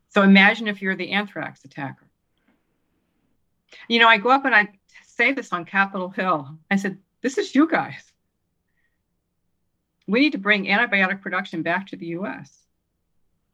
So 0.09 0.23
imagine 0.23 0.69
if 0.69 0.81
you're 0.81 0.97
the 0.97 1.11
anthrax 1.11 1.63
attacker. 1.67 2.09
You 3.89 3.99
know, 3.99 4.09
I 4.09 4.17
go 4.17 4.31
up 4.31 4.47
and 4.47 4.55
I 4.55 4.71
say 5.07 5.33
this 5.33 5.53
on 5.53 5.67
Capitol 5.67 6.09
Hill. 6.09 6.49
I 6.71 6.77
said, 6.77 6.97
This 7.21 7.37
is 7.37 7.55
you 7.55 7.69
guys. 7.69 8.11
We 10.07 10.21
need 10.21 10.33
to 10.33 10.39
bring 10.39 10.65
antibiotic 10.65 11.21
production 11.21 11.63
back 11.63 11.89
to 11.89 11.97
the 11.97 12.07
US. 12.07 12.65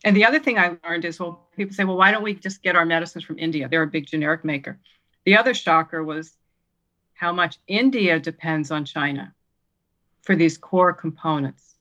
And 0.05 0.16
the 0.16 0.24
other 0.24 0.38
thing 0.38 0.59
I 0.59 0.76
learned 0.84 1.05
is 1.05 1.18
well, 1.18 1.49
people 1.61 1.74
say, 1.74 1.84
Well, 1.84 1.98
why 1.98 2.11
don't 2.11 2.22
we 2.22 2.34
just 2.34 2.62
get 2.62 2.74
our 2.74 2.86
medicines 2.86 3.22
from 3.22 3.38
India? 3.38 3.68
They're 3.68 3.82
a 3.82 3.86
big 3.86 4.06
generic 4.06 4.44
maker. 4.44 4.78
The 5.26 5.36
other 5.36 5.52
shocker 5.52 6.02
was 6.02 6.32
how 7.12 7.32
much 7.32 7.58
India 7.66 8.18
depends 8.18 8.70
on 8.70 8.86
China 8.86 9.34
for 10.22 10.34
these 10.34 10.56
core 10.56 10.94
components. 10.94 11.74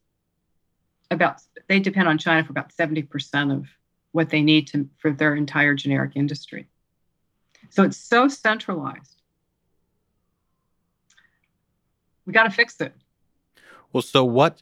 About 1.09 1.41
they 1.69 1.79
depend 1.79 2.09
on 2.09 2.17
China 2.17 2.43
for 2.43 2.51
about 2.51 2.73
70% 2.73 3.55
of 3.55 3.67
what 4.11 4.29
they 4.29 4.41
need 4.41 4.67
to 4.67 4.89
for 4.97 5.11
their 5.11 5.33
entire 5.33 5.73
generic 5.75 6.11
industry. 6.15 6.67
So 7.69 7.83
it's 7.83 7.97
so 7.97 8.27
centralized. 8.27 9.21
We 12.25 12.33
got 12.33 12.43
to 12.43 12.51
fix 12.51 12.81
it. 12.81 12.93
Well, 13.93 14.01
so 14.01 14.25
what 14.25 14.61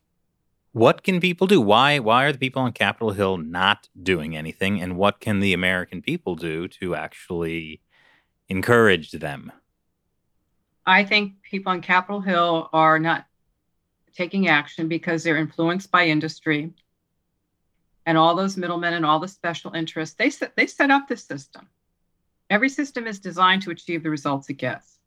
what 0.78 1.04
can 1.04 1.20
people 1.20 1.48
do? 1.48 1.60
Why 1.60 1.98
why 1.98 2.26
are 2.26 2.32
the 2.32 2.38
people 2.38 2.62
on 2.62 2.72
Capitol 2.72 3.12
Hill 3.12 3.38
not 3.38 3.90
doing 4.04 4.38
anything 4.38 4.80
and 4.80 4.96
what 4.96 5.20
can 5.20 5.40
the 5.40 5.54
American 5.54 6.04
people 6.04 6.36
do 6.36 6.68
to 6.80 6.94
actually 6.94 7.82
encourage 8.48 9.12
them? 9.12 9.52
I 10.86 11.04
think 11.04 11.42
people 11.42 11.72
on 11.72 11.82
Capitol 11.82 12.22
Hill 12.22 12.70
are 12.74 13.00
not 13.00 13.26
taking 14.14 14.48
action 14.48 14.88
because 14.88 15.24
they're 15.24 15.38
influenced 15.38 15.90
by 15.90 16.06
industry 16.06 16.72
and 18.06 18.16
all 18.16 18.36
those 18.36 18.56
middlemen 18.56 18.94
and 18.94 19.06
all 19.06 19.20
the 19.20 19.28
special 19.28 19.74
interests. 19.74 20.16
They 20.16 20.30
set, 20.30 20.56
they 20.56 20.68
set 20.68 20.92
up 20.92 21.08
this 21.08 21.24
system. 21.24 21.68
Every 22.52 22.70
system 22.70 23.08
is 23.08 23.20
designed 23.20 23.64
to 23.64 23.72
achieve 23.72 24.04
the 24.04 24.12
results 24.12 24.48
it 24.50 24.54
gets. 24.54 25.00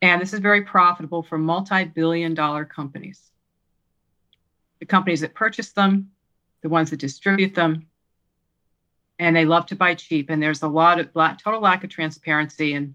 And 0.00 0.22
this 0.22 0.32
is 0.32 0.40
very 0.40 0.62
profitable 0.62 1.22
for 1.22 1.36
multi 1.36 1.84
billion 1.84 2.32
dollar 2.32 2.64
companies. 2.64 3.30
The 4.80 4.86
companies 4.86 5.20
that 5.20 5.34
purchase 5.34 5.72
them, 5.72 6.10
the 6.62 6.68
ones 6.68 6.90
that 6.90 6.98
distribute 6.98 7.54
them, 7.54 7.86
and 9.18 9.36
they 9.36 9.44
love 9.44 9.66
to 9.66 9.76
buy 9.76 9.94
cheap. 9.94 10.30
And 10.30 10.42
there's 10.42 10.62
a 10.62 10.68
lot 10.68 10.98
of 10.98 11.12
total 11.12 11.60
lack 11.60 11.84
of 11.84 11.90
transparency. 11.90 12.74
And 12.74 12.94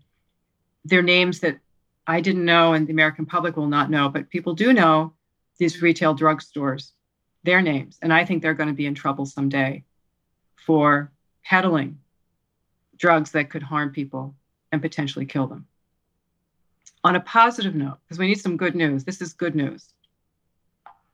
their 0.84 1.02
names 1.02 1.40
that 1.42 1.60
I 2.08 2.22
didn't 2.22 2.46
know 2.46 2.74
and 2.74 2.88
the 2.88 2.94
American 2.94 3.26
public 3.26 3.56
will 3.56 3.68
not 3.68 3.90
know, 3.90 4.10
but 4.10 4.30
people 4.30 4.54
do 4.54 4.74
know 4.74 5.14
these 5.58 5.82
retail 5.82 6.16
drugstores, 6.16 6.92
their 7.44 7.62
names. 7.62 7.98
And 8.02 8.12
I 8.12 8.26
think 8.26 8.42
they're 8.42 8.54
going 8.54 8.70
to 8.70 8.76
be 8.76 8.86
in 8.88 8.96
trouble 8.96 9.26
someday 9.26 9.84
for 10.56 11.12
peddling 11.44 12.00
drugs 12.98 13.32
that 13.32 13.50
could 13.50 13.64
harm 13.64 13.92
people 13.92 14.36
and 14.72 14.82
potentially 14.82 15.26
kill 15.26 15.48
them. 15.48 15.68
On 17.04 17.16
a 17.16 17.20
positive 17.20 17.76
note, 17.76 18.00
because 18.04 18.18
we 18.18 18.28
need 18.28 18.42
some 18.42 18.58
good 18.58 18.76
news, 18.76 19.04
this 19.04 19.22
is 19.22 19.34
good 19.34 19.56
news. 19.56 19.94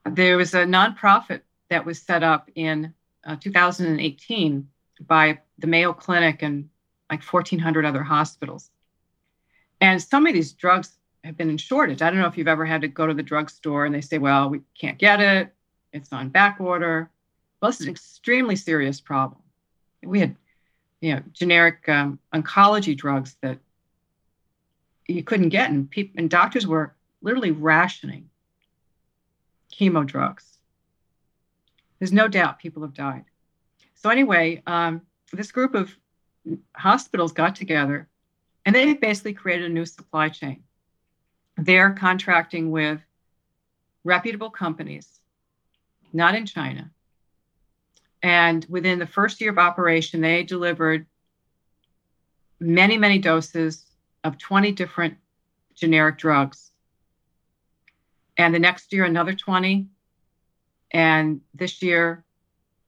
There 0.09 0.37
was 0.37 0.53
a 0.53 0.65
nonprofit 0.65 1.41
that 1.69 1.85
was 1.85 2.01
set 2.01 2.23
up 2.23 2.49
in 2.55 2.93
uh, 3.25 3.35
2018 3.39 4.67
by 5.07 5.39
the 5.59 5.67
Mayo 5.67 5.93
Clinic 5.93 6.41
and 6.41 6.69
like 7.09 7.23
1,400 7.23 7.85
other 7.85 8.03
hospitals 8.03 8.71
and 9.81 10.01
some 10.01 10.27
of 10.27 10.33
these 10.33 10.53
drugs 10.53 10.97
have 11.23 11.35
been 11.35 11.49
in 11.49 11.57
shortage. 11.57 12.01
I 12.01 12.09
don't 12.09 12.19
know 12.19 12.27
if 12.27 12.37
you've 12.37 12.47
ever 12.47 12.65
had 12.65 12.81
to 12.81 12.87
go 12.87 13.07
to 13.07 13.13
the 13.13 13.23
drugstore 13.23 13.85
and 13.85 13.93
they 13.93 14.01
say, 14.01 14.19
well, 14.19 14.49
we 14.49 14.61
can't 14.79 14.99
get 14.99 15.19
it. 15.19 15.53
It's 15.91 16.13
on 16.13 16.29
back 16.29 16.61
order. 16.61 17.09
Well, 17.59 17.71
this 17.71 17.81
is 17.81 17.87
an 17.87 17.91
extremely 17.91 18.55
serious 18.55 19.01
problem. 19.01 19.41
We 20.03 20.19
had, 20.19 20.35
you 21.01 21.15
know, 21.15 21.23
generic 21.33 21.89
um, 21.89 22.19
oncology 22.33 22.95
drugs 22.95 23.35
that 23.41 23.57
you 25.07 25.23
couldn't 25.23 25.49
get, 25.49 25.69
and 25.69 25.89
people 25.89 26.19
and 26.19 26.29
doctors 26.29 26.65
were 26.65 26.95
literally 27.21 27.51
rationing 27.51 28.29
chemo 29.71 30.05
drugs. 30.05 30.57
There's 31.99 32.13
no 32.13 32.27
doubt 32.27 32.59
people 32.59 32.81
have 32.81 32.93
died. 32.93 33.25
So 33.95 34.09
anyway, 34.09 34.63
um, 34.65 35.01
this 35.31 35.51
group 35.51 35.75
of 35.75 35.95
hospitals 36.75 37.31
got 37.31 37.55
together 37.55 38.09
and 38.65 38.75
they 38.75 38.93
basically 38.93 39.33
created 39.33 39.69
a 39.69 39.73
new 39.73 39.85
supply 39.85 40.29
chain. 40.29 40.63
They're 41.57 41.91
contracting 41.91 42.71
with 42.71 42.99
reputable 44.03 44.49
companies, 44.49 45.19
not 46.13 46.35
in 46.35 46.45
China. 46.45 46.91
And 48.23 48.65
within 48.69 48.99
the 48.99 49.07
first 49.07 49.41
year 49.41 49.51
of 49.51 49.57
operation, 49.57 50.21
they 50.21 50.43
delivered 50.43 51.05
many, 52.59 52.97
many 52.97 53.17
doses 53.17 53.85
of 54.23 54.37
20 54.37 54.71
different 54.71 55.17
generic 55.73 56.17
drugs. 56.17 56.70
And 58.41 58.55
the 58.55 58.59
next 58.59 58.91
year, 58.91 59.05
another 59.05 59.35
20. 59.35 59.85
And 60.89 61.41
this 61.53 61.83
year, 61.83 62.23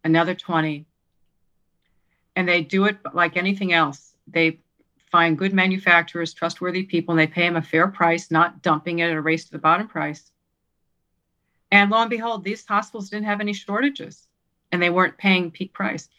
another 0.04 0.34
20. 0.34 0.88
And 2.36 2.50
they 2.50 2.62
do 2.62 2.86
it 2.86 2.98
like 3.14 3.38
anything 3.38 3.72
else. 3.72 4.16
They 4.26 4.58
find 5.12 5.38
good 5.38 5.54
manufacturers, 5.54 6.34
trustworthy 6.34 6.82
people, 6.82 7.12
and 7.12 7.20
they 7.20 7.28
pay 7.28 7.44
them 7.44 7.56
a 7.56 7.62
fair 7.62 7.88
price, 7.88 8.32
not 8.32 8.64
dumping 8.64 8.98
it 8.98 9.12
at 9.12 9.16
a 9.16 9.22
race 9.22 9.46
to 9.46 9.52
the 9.52 9.60
bottom 9.60 9.88
price. 9.88 10.32
And 11.72 11.92
lo 11.92 12.00
and 12.00 12.10
behold, 12.10 12.44
these 12.44 12.66
hospitals 12.66 13.12
didn't 13.12 13.28
have 13.28 13.40
any 13.40 13.54
shortages 13.54 14.28
and 14.72 14.82
they 14.82 14.90
weren't 14.90 15.20
paying 15.20 15.52
peak 15.52 15.72
price. 15.72 16.10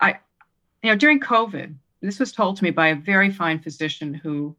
I, 0.00 0.18
you 0.82 0.90
know, 0.90 0.96
during 0.96 1.20
COVID, 1.20 1.76
this 2.00 2.18
was 2.18 2.32
told 2.32 2.56
to 2.56 2.64
me 2.64 2.70
by 2.70 2.88
a 2.88 2.96
very 2.96 3.30
fine 3.30 3.60
physician 3.60 4.14
who 4.14 4.56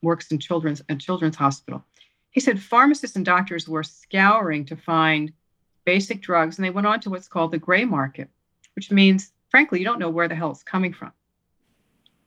works 0.00 0.32
in 0.32 0.38
children's 0.38 0.80
a 0.88 0.96
children's 0.96 1.36
hospital. 1.36 1.84
He 2.32 2.40
said 2.40 2.60
pharmacists 2.60 3.14
and 3.14 3.24
doctors 3.24 3.68
were 3.68 3.82
scouring 3.82 4.64
to 4.66 4.76
find 4.76 5.32
basic 5.84 6.20
drugs, 6.22 6.58
and 6.58 6.64
they 6.64 6.70
went 6.70 6.86
on 6.86 7.00
to 7.00 7.10
what's 7.10 7.28
called 7.28 7.52
the 7.52 7.58
gray 7.58 7.84
market, 7.84 8.28
which 8.74 8.90
means, 8.90 9.32
frankly, 9.50 9.78
you 9.78 9.84
don't 9.84 9.98
know 9.98 10.10
where 10.10 10.28
the 10.28 10.34
hell 10.34 10.50
it's 10.50 10.62
coming 10.62 10.92
from. 10.92 11.12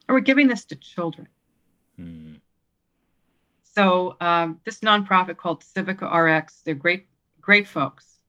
And 0.08 0.16
we're 0.16 0.22
giving 0.22 0.48
this 0.48 0.66
to 0.66 0.76
children. 0.76 1.28
Hmm. 1.98 2.36
So 3.64 4.16
um, 4.22 4.62
this 4.64 4.80
nonprofit 4.80 5.38
called 5.38 5.64
Civica 5.64 6.10
RX, 6.10 6.62
they're 6.64 6.76
great, 6.76 7.08
great 7.42 7.68
folks. 7.68 8.20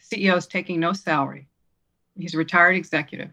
CEO 0.00 0.36
is 0.36 0.46
taking 0.46 0.78
no 0.78 0.92
salary. 0.92 1.48
He's 2.16 2.34
a 2.34 2.38
retired 2.38 2.76
executive. 2.76 3.30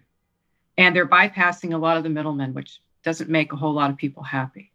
And 0.78 0.96
they're 0.96 1.08
bypassing 1.08 1.74
a 1.74 1.78
lot 1.78 1.98
of 1.98 2.04
the 2.04 2.10
middlemen, 2.10 2.54
which 2.54 2.82
doesn't 3.04 3.30
make 3.30 3.52
a 3.52 3.58
whole 3.58 3.74
lot 3.74 3.92
of 3.92 3.98
people 3.98 4.24
happy. 4.24 4.72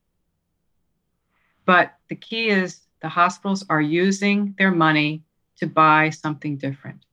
But 1.64 1.95
the 2.09 2.14
key 2.14 2.51
is 2.51 2.86
the 3.01 3.09
hospitals 3.09 3.64
are 3.68 3.80
using 3.80 4.55
their 4.59 4.70
money 4.70 5.22
to 5.59 5.66
buy 5.66 6.11
something 6.11 6.57
different. 6.57 7.05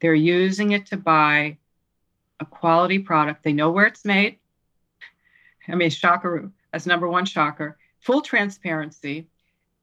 They're 0.00 0.14
using 0.14 0.72
it 0.72 0.86
to 0.86 0.96
buy 0.96 1.58
a 2.40 2.44
quality 2.44 2.98
product. 2.98 3.44
They 3.44 3.52
know 3.52 3.70
where 3.70 3.86
it's 3.86 4.04
made. 4.04 4.38
I 5.68 5.76
mean, 5.76 5.90
shocker, 5.90 6.50
that's 6.72 6.86
number 6.86 7.08
one 7.08 7.24
shocker. 7.24 7.78
Full 8.00 8.20
transparency. 8.20 9.28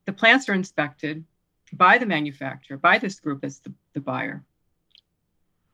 The 0.05 0.13
plants 0.13 0.49
are 0.49 0.53
inspected 0.53 1.23
by 1.71 1.97
the 1.97 2.05
manufacturer, 2.05 2.77
by 2.77 2.97
this 2.97 3.19
group 3.19 3.43
as 3.43 3.59
the, 3.59 3.73
the 3.93 4.01
buyer. 4.01 4.43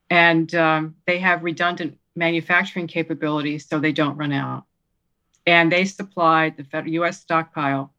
And 0.10 0.54
um, 0.54 0.96
they 1.08 1.20
have 1.20 1.44
redundant 1.44 1.98
manufacturing 2.16 2.88
capabilities 2.88 3.68
so 3.68 3.80
they 3.80 3.92
don't 3.92 4.18
run 4.18 4.32
out. 4.32 4.66
And 5.48 5.72
they 5.72 5.86
supplied 5.86 6.58
the 6.58 6.84
US 6.86 7.20
stockpile 7.20 7.94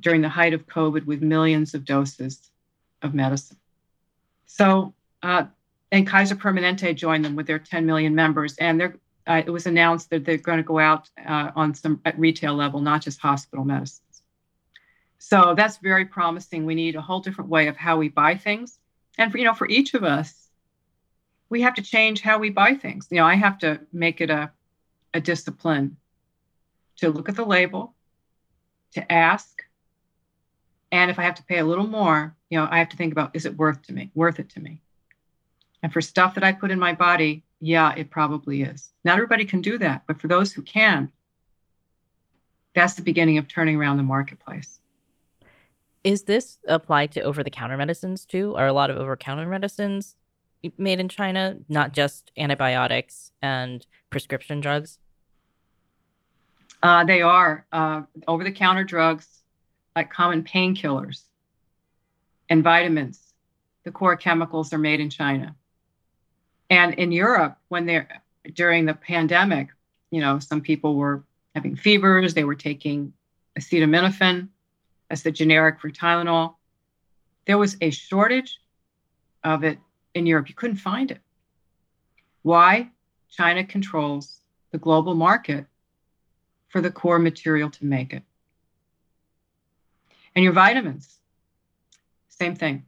during 0.00 0.20
the 0.22 0.28
height 0.28 0.54
of 0.54 0.66
COVID 0.66 1.06
with 1.06 1.22
millions 1.22 1.74
of 1.74 1.84
doses 1.84 2.50
of 3.02 3.14
medicine. 3.14 3.58
So, 4.46 4.94
uh, 5.22 5.44
and 5.92 6.06
Kaiser 6.06 6.36
Permanente 6.36 6.94
joined 6.94 7.24
them 7.24 7.36
with 7.36 7.46
their 7.46 7.58
10 7.58 7.86
million 7.86 8.14
members, 8.14 8.56
and 8.56 8.80
they're 8.80 8.96
uh, 9.26 9.42
it 9.46 9.50
was 9.50 9.66
announced 9.66 10.10
that 10.10 10.24
they're 10.24 10.38
going 10.38 10.58
to 10.58 10.64
go 10.64 10.78
out 10.78 11.08
uh, 11.24 11.50
on 11.54 11.74
some 11.74 12.00
at 12.04 12.18
retail 12.18 12.54
level, 12.54 12.80
not 12.80 13.02
just 13.02 13.20
hospital 13.20 13.64
medicines. 13.64 14.22
So 15.18 15.54
that's 15.56 15.76
very 15.76 16.06
promising. 16.06 16.64
We 16.64 16.74
need 16.74 16.96
a 16.96 17.00
whole 17.00 17.20
different 17.20 17.50
way 17.50 17.68
of 17.68 17.76
how 17.76 17.98
we 17.98 18.08
buy 18.08 18.36
things. 18.36 18.78
And 19.18 19.30
for, 19.30 19.38
you 19.38 19.44
know, 19.44 19.54
for 19.54 19.68
each 19.68 19.94
of 19.94 20.02
us, 20.02 20.48
we 21.48 21.60
have 21.62 21.74
to 21.74 21.82
change 21.82 22.22
how 22.22 22.38
we 22.38 22.50
buy 22.50 22.74
things. 22.74 23.08
You 23.10 23.18
know, 23.18 23.26
I 23.26 23.34
have 23.34 23.58
to 23.58 23.80
make 23.92 24.20
it 24.20 24.30
a, 24.30 24.50
a 25.12 25.20
discipline 25.20 25.96
to 26.96 27.10
look 27.10 27.28
at 27.28 27.36
the 27.36 27.44
label, 27.44 27.94
to 28.94 29.12
ask, 29.12 29.62
and 30.92 31.10
if 31.10 31.18
I 31.18 31.22
have 31.22 31.36
to 31.36 31.44
pay 31.44 31.58
a 31.58 31.64
little 31.64 31.86
more, 31.86 32.34
you 32.48 32.58
know, 32.58 32.66
I 32.70 32.78
have 32.78 32.88
to 32.90 32.96
think 32.96 33.12
about 33.12 33.30
is 33.34 33.46
it 33.46 33.56
worth 33.56 33.82
to 33.82 33.92
me, 33.92 34.10
worth 34.14 34.38
it 34.40 34.48
to 34.50 34.60
me? 34.60 34.80
And 35.82 35.92
for 35.92 36.00
stuff 36.00 36.34
that 36.34 36.44
I 36.44 36.52
put 36.52 36.70
in 36.70 36.78
my 36.78 36.92
body, 36.92 37.44
yeah, 37.60 37.94
it 37.94 38.10
probably 38.10 38.62
is. 38.62 38.92
Not 39.04 39.14
everybody 39.14 39.44
can 39.44 39.60
do 39.60 39.78
that, 39.78 40.02
but 40.06 40.20
for 40.20 40.28
those 40.28 40.52
who 40.52 40.62
can, 40.62 41.10
that's 42.74 42.94
the 42.94 43.02
beginning 43.02 43.38
of 43.38 43.48
turning 43.48 43.76
around 43.76 43.96
the 43.96 44.02
marketplace. 44.02 44.80
Is 46.02 46.22
this 46.24 46.58
applied 46.66 47.12
to 47.12 47.20
over 47.20 47.42
the 47.42 47.50
counter 47.50 47.76
medicines 47.76 48.24
too? 48.24 48.54
Are 48.56 48.66
a 48.66 48.72
lot 48.72 48.90
of 48.90 48.96
over 48.96 49.16
counter 49.16 49.46
medicines 49.46 50.16
made 50.76 51.00
in 51.00 51.08
China, 51.08 51.58
not 51.68 51.92
just 51.92 52.32
antibiotics 52.36 53.32
and 53.42 53.86
prescription 54.08 54.60
drugs? 54.60 54.98
Uh, 56.82 57.04
they 57.04 57.20
are 57.20 57.66
uh, 57.72 58.02
over 58.26 58.42
the 58.42 58.52
counter 58.52 58.84
drugs 58.84 59.39
like 59.96 60.10
common 60.10 60.42
painkillers 60.42 61.22
and 62.48 62.62
vitamins. 62.62 63.32
The 63.84 63.90
core 63.90 64.16
chemicals 64.16 64.72
are 64.72 64.78
made 64.78 65.00
in 65.00 65.10
China. 65.10 65.54
And 66.68 66.94
in 66.94 67.12
Europe, 67.12 67.56
when 67.68 67.86
they're 67.86 68.22
during 68.54 68.86
the 68.86 68.94
pandemic, 68.94 69.68
you 70.10 70.20
know, 70.20 70.38
some 70.38 70.60
people 70.60 70.94
were 70.94 71.24
having 71.54 71.76
fevers, 71.76 72.34
they 72.34 72.44
were 72.44 72.54
taking 72.54 73.12
acetaminophen 73.58 74.48
as 75.10 75.22
the 75.22 75.30
generic 75.30 75.80
for 75.80 75.90
Tylenol. 75.90 76.54
There 77.46 77.58
was 77.58 77.76
a 77.80 77.90
shortage 77.90 78.60
of 79.42 79.64
it 79.64 79.78
in 80.14 80.26
Europe. 80.26 80.48
You 80.48 80.54
couldn't 80.54 80.76
find 80.76 81.10
it. 81.10 81.20
Why? 82.42 82.90
China 83.30 83.64
controls 83.64 84.40
the 84.70 84.78
global 84.78 85.14
market 85.14 85.66
for 86.68 86.80
the 86.80 86.90
core 86.90 87.18
material 87.18 87.70
to 87.70 87.84
make 87.84 88.12
it. 88.12 88.22
And 90.34 90.44
your 90.44 90.52
vitamins, 90.52 91.18
same 92.28 92.54
thing. 92.54 92.84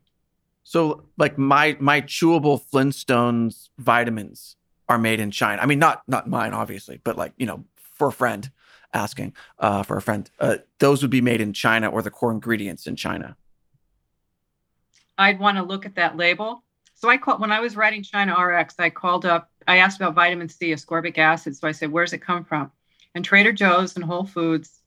So 0.62 1.04
like 1.18 1.38
my 1.38 1.76
my 1.80 2.00
chewable 2.00 2.62
Flintstones 2.72 3.68
vitamins 3.78 4.56
are 4.88 4.98
made 4.98 5.20
in 5.20 5.30
China. 5.30 5.60
I 5.60 5.66
mean 5.66 5.78
not 5.78 6.02
not 6.06 6.28
mine 6.28 6.54
obviously, 6.54 7.00
but 7.02 7.16
like, 7.16 7.32
you 7.36 7.46
know, 7.46 7.64
for 7.76 8.08
a 8.08 8.12
friend 8.12 8.50
asking 8.94 9.34
uh, 9.58 9.82
for 9.82 9.96
a 9.96 10.02
friend. 10.02 10.30
Uh, 10.38 10.58
those 10.78 11.02
would 11.02 11.10
be 11.10 11.20
made 11.20 11.40
in 11.40 11.52
China 11.52 11.88
or 11.88 12.02
the 12.02 12.10
core 12.10 12.32
ingredients 12.32 12.86
in 12.86 12.96
China. 12.96 13.36
I'd 15.18 15.38
want 15.38 15.56
to 15.56 15.62
look 15.62 15.86
at 15.86 15.94
that 15.96 16.16
label. 16.16 16.64
So 16.94 17.08
I 17.08 17.16
called 17.16 17.40
when 17.40 17.52
I 17.52 17.60
was 17.60 17.76
writing 17.76 18.02
China 18.02 18.40
RX, 18.40 18.76
I 18.78 18.90
called 18.90 19.26
up, 19.26 19.50
I 19.66 19.78
asked 19.78 20.00
about 20.00 20.14
vitamin 20.14 20.48
C, 20.48 20.72
ascorbic 20.72 21.18
acid. 21.18 21.56
So 21.56 21.66
I 21.66 21.72
said, 21.72 21.90
where's 21.90 22.12
it 22.12 22.18
come 22.18 22.44
from? 22.44 22.70
And 23.14 23.24
Trader 23.24 23.52
Joe's 23.52 23.96
and 23.96 24.04
Whole 24.04 24.24
Foods 24.24 24.81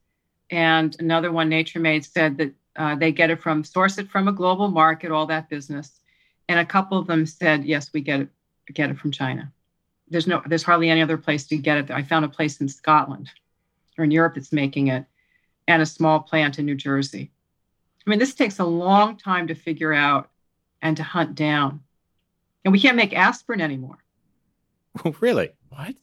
and 0.50 0.96
another 1.00 1.32
one, 1.32 1.48
Nature 1.48 1.80
Made, 1.80 2.04
said 2.04 2.36
that 2.38 2.54
uh, 2.76 2.94
they 2.94 3.12
get 3.12 3.30
it 3.30 3.40
from 3.40 3.64
source 3.64 3.98
it 3.98 4.08
from 4.08 4.28
a 4.28 4.32
global 4.32 4.68
market, 4.68 5.10
all 5.10 5.26
that 5.26 5.48
business. 5.48 6.00
And 6.48 6.60
a 6.60 6.64
couple 6.64 6.98
of 6.98 7.06
them 7.06 7.26
said, 7.26 7.64
yes, 7.64 7.92
we 7.92 8.00
get 8.00 8.20
it, 8.20 8.28
get 8.72 8.90
it 8.90 8.98
from 8.98 9.10
China. 9.10 9.52
There's 10.08 10.26
no, 10.26 10.42
there's 10.46 10.62
hardly 10.62 10.88
any 10.90 11.02
other 11.02 11.18
place 11.18 11.46
to 11.48 11.56
get 11.56 11.78
it. 11.78 11.90
I 11.90 12.02
found 12.02 12.24
a 12.24 12.28
place 12.28 12.60
in 12.60 12.68
Scotland 12.68 13.30
or 13.98 14.04
in 14.04 14.10
Europe 14.10 14.34
that's 14.34 14.52
making 14.52 14.88
it, 14.88 15.04
and 15.66 15.82
a 15.82 15.86
small 15.86 16.20
plant 16.20 16.58
in 16.58 16.66
New 16.66 16.74
Jersey. 16.76 17.32
I 18.06 18.10
mean, 18.10 18.18
this 18.18 18.34
takes 18.34 18.60
a 18.60 18.64
long 18.64 19.16
time 19.16 19.48
to 19.48 19.54
figure 19.54 19.92
out 19.92 20.30
and 20.80 20.96
to 20.96 21.02
hunt 21.02 21.34
down. 21.34 21.80
And 22.64 22.72
we 22.72 22.78
can't 22.78 22.96
make 22.96 23.16
aspirin 23.16 23.60
anymore. 23.60 23.98
really? 25.20 25.50
What? 25.70 25.96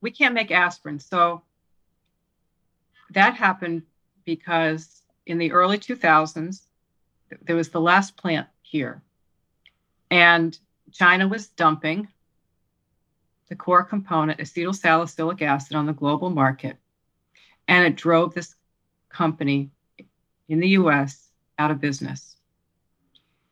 We 0.00 0.10
can't 0.10 0.34
make 0.34 0.50
aspirin. 0.50 1.00
So 1.00 1.42
that 3.14 3.34
happened 3.34 3.82
because 4.24 5.02
in 5.26 5.38
the 5.38 5.52
early 5.52 5.78
2000s, 5.78 6.66
there 7.42 7.56
was 7.56 7.70
the 7.70 7.80
last 7.80 8.16
plant 8.16 8.46
here. 8.62 9.02
And 10.10 10.58
China 10.92 11.26
was 11.26 11.48
dumping 11.48 12.08
the 13.48 13.56
core 13.56 13.84
component, 13.84 14.40
acetyl 14.40 14.74
salicylic 14.74 15.42
acid, 15.42 15.76
on 15.76 15.86
the 15.86 15.92
global 15.92 16.30
market. 16.30 16.76
And 17.68 17.86
it 17.86 17.96
drove 17.96 18.34
this 18.34 18.54
company 19.08 19.70
in 20.48 20.60
the 20.60 20.68
US 20.68 21.28
out 21.58 21.70
of 21.70 21.80
business. 21.80 22.36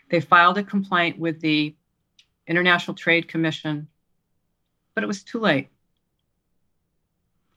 They 0.09 0.21
filed 0.21 0.59
a 0.59 0.63
complaint 0.63 1.19
with 1.19 1.41
the 1.41 1.75
International 2.47 2.95
Trade 2.95 3.29
Commission, 3.29 3.89
but 4.95 5.05
it 5.05 5.07
was 5.07 5.23
too 5.23 5.39
late. 5.39 5.69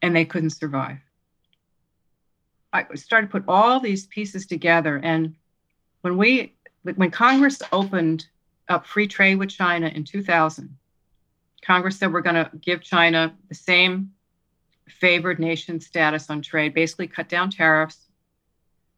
And 0.01 0.16
they 0.16 0.26
couldn't 0.26 0.51
survive. 0.51 0.99
I 2.74 2.86
started 2.95 3.28
to 3.28 3.32
put 3.32 3.43
all 3.47 3.80
these 3.80 4.07
pieces 4.07 4.47
together. 4.47 4.99
And 5.03 5.36
when 6.01 6.17
we, 6.17 6.55
when 6.82 7.11
Congress 7.11 7.61
opened 7.71 8.26
up 8.67 8.88
free 8.88 9.07
trade 9.07 9.36
with 9.36 9.49
China 9.49 9.88
in 9.88 10.03
2000, 10.03 10.76
Congress 11.63 11.97
said 11.97 12.11
we're 12.11 12.21
going 12.21 12.36
to 12.36 12.49
give 12.59 12.82
China 12.82 13.34
the 13.47 13.55
same 13.55 14.11
favored 14.89 15.39
nation 15.39 15.80
status 15.80 16.30
on 16.30 16.41
trade, 16.41 16.74
basically 16.74 17.07
cut 17.07 17.30
down 17.30 17.49
tariffs 17.49 18.07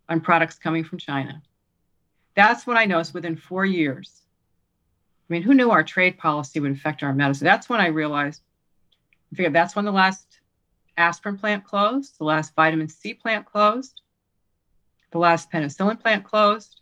on 0.10 0.22
products 0.22 0.58
coming 0.58 0.84
from 0.84 0.98
China. 0.98 1.42
That's 2.36 2.66
what 2.66 2.78
I 2.78 2.86
noticed 2.86 3.14
within 3.14 3.36
four 3.36 3.66
years. 3.66 4.22
I 5.30 5.34
mean, 5.34 5.42
who 5.42 5.54
knew 5.54 5.72
our 5.72 5.84
trade 5.84 6.18
policy 6.18 6.60
would 6.60 6.72
affect 6.72 7.04
our 7.04 7.14
medicine? 7.14 7.46
That's 7.46 7.70
when 7.70 7.82
I 7.82 7.88
realized, 7.88 8.42
I 9.32 9.36
figured 9.36 9.54
that's 9.54 9.76
when 9.76 9.86
the 9.86 9.92
last 9.92 10.40
aspirin 10.98 11.38
plant 11.38 11.64
closed, 11.64 12.18
the 12.18 12.24
last 12.24 12.56
vitamin 12.56 12.88
C 12.88 13.14
plant 13.14 13.46
closed, 13.46 14.02
the 15.12 15.18
last 15.18 15.52
penicillin 15.52 16.00
plant 16.00 16.24
closed, 16.24 16.82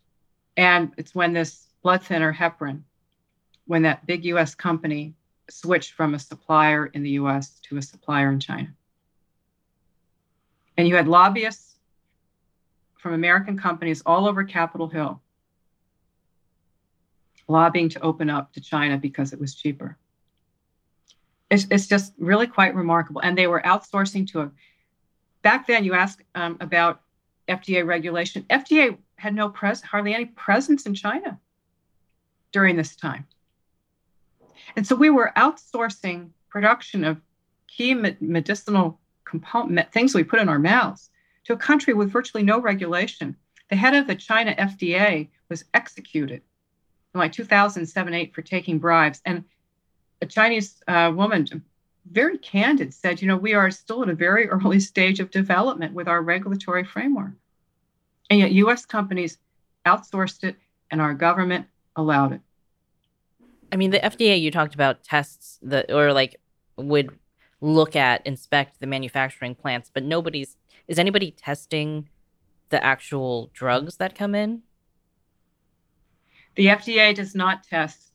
and 0.57 0.91
it's 0.97 1.15
when 1.15 1.33
this 1.33 1.67
blood 1.81 2.03
thinner 2.03 2.33
heparin, 2.33 2.81
when 3.65 3.81
that 3.83 4.05
big 4.05 4.25
US 4.25 4.55
company 4.55 5.13
switched 5.49 5.93
from 5.93 6.13
a 6.13 6.19
supplier 6.19 6.85
in 6.87 7.03
the 7.03 7.11
US 7.11 7.59
to 7.63 7.77
a 7.77 7.81
supplier 7.81 8.31
in 8.31 8.39
China. 8.39 8.73
And 10.77 10.87
you 10.87 10.95
had 10.95 11.07
lobbyists 11.07 11.75
from 12.97 13.13
American 13.13 13.57
companies 13.57 14.01
all 14.05 14.27
over 14.27 14.43
Capitol 14.43 14.87
Hill 14.87 15.21
lobbying 17.47 17.89
to 17.89 17.99
open 18.01 18.29
up 18.29 18.53
to 18.53 18.61
China 18.61 18.97
because 18.97 19.33
it 19.33 19.39
was 19.39 19.53
cheaper 19.53 19.97
it's, 21.53 21.67
it's 21.69 21.87
just 21.87 22.13
really 22.17 22.47
quite 22.47 22.73
remarkable. 22.73 23.21
And 23.21 23.37
they 23.37 23.47
were 23.47 23.61
outsourcing 23.61 24.27
to 24.31 24.41
a, 24.41 24.51
back 25.43 25.67
then 25.67 25.83
you 25.83 25.93
asked 25.93 26.21
um, 26.33 26.57
about 26.59 27.01
FDA 27.47 27.85
regulation. 27.85 28.43
FDA 28.49 28.97
had 29.17 29.35
no 29.35 29.49
pres, 29.49 29.81
hardly 29.81 30.15
any 30.15 30.25
presence 30.25 30.85
in 30.85 30.95
China 30.95 31.39
during 32.51 32.75
this 32.75 32.95
time. 32.95 33.27
And 34.75 34.85
so 34.87 34.95
we 34.95 35.11
were 35.11 35.31
outsourcing 35.37 36.29
production 36.49 37.03
of 37.03 37.21
key 37.67 37.93
medicinal 37.93 38.99
component 39.25 39.91
things 39.91 40.13
we 40.13 40.23
put 40.23 40.39
in 40.39 40.49
our 40.49 40.59
mouths 40.59 41.09
to 41.45 41.53
a 41.53 41.57
country 41.57 41.93
with 41.93 42.11
virtually 42.11 42.43
no 42.43 42.59
regulation. 42.59 43.35
The 43.69 43.75
head 43.75 43.95
of 43.95 44.07
the 44.07 44.15
China 44.15 44.55
FDA 44.55 45.29
was 45.49 45.65
executed 45.73 46.41
in 47.13 47.19
like 47.19 47.31
2007 47.31 48.13
8 48.13 48.33
for 48.33 48.41
taking 48.41 48.79
bribes. 48.79 49.21
And 49.25 49.43
a 50.23 50.25
Chinese 50.25 50.81
uh, 50.87 51.11
woman, 51.13 51.45
very 52.11 52.37
candid, 52.37 52.93
said, 52.93 53.21
you 53.21 53.27
know, 53.27 53.37
we 53.37 53.53
are 53.53 53.69
still 53.69 54.01
at 54.01 54.09
a 54.09 54.15
very 54.15 54.47
early 54.55 54.79
stage 54.79 55.19
of 55.19 55.29
development 55.29 55.93
with 55.93 56.07
our 56.07 56.21
regulatory 56.21 56.83
framework. 56.83 57.33
And 58.29 58.39
yet 58.39 58.51
US 58.53 58.85
companies 58.85 59.37
outsourced 59.85 60.43
it 60.43 60.55
and 60.89 61.01
our 61.01 61.13
government 61.13 61.67
allowed 61.95 62.33
it. 62.33 62.41
I 63.71 63.75
mean, 63.75 63.91
the 63.91 63.99
FDA 63.99 64.39
you 64.39 64.49
talked 64.49 64.73
about 64.73 65.03
tests 65.03 65.59
that 65.61 65.91
or 65.91 66.13
like 66.13 66.39
would 66.77 67.17
look 67.59 67.95
at 67.95 68.25
inspect 68.25 68.79
the 68.79 68.87
manufacturing 68.87 69.55
plants, 69.55 69.91
but 69.93 70.03
nobody's 70.03 70.57
is 70.87 70.99
anybody 70.99 71.31
testing 71.31 72.09
the 72.69 72.83
actual 72.83 73.49
drugs 73.53 73.97
that 73.97 74.15
come 74.15 74.35
in? 74.35 74.61
The 76.55 76.67
FDA 76.67 77.15
does 77.15 77.33
not 77.33 77.63
test 77.63 78.12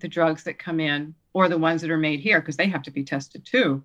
the 0.00 0.08
drugs 0.08 0.44
that 0.44 0.58
come 0.58 0.80
in 0.80 1.14
or 1.32 1.48
the 1.48 1.58
ones 1.58 1.82
that 1.82 1.90
are 1.90 1.98
made 1.98 2.20
here 2.20 2.40
because 2.40 2.56
they 2.56 2.68
have 2.68 2.82
to 2.82 2.90
be 2.90 3.04
tested 3.04 3.44
too. 3.44 3.82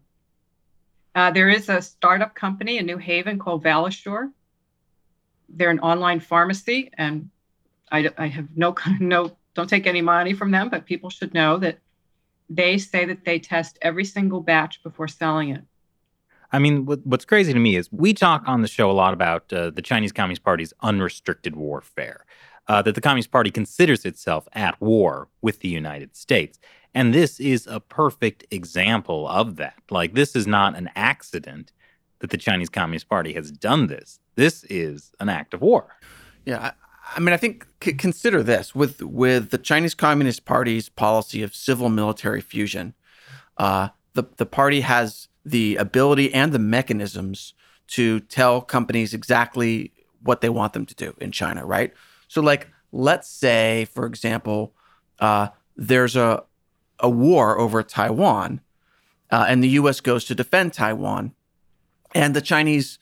Uh, 1.15 1.31
there 1.31 1.49
is 1.49 1.69
a 1.69 1.81
startup 1.81 2.35
company 2.35 2.77
in 2.77 2.85
New 2.85 2.97
Haven 2.97 3.39
called 3.39 3.63
Valisure. 3.63 4.31
They're 5.49 5.71
an 5.71 5.79
online 5.79 6.19
pharmacy, 6.19 6.91
and 6.97 7.29
I, 7.91 8.09
I 8.17 8.27
have 8.27 8.47
no 8.55 8.75
no 8.99 9.35
don't 9.55 9.69
take 9.69 9.87
any 9.87 10.01
money 10.01 10.33
from 10.33 10.51
them, 10.51 10.69
but 10.69 10.85
people 10.85 11.09
should 11.09 11.33
know 11.33 11.57
that 11.57 11.79
they 12.49 12.77
say 12.77 13.05
that 13.05 13.25
they 13.25 13.39
test 13.39 13.77
every 13.81 14.05
single 14.05 14.41
batch 14.41 14.81
before 14.83 15.07
selling 15.07 15.49
it. 15.49 15.63
I 16.51 16.59
mean, 16.59 16.85
what, 16.85 17.05
what's 17.05 17.25
crazy 17.25 17.53
to 17.53 17.59
me 17.59 17.75
is 17.75 17.91
we 17.91 18.13
talk 18.13 18.43
on 18.47 18.61
the 18.61 18.67
show 18.67 18.89
a 18.89 18.93
lot 18.93 19.13
about 19.13 19.51
uh, 19.53 19.69
the 19.69 19.83
Chinese 19.83 20.11
Communist 20.11 20.43
Party's 20.43 20.73
unrestricted 20.81 21.55
warfare, 21.55 22.25
uh, 22.69 22.83
that 22.83 22.95
the 22.95 23.01
Communist 23.01 23.31
Party 23.31 23.49
considers 23.49 24.05
itself 24.05 24.47
at 24.53 24.79
war 24.79 25.27
with 25.41 25.59
the 25.59 25.67
United 25.67 26.15
States. 26.15 26.59
And 26.93 27.13
this 27.13 27.39
is 27.39 27.67
a 27.67 27.79
perfect 27.79 28.45
example 28.51 29.27
of 29.27 29.55
that. 29.57 29.81
Like, 29.89 30.13
this 30.13 30.35
is 30.35 30.47
not 30.47 30.77
an 30.77 30.89
accident 30.95 31.71
that 32.19 32.29
the 32.29 32.37
Chinese 32.37 32.69
Communist 32.69 33.09
Party 33.09 33.33
has 33.33 33.51
done 33.51 33.87
this. 33.87 34.19
This 34.35 34.63
is 34.69 35.11
an 35.19 35.29
act 35.29 35.53
of 35.53 35.61
war. 35.61 35.97
Yeah, 36.45 36.59
I, 36.59 36.71
I 37.15 37.19
mean, 37.19 37.33
I 37.33 37.37
think 37.37 37.65
c- 37.83 37.93
consider 37.93 38.43
this 38.43 38.75
with 38.75 39.01
with 39.01 39.49
the 39.49 39.57
Chinese 39.57 39.95
Communist 39.95 40.45
Party's 40.45 40.89
policy 40.89 41.41
of 41.41 41.55
civil 41.55 41.89
military 41.89 42.41
fusion. 42.41 42.93
Uh, 43.57 43.89
the 44.13 44.23
the 44.37 44.45
party 44.45 44.81
has 44.81 45.27
the 45.43 45.75
ability 45.77 46.33
and 46.33 46.51
the 46.51 46.59
mechanisms 46.59 47.53
to 47.87 48.19
tell 48.19 48.61
companies 48.61 49.13
exactly 49.13 49.91
what 50.21 50.41
they 50.41 50.49
want 50.49 50.73
them 50.73 50.85
to 50.85 50.95
do 50.95 51.15
in 51.19 51.31
China, 51.31 51.65
right? 51.65 51.93
So, 52.29 52.41
like, 52.41 52.69
let's 52.93 53.29
say, 53.29 53.85
for 53.93 54.05
example, 54.05 54.73
uh, 55.19 55.49
there's 55.75 56.15
a 56.15 56.43
a 57.01 57.09
war 57.09 57.59
over 57.59 57.83
Taiwan, 57.83 58.61
uh, 59.31 59.45
and 59.47 59.61
the 59.63 59.69
U.S. 59.69 59.99
goes 59.99 60.23
to 60.25 60.35
defend 60.35 60.73
Taiwan, 60.73 61.33
and 62.15 62.33
the 62.33 62.41
Chinese 62.41 62.99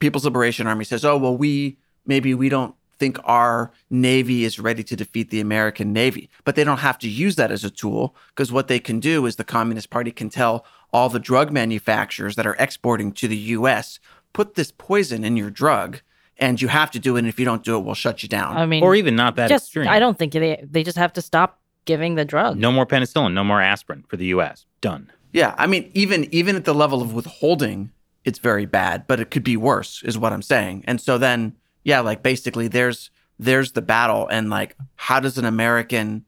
People's 0.00 0.24
Liberation 0.24 0.66
Army 0.66 0.84
says, 0.84 1.04
"Oh, 1.04 1.16
well, 1.16 1.36
we 1.36 1.78
maybe 2.04 2.34
we 2.34 2.48
don't 2.48 2.74
think 3.00 3.18
our 3.24 3.72
Navy 3.88 4.44
is 4.44 4.60
ready 4.60 4.84
to 4.84 4.94
defeat 4.94 5.30
the 5.30 5.40
American 5.40 5.92
Navy. 5.92 6.28
But 6.44 6.54
they 6.54 6.62
don't 6.62 6.78
have 6.78 6.98
to 6.98 7.08
use 7.08 7.34
that 7.36 7.50
as 7.50 7.64
a 7.64 7.70
tool 7.70 8.14
because 8.28 8.52
what 8.52 8.68
they 8.68 8.78
can 8.78 9.00
do 9.00 9.26
is 9.26 9.36
the 9.36 9.42
Communist 9.42 9.90
Party 9.90 10.12
can 10.12 10.28
tell 10.28 10.64
all 10.92 11.08
the 11.08 11.18
drug 11.18 11.50
manufacturers 11.50 12.36
that 12.36 12.46
are 12.46 12.56
exporting 12.58 13.10
to 13.12 13.26
the 13.26 13.36
US, 13.56 13.98
put 14.32 14.54
this 14.54 14.70
poison 14.70 15.24
in 15.24 15.36
your 15.36 15.50
drug. 15.50 16.02
And 16.40 16.60
you 16.60 16.68
have 16.68 16.90
to 16.92 16.98
do 16.98 17.16
it. 17.16 17.20
And 17.20 17.28
if 17.28 17.38
you 17.38 17.44
don't 17.44 17.62
do 17.62 17.76
it, 17.76 17.80
we'll 17.80 17.94
shut 17.94 18.22
you 18.22 18.28
down. 18.28 18.56
I 18.56 18.66
mean, 18.66 18.82
Or 18.82 18.94
even 18.94 19.14
not 19.14 19.36
that 19.36 19.48
just 19.48 19.66
extreme. 19.66 19.88
I 19.88 19.98
don't 19.98 20.18
think 20.18 20.32
they 20.32 20.64
they 20.68 20.82
just 20.82 20.96
have 20.98 21.12
to 21.12 21.22
stop 21.22 21.60
giving 21.84 22.14
the 22.14 22.24
drug. 22.24 22.56
No 22.56 22.72
more 22.72 22.86
penicillin, 22.86 23.34
no 23.34 23.44
more 23.44 23.60
aspirin 23.60 24.04
for 24.08 24.16
the 24.16 24.26
US. 24.26 24.66
Done. 24.80 25.12
Yeah, 25.32 25.54
I 25.58 25.66
mean, 25.66 25.90
even 25.94 26.26
even 26.32 26.56
at 26.56 26.64
the 26.64 26.74
level 26.74 27.02
of 27.02 27.12
withholding, 27.14 27.92
it's 28.24 28.38
very 28.38 28.66
bad, 28.66 29.06
but 29.06 29.20
it 29.20 29.30
could 29.30 29.44
be 29.44 29.56
worse, 29.56 30.02
is 30.02 30.18
what 30.18 30.32
I'm 30.32 30.42
saying. 30.42 30.84
And 30.86 31.00
so 31.00 31.18
then, 31.18 31.56
yeah, 31.84 32.00
like 32.00 32.22
basically, 32.22 32.68
there's 32.68 33.10
there's 33.38 33.72
the 33.72 33.82
battle, 33.82 34.26
and 34.28 34.50
like, 34.50 34.76
how 34.96 35.20
does 35.20 35.38
an 35.38 35.44
American 35.44 36.24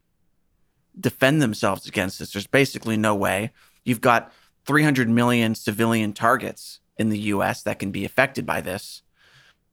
defend 0.98 1.42
themselves 1.42 1.86
against 1.86 2.18
this? 2.18 2.32
There's 2.32 2.46
basically 2.46 2.96
no 2.96 3.14
way. 3.14 3.50
You've 3.84 4.00
got 4.00 4.32
300 4.66 5.08
million 5.08 5.54
civilian 5.54 6.12
targets 6.12 6.80
in 6.96 7.08
the 7.08 7.18
U.S. 7.18 7.62
that 7.62 7.78
can 7.78 7.90
be 7.90 8.04
affected 8.04 8.46
by 8.46 8.60
this, 8.60 9.01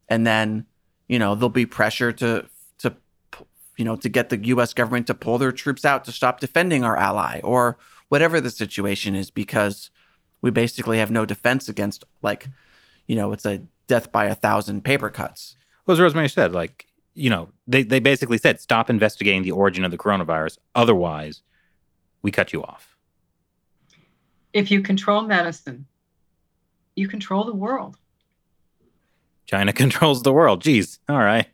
and 0.10 0.26
then 0.28 0.66
you 1.07 1.20
know 1.20 1.36
there'll 1.36 1.49
be 1.49 1.66
pressure 1.66 2.12
to 2.12 2.47
to 2.80 2.95
you 3.78 3.86
know 3.86 3.95
to 3.95 4.10
get 4.10 4.30
the 4.30 4.45
U.S. 4.47 4.74
government 4.74 5.07
to 5.07 5.14
pull 5.14 5.38
their 5.38 5.51
troops 5.51 5.86
out 5.86 6.05
to 6.05 6.12
stop 6.12 6.39
defending 6.39 6.84
our 6.84 6.97
ally 6.97 7.39
or 7.43 7.78
whatever 8.10 8.41
the 8.41 8.49
situation 8.49 9.16
is 9.16 9.32
because 9.32 9.91
we 10.41 10.51
basically 10.51 10.97
have 10.97 11.12
no 11.12 11.26
defense 11.26 11.70
against 11.70 12.03
like 12.22 12.47
you 13.07 13.16
know 13.16 13.32
it's 13.32 13.45
a 13.45 13.62
death 13.88 14.12
by 14.12 14.26
a 14.26 14.36
thousand 14.36 14.84
paper 14.84 15.10
cuts 15.10 15.57
Well, 15.86 15.93
as 15.93 15.99
Rosemary 15.99 16.30
said, 16.30 16.53
like, 16.53 16.86
you 17.16 17.30
know, 17.30 17.49
they, 17.68 17.84
they 17.84 17.99
basically 17.99 18.38
said 18.38 18.62
stop 18.62 18.89
investigating 18.89 19.41
the 19.41 19.51
origin 19.51 19.84
of 19.84 19.91
the 19.91 19.97
coronavirus. 19.97 20.60
Otherwise, 20.76 21.41
we 22.22 22.32
cut 22.32 22.53
you 22.53 22.64
off. 22.64 22.95
If 24.53 24.72
you 24.72 24.82
control 24.82 25.24
medicine, 25.24 25.86
you 26.95 27.07
control 27.07 27.43
the 27.43 27.55
world. 27.55 27.97
China 29.50 29.74
controls 29.84 30.22
the 30.22 30.32
world. 30.32 30.62
Geez. 30.62 31.00
All 31.10 31.18
right. 31.18 31.47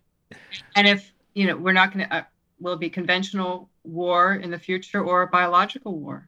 And 0.75 0.87
if, 0.87 1.13
you 1.33 1.47
know, 1.47 1.55
we're 1.55 1.71
not 1.71 1.93
going 1.93 2.05
to, 2.05 2.13
uh, 2.13 2.23
will 2.59 2.73
it 2.73 2.79
be 2.79 2.89
conventional 2.89 3.69
war 3.83 4.33
in 4.33 4.51
the 4.51 4.59
future 4.59 5.01
or 5.01 5.25
biological 5.27 5.97
war? 5.97 6.27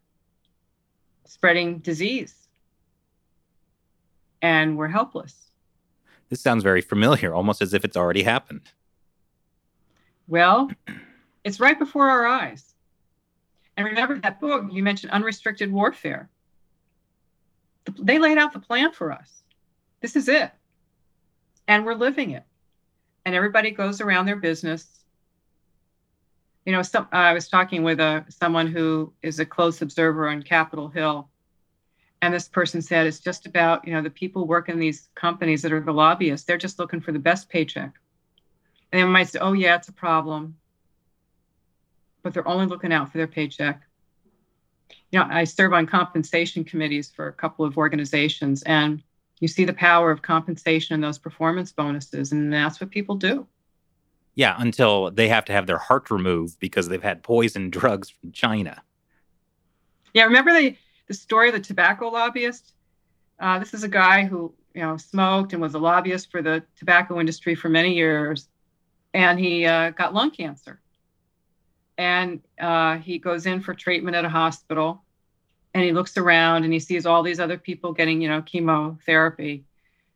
Spreading 1.25 1.79
disease. 1.79 2.47
And 4.41 4.77
we're 4.77 4.87
helpless. 4.87 5.51
This 6.29 6.41
sounds 6.41 6.63
very 6.63 6.81
familiar, 6.81 7.33
almost 7.33 7.61
as 7.61 7.73
if 7.73 7.83
it's 7.83 7.97
already 7.97 8.23
happened. 8.23 8.69
Well, 10.27 10.69
it's 11.43 11.59
right 11.59 11.77
before 11.77 12.09
our 12.09 12.25
eyes. 12.25 12.73
And 13.75 13.85
remember 13.85 14.19
that 14.19 14.39
book 14.39 14.65
you 14.71 14.83
mentioned, 14.83 15.11
Unrestricted 15.11 15.71
Warfare. 15.71 16.29
They 17.99 18.19
laid 18.19 18.37
out 18.37 18.53
the 18.53 18.59
plan 18.59 18.91
for 18.91 19.11
us. 19.11 19.43
This 20.01 20.15
is 20.15 20.27
it. 20.27 20.51
And 21.67 21.85
we're 21.85 21.95
living 21.95 22.31
it. 22.31 22.43
And 23.25 23.35
everybody 23.35 23.71
goes 23.71 23.99
around 23.99 24.25
their 24.25 24.37
business. 24.37 24.87
You 26.65 26.71
know, 26.71 26.81
some, 26.81 27.07
I 27.11 27.33
was 27.33 27.47
talking 27.47 27.83
with 27.83 27.99
a, 27.99 28.25
someone 28.29 28.67
who 28.67 29.13
is 29.21 29.39
a 29.39 29.45
close 29.45 29.81
observer 29.81 30.29
on 30.29 30.43
Capitol 30.43 30.87
Hill. 30.87 31.29
And 32.21 32.33
this 32.33 32.47
person 32.47 32.81
said 32.81 33.05
it's 33.05 33.19
just 33.19 33.45
about, 33.45 33.85
you 33.87 33.93
know, 33.93 34.01
the 34.01 34.09
people 34.09 34.47
working 34.47 34.73
in 34.73 34.79
these 34.79 35.09
companies 35.15 35.61
that 35.61 35.71
are 35.71 35.81
the 35.81 35.91
lobbyists, 35.91 36.45
they're 36.45 36.57
just 36.57 36.79
looking 36.79 37.01
for 37.01 37.11
the 37.11 37.19
best 37.19 37.49
paycheck. 37.49 37.93
And 38.91 39.01
they 39.01 39.05
might 39.05 39.29
say, 39.29 39.39
oh, 39.39 39.53
yeah, 39.53 39.75
it's 39.75 39.89
a 39.89 39.93
problem. 39.93 40.57
But 42.23 42.33
they're 42.33 42.47
only 42.47 42.65
looking 42.65 42.91
out 42.91 43.11
for 43.11 43.17
their 43.17 43.27
paycheck. 43.27 43.81
You 45.11 45.19
know, 45.19 45.27
I 45.29 45.43
serve 45.43 45.73
on 45.73 45.85
compensation 45.85 46.63
committees 46.63 47.11
for 47.11 47.27
a 47.27 47.33
couple 47.33 47.65
of 47.65 47.77
organizations, 47.77 48.63
and 48.63 49.03
you 49.39 49.47
see 49.47 49.65
the 49.65 49.73
power 49.73 50.11
of 50.11 50.21
compensation 50.21 50.95
and 50.95 51.03
those 51.03 51.17
performance 51.17 51.71
bonuses, 51.71 52.31
and 52.31 52.51
that's 52.51 52.79
what 52.79 52.89
people 52.89 53.15
do. 53.15 53.47
Yeah, 54.35 54.55
until 54.57 55.11
they 55.11 55.27
have 55.29 55.45
to 55.45 55.53
have 55.53 55.65
their 55.65 55.77
heart 55.77 56.11
removed 56.11 56.59
because 56.59 56.87
they've 56.87 57.01
had 57.01 57.23
poison 57.23 57.69
drugs 57.71 58.09
from 58.09 58.31
China. 58.31 58.81
Yeah, 60.13 60.23
remember 60.23 60.53
the, 60.53 60.75
the 61.07 61.13
story 61.13 61.49
of 61.49 61.55
the 61.55 61.61
tobacco 61.61 62.09
lobbyist? 62.09 62.73
Uh, 63.39 63.59
this 63.59 63.73
is 63.73 63.83
a 63.83 63.87
guy 63.87 64.25
who, 64.25 64.53
you 64.73 64.81
know, 64.81 64.97
smoked 64.97 65.53
and 65.53 65.61
was 65.61 65.75
a 65.75 65.79
lobbyist 65.79 66.31
for 66.31 66.41
the 66.41 66.63
tobacco 66.75 67.19
industry 67.19 67.53
for 67.55 67.69
many 67.69 67.93
years 67.93 68.47
and 69.13 69.39
he 69.39 69.65
uh, 69.65 69.89
got 69.91 70.13
lung 70.13 70.31
cancer. 70.31 70.79
And 71.97 72.41
uh, 72.61 72.97
he 72.97 73.17
goes 73.17 73.47
in 73.47 73.61
for 73.61 73.73
treatment 73.73 74.15
at 74.15 74.25
a 74.25 74.29
hospital, 74.29 75.03
and 75.77 75.85
he 75.85 75.91
looks 75.91 76.17
around 76.17 76.63
and 76.63 76.73
he 76.73 76.79
sees 76.79 77.05
all 77.05 77.21
these 77.21 77.39
other 77.39 77.59
people 77.59 77.93
getting, 77.93 78.19
you 78.19 78.27
know, 78.27 78.41
chemotherapy. 78.41 79.63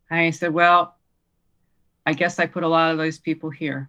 And 0.10 0.26
he 0.26 0.32
said, 0.32 0.52
"Well, 0.52 0.98
I 2.04 2.14
guess 2.14 2.40
I 2.40 2.48
put 2.48 2.64
a 2.64 2.68
lot 2.68 2.92
of 2.92 2.98
those 2.98 3.20
people 3.20 3.52
here." 3.52 3.88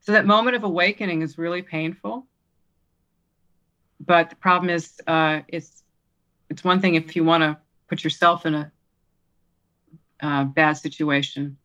So 0.00 0.12
that 0.12 0.24
moment 0.24 0.56
of 0.56 0.64
awakening 0.64 1.20
is 1.20 1.36
really 1.36 1.60
painful. 1.60 2.26
But 4.00 4.30
the 4.30 4.36
problem 4.36 4.70
is, 4.70 5.02
uh, 5.06 5.42
it's 5.48 5.82
it's 6.48 6.64
one 6.64 6.80
thing 6.80 6.94
if 6.94 7.14
you 7.14 7.24
want 7.24 7.42
to 7.42 7.58
put 7.86 8.02
yourself 8.02 8.46
in 8.46 8.54
a 8.54 8.72
uh, 10.22 10.44
bad 10.44 10.78
situation, 10.78 11.58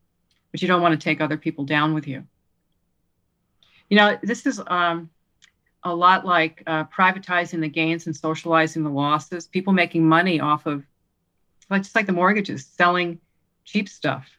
but 0.51 0.61
you 0.61 0.67
don't 0.67 0.81
want 0.81 0.99
to 0.99 1.01
take 1.01 1.21
other 1.21 1.37
people 1.37 1.63
down 1.63 1.93
with 1.93 2.05
you. 2.05 2.27
You 3.89 3.95
know, 3.95 4.19
this 4.21 4.45
is 4.45 4.61
um, 4.67 5.09
a 5.83 5.93
lot 5.93 6.25
like 6.25 6.63
uh, 6.67 6.83
privatizing 6.85 7.61
the 7.61 7.69
gains 7.69 8.05
and 8.05 8.15
socializing 8.15 8.83
the 8.83 8.89
losses. 8.89 9.47
People 9.47 9.73
making 9.73 10.07
money 10.07 10.39
off 10.39 10.65
of, 10.65 10.83
like 11.69 11.83
just 11.83 11.95
like 11.95 12.05
the 12.05 12.11
mortgages, 12.11 12.65
selling 12.65 13.19
cheap 13.63 13.87
stuff. 13.87 14.29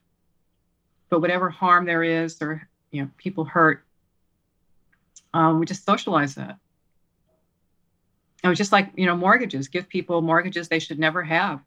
But 1.09 1.21
whatever 1.21 1.49
harm 1.49 1.87
there 1.87 2.03
is, 2.03 2.41
or 2.43 2.69
you 2.91 3.03
know, 3.03 3.11
people 3.17 3.45
hurt, 3.45 3.85
um, 5.33 5.59
we 5.61 5.67
just 5.67 5.85
socialize 5.85 6.35
that. 6.35 6.59
It 8.43 8.49
was 8.49 8.59
just 8.59 8.73
like 8.73 8.91
you 8.97 9.07
know, 9.07 9.17
mortgages. 9.17 9.69
Give 9.69 9.89
people 9.89 10.23
mortgages 10.23 10.69
they 10.69 10.79
should 10.79 10.99
never 10.99 11.23
have. 11.23 11.61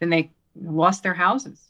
Then 0.00 0.10
they 0.10 0.30
lost 0.60 1.02
their 1.02 1.14
houses. 1.14 1.60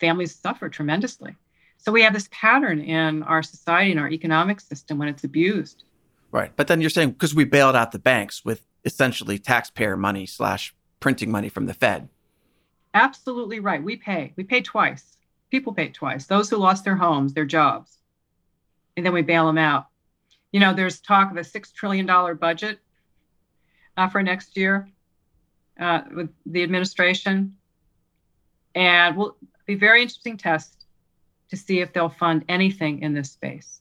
Families 0.00 0.34
suffer 0.34 0.68
tremendously. 0.68 1.36
So 1.78 1.92
we 1.92 2.02
have 2.02 2.12
this 2.12 2.28
pattern 2.30 2.80
in 2.80 3.22
our 3.22 3.42
society 3.42 3.90
and 3.90 4.00
our 4.00 4.10
economic 4.10 4.60
system 4.60 4.98
when 4.98 5.08
it's 5.08 5.24
abused. 5.24 5.84
Right. 6.32 6.52
But 6.54 6.68
then 6.68 6.80
you're 6.80 6.90
saying 6.90 7.12
because 7.12 7.34
we 7.34 7.44
bailed 7.44 7.76
out 7.76 7.92
the 7.92 7.98
banks 7.98 8.44
with 8.44 8.64
essentially 8.84 9.38
taxpayer 9.38 9.96
money 9.96 10.26
slash 10.26 10.74
printing 11.00 11.30
money 11.30 11.48
from 11.48 11.66
the 11.66 11.74
Fed. 11.74 12.08
Absolutely 12.94 13.60
right. 13.60 13.82
We 13.82 13.96
pay. 13.96 14.32
We 14.36 14.44
pay 14.44 14.60
twice. 14.60 15.16
People 15.50 15.72
pay 15.72 15.88
twice. 15.88 16.26
Those 16.26 16.50
who 16.50 16.56
lost 16.56 16.84
their 16.84 16.96
homes, 16.96 17.34
their 17.34 17.44
jobs, 17.44 17.98
and 18.96 19.04
then 19.04 19.12
we 19.12 19.22
bail 19.22 19.46
them 19.46 19.58
out. 19.58 19.86
You 20.52 20.60
know, 20.60 20.74
there's 20.74 21.00
talk 21.00 21.30
of 21.30 21.36
a 21.36 21.44
six 21.44 21.72
trillion 21.72 22.06
dollar 22.06 22.34
budget 22.34 22.78
uh, 23.96 24.08
for 24.08 24.22
next 24.22 24.56
year 24.56 24.88
uh, 25.78 26.02
with 26.14 26.30
the 26.46 26.62
administration, 26.62 27.56
and 28.74 29.16
will 29.16 29.36
be 29.66 29.74
very 29.74 30.02
interesting 30.02 30.36
test 30.36 30.84
to 31.50 31.56
see 31.56 31.80
if 31.80 31.92
they'll 31.92 32.08
fund 32.08 32.44
anything 32.48 33.02
in 33.02 33.14
this 33.14 33.30
space. 33.32 33.80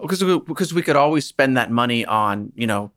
Because 0.00 0.24
we, 0.24 0.38
because 0.40 0.72
we 0.74 0.82
could 0.82 0.96
always 0.96 1.26
spend 1.26 1.56
that 1.56 1.70
money 1.70 2.04
on 2.04 2.52
you 2.54 2.66
know 2.66 2.90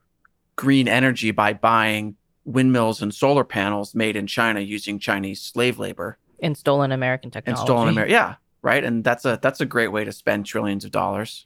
green 0.56 0.88
energy 0.88 1.32
by 1.32 1.54
buying 1.54 2.16
windmills 2.45 3.01
and 3.01 3.14
solar 3.14 3.43
panels 3.43 3.95
made 3.95 4.16
in 4.16 4.28
China 4.28 4.60
using 4.60 4.99
Chinese 4.99 5.41
slave 5.41 5.80
labor 5.80 6.18
And 6.41 6.58
stolen 6.58 6.91
American 6.91 7.32
technology. 7.32 7.60
and 7.62 7.68
stolen 7.68 7.89
America. 7.89 8.12
Yeah, 8.12 8.36
right. 8.62 8.84
And 8.84 9.04
that's 9.04 9.26
a 9.26 9.39
that's 9.41 9.62
a 9.62 9.66
great 9.66 9.89
way 9.89 10.04
to 10.04 10.12
spend 10.12 10.45
trillions 10.45 10.86
of 10.86 10.91
dollars. 10.91 11.45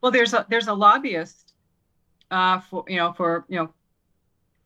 Well, 0.00 0.12
there's 0.12 0.34
a 0.34 0.46
there's 0.48 0.68
a 0.68 0.74
lobbyist 0.74 1.52
uh, 2.30 2.60
for 2.60 2.84
you 2.88 2.96
know 2.96 3.12
for 3.12 3.44
you 3.48 3.58
know 3.58 3.72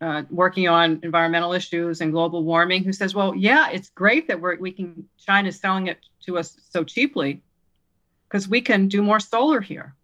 uh, 0.01 0.22
working 0.31 0.68
on 0.68 1.01
environmental 1.03 1.53
issues 1.53 2.01
and 2.01 2.12
global 2.12 2.45
warming 2.45 2.85
who 2.85 2.93
says, 2.93 3.14
well, 3.14 3.35
yeah, 3.35 3.70
it's 3.70 3.89
great 3.91 4.29
that 4.29 4.41
we're 4.41 4.57
we 4.57 4.70
can 4.72 5.09
China's 5.18 5.59
selling 5.59 5.87
it 5.87 5.99
to 6.27 6.39
us 6.39 6.59
so 6.70 6.85
cheaply 6.85 7.43
because 8.29 8.49
we 8.49 8.61
can 8.61 8.89
do 8.89 9.03
more 9.03 9.20
solar 9.20 9.61
here. 9.61 9.95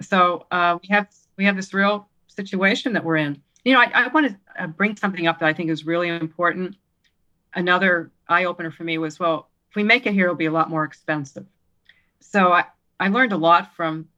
So 0.00 0.46
uh, 0.50 0.78
we 0.82 0.88
have 0.88 1.08
we 1.36 1.44
have 1.44 1.56
this 1.56 1.74
real 1.74 2.08
situation 2.28 2.92
that 2.94 3.04
we're 3.04 3.16
in. 3.16 3.40
You 3.64 3.74
know, 3.74 3.80
I, 3.80 3.90
I 3.94 4.08
want 4.08 4.28
to 4.28 4.62
uh, 4.62 4.66
bring 4.66 4.96
something 4.96 5.26
up 5.26 5.40
that 5.40 5.46
I 5.46 5.52
think 5.52 5.70
is 5.70 5.86
really 5.86 6.08
important. 6.08 6.76
Another 7.54 8.10
eye 8.28 8.44
opener 8.44 8.70
for 8.70 8.84
me 8.84 8.98
was, 8.98 9.18
well, 9.18 9.48
if 9.70 9.76
we 9.76 9.82
make 9.82 10.06
it 10.06 10.12
here, 10.12 10.24
it'll 10.24 10.36
be 10.36 10.46
a 10.46 10.52
lot 10.52 10.70
more 10.70 10.84
expensive. 10.84 11.46
So 12.20 12.52
I, 12.52 12.64
I 13.00 13.08
learned 13.08 13.32
a 13.32 13.36
lot 13.36 13.74
from 13.74 14.08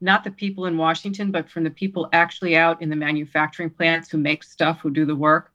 not 0.00 0.24
the 0.24 0.30
people 0.30 0.64
in 0.66 0.76
Washington, 0.76 1.30
but 1.30 1.48
from 1.48 1.64
the 1.64 1.70
people 1.70 2.08
actually 2.12 2.56
out 2.56 2.80
in 2.80 2.88
the 2.88 2.96
manufacturing 2.96 3.70
plants 3.70 4.10
who 4.10 4.18
make 4.18 4.42
stuff, 4.42 4.80
who 4.80 4.90
do 4.90 5.04
the 5.04 5.14
work, 5.14 5.52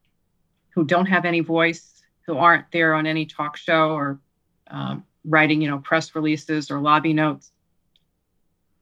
who 0.70 0.84
don't 0.84 1.06
have 1.06 1.24
any 1.24 1.40
voice, 1.40 2.02
who 2.26 2.36
aren't 2.36 2.70
there 2.70 2.94
on 2.94 3.06
any 3.06 3.26
talk 3.26 3.56
show 3.56 3.90
or 3.90 4.20
um, 4.68 5.04
writing, 5.26 5.60
you 5.60 5.68
know, 5.68 5.78
press 5.78 6.14
releases 6.14 6.70
or 6.70 6.80
lobby 6.80 7.12
notes. 7.12 7.50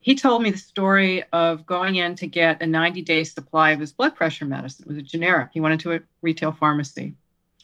He 0.00 0.14
told 0.14 0.42
me 0.42 0.50
the 0.50 0.58
story 0.58 1.24
of 1.32 1.64
going 1.64 1.96
in 1.96 2.14
to 2.16 2.26
get 2.26 2.62
a 2.62 2.66
90 2.66 3.02
day 3.02 3.24
supply 3.24 3.70
of 3.70 3.80
his 3.80 3.92
blood 3.92 4.14
pressure 4.14 4.44
medicine. 4.44 4.84
It 4.84 4.88
was 4.88 4.98
a 4.98 5.02
generic. 5.02 5.50
He 5.52 5.60
went 5.60 5.72
into 5.72 5.92
a 5.92 6.00
retail 6.20 6.52
pharmacy. 6.52 7.14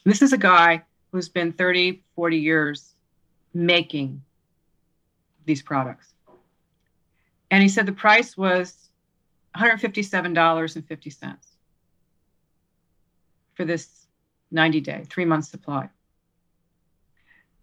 This 0.03 0.23
is 0.23 0.33
a 0.33 0.37
guy 0.37 0.81
who's 1.11 1.29
been 1.29 1.53
30, 1.53 2.01
40 2.15 2.37
years 2.37 2.95
making 3.53 4.23
these 5.45 5.61
products. 5.61 6.13
And 7.51 7.61
he 7.61 7.69
said 7.69 7.85
the 7.85 7.91
price 7.91 8.35
was 8.35 8.89
$157.50 9.55 11.35
for 13.53 13.65
this 13.65 14.07
90 14.49 14.81
day, 14.81 15.05
three 15.09 15.25
month 15.25 15.45
supply. 15.45 15.89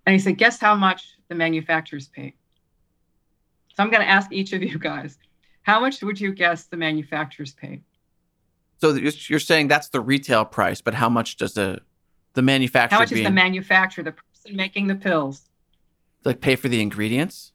And 0.09 0.14
he 0.14 0.18
said, 0.18 0.38
guess 0.38 0.59
how 0.59 0.74
much 0.74 1.18
the 1.28 1.34
manufacturers 1.34 2.09
paid? 2.09 2.32
So 3.76 3.82
I'm 3.82 3.90
going 3.90 4.00
to 4.00 4.09
ask 4.09 4.32
each 4.32 4.54
of 4.54 4.62
you 4.62 4.78
guys, 4.78 5.18
how 5.61 5.80
much 5.80 6.00
would 6.00 6.18
you 6.18 6.32
guess 6.32 6.64
the 6.64 6.78
manufacturers 6.78 7.52
paid? 7.52 7.82
So 8.80 8.94
you're 8.94 9.38
saying 9.38 9.68
that's 9.68 9.90
the 9.90 10.00
retail 10.00 10.46
price, 10.46 10.80
but 10.80 10.94
how 10.94 11.11
much 11.11 11.36
does 11.36 11.52
the 11.52 11.82
the 12.32 12.40
manufacturer 12.40 12.96
How 12.96 13.02
much 13.02 13.12
is 13.12 13.22
the 13.22 13.30
manufacturer, 13.30 14.02
the 14.02 14.12
person 14.12 14.56
making 14.56 14.86
the 14.86 14.94
pills? 14.94 15.42
like 16.24 16.40
pay 16.40 16.56
for 16.56 16.70
the 16.70 16.80
ingredients? 16.80 17.52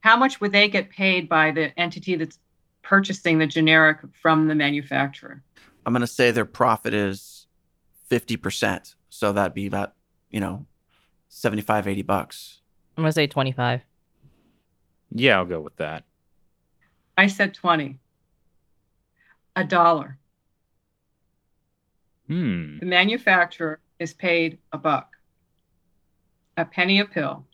How 0.00 0.18
much 0.18 0.38
would 0.42 0.52
they 0.52 0.68
get 0.68 0.90
paid 0.90 1.30
by 1.30 1.50
the 1.50 1.72
entity 1.80 2.16
that's 2.16 2.38
purchasing 2.82 3.38
the 3.38 3.46
generic 3.46 4.00
from 4.20 4.48
the 4.48 4.54
manufacturer? 4.54 5.42
I'm 5.86 5.94
gonna 5.94 6.06
say 6.06 6.30
their 6.30 6.44
profit 6.44 6.92
is 6.92 7.46
fifty 8.06 8.36
percent. 8.36 8.96
So 9.08 9.32
that'd 9.32 9.54
be 9.54 9.66
about, 9.66 9.94
you 10.28 10.40
know, 10.40 10.66
75, 11.34 11.88
80 11.88 12.02
bucks. 12.02 12.60
I'm 12.96 13.02
gonna 13.02 13.12
say 13.12 13.26
25. 13.26 13.80
Yeah, 15.12 15.38
I'll 15.38 15.46
go 15.46 15.60
with 15.60 15.76
that. 15.76 16.04
I 17.16 17.26
said 17.26 17.54
20. 17.54 17.98
A 19.56 19.64
dollar. 19.64 20.18
Hmm. 22.28 22.80
The 22.80 22.86
manufacturer 22.86 23.80
is 23.98 24.12
paid 24.12 24.58
a 24.72 24.78
buck, 24.78 25.16
a 26.56 26.66
penny 26.66 27.00
a 27.00 27.06
pill. 27.06 27.46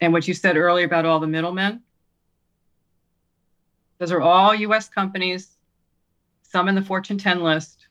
And 0.00 0.12
what 0.12 0.28
you 0.28 0.34
said 0.34 0.58
earlier 0.58 0.86
about 0.86 1.06
all 1.06 1.20
the 1.20 1.26
middlemen, 1.26 1.82
those 3.98 4.12
are 4.12 4.20
all 4.20 4.54
US 4.54 4.88
companies, 4.88 5.56
some 6.42 6.68
in 6.68 6.74
the 6.74 6.82
Fortune 6.82 7.18
10 7.18 7.42
list, 7.42 7.86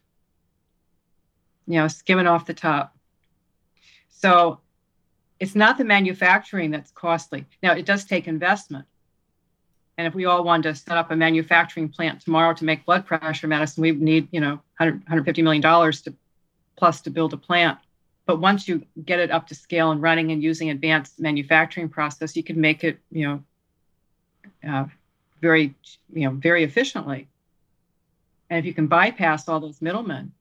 you 1.67 1.75
know, 1.75 1.87
skimming 1.87 2.27
off 2.27 2.45
the 2.45 2.53
top. 2.53 2.95
So 4.09 4.59
it's 5.39 5.55
not 5.55 5.77
the 5.77 5.83
manufacturing 5.83 6.71
that's 6.71 6.91
costly. 6.91 7.45
Now, 7.61 7.73
it 7.73 7.85
does 7.85 8.05
take 8.05 8.27
investment. 8.27 8.85
And 9.97 10.07
if 10.07 10.13
we 10.13 10.25
all 10.25 10.43
wanted 10.43 10.73
to 10.73 10.75
set 10.75 10.97
up 10.97 11.11
a 11.11 11.15
manufacturing 11.15 11.89
plant 11.89 12.21
tomorrow 12.21 12.53
to 12.53 12.65
make 12.65 12.85
blood 12.85 13.05
pressure 13.05 13.47
medicine, 13.47 13.81
we 13.81 13.91
would 13.91 14.01
need, 14.01 14.27
you 14.31 14.41
know, 14.41 14.59
100, 14.77 14.95
150 14.95 15.41
million 15.41 15.61
dollars 15.61 16.01
to 16.01 16.13
plus 16.75 17.01
to 17.01 17.09
build 17.09 17.33
a 17.33 17.37
plant. 17.37 17.77
But 18.25 18.39
once 18.39 18.67
you 18.67 18.85
get 19.05 19.19
it 19.19 19.31
up 19.31 19.47
to 19.47 19.55
scale 19.55 19.91
and 19.91 20.01
running 20.01 20.31
and 20.31 20.43
using 20.43 20.69
advanced 20.69 21.19
manufacturing 21.19 21.89
process, 21.89 22.35
you 22.35 22.43
can 22.43 22.59
make 22.59 22.83
it, 22.83 22.99
you 23.11 23.27
know, 23.27 23.43
uh, 24.67 24.85
very, 25.47 25.65
you 26.19 26.25
know, 26.25 26.33
very 26.49 26.63
efficiently. 26.63 27.21
And 28.49 28.57
if 28.59 28.65
you 28.65 28.73
can 28.73 28.87
bypass 28.87 29.47
all 29.47 29.59
those 29.59 29.81
middlemen, 29.87 30.31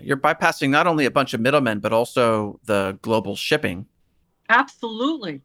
You're 0.00 0.16
bypassing 0.16 0.70
not 0.70 0.86
only 0.86 1.06
a 1.06 1.10
bunch 1.10 1.34
of 1.34 1.40
middlemen, 1.40 1.80
but 1.80 1.92
also 1.92 2.60
the 2.64 2.98
global 3.02 3.36
shipping. 3.36 3.86
Absolutely. 4.48 5.42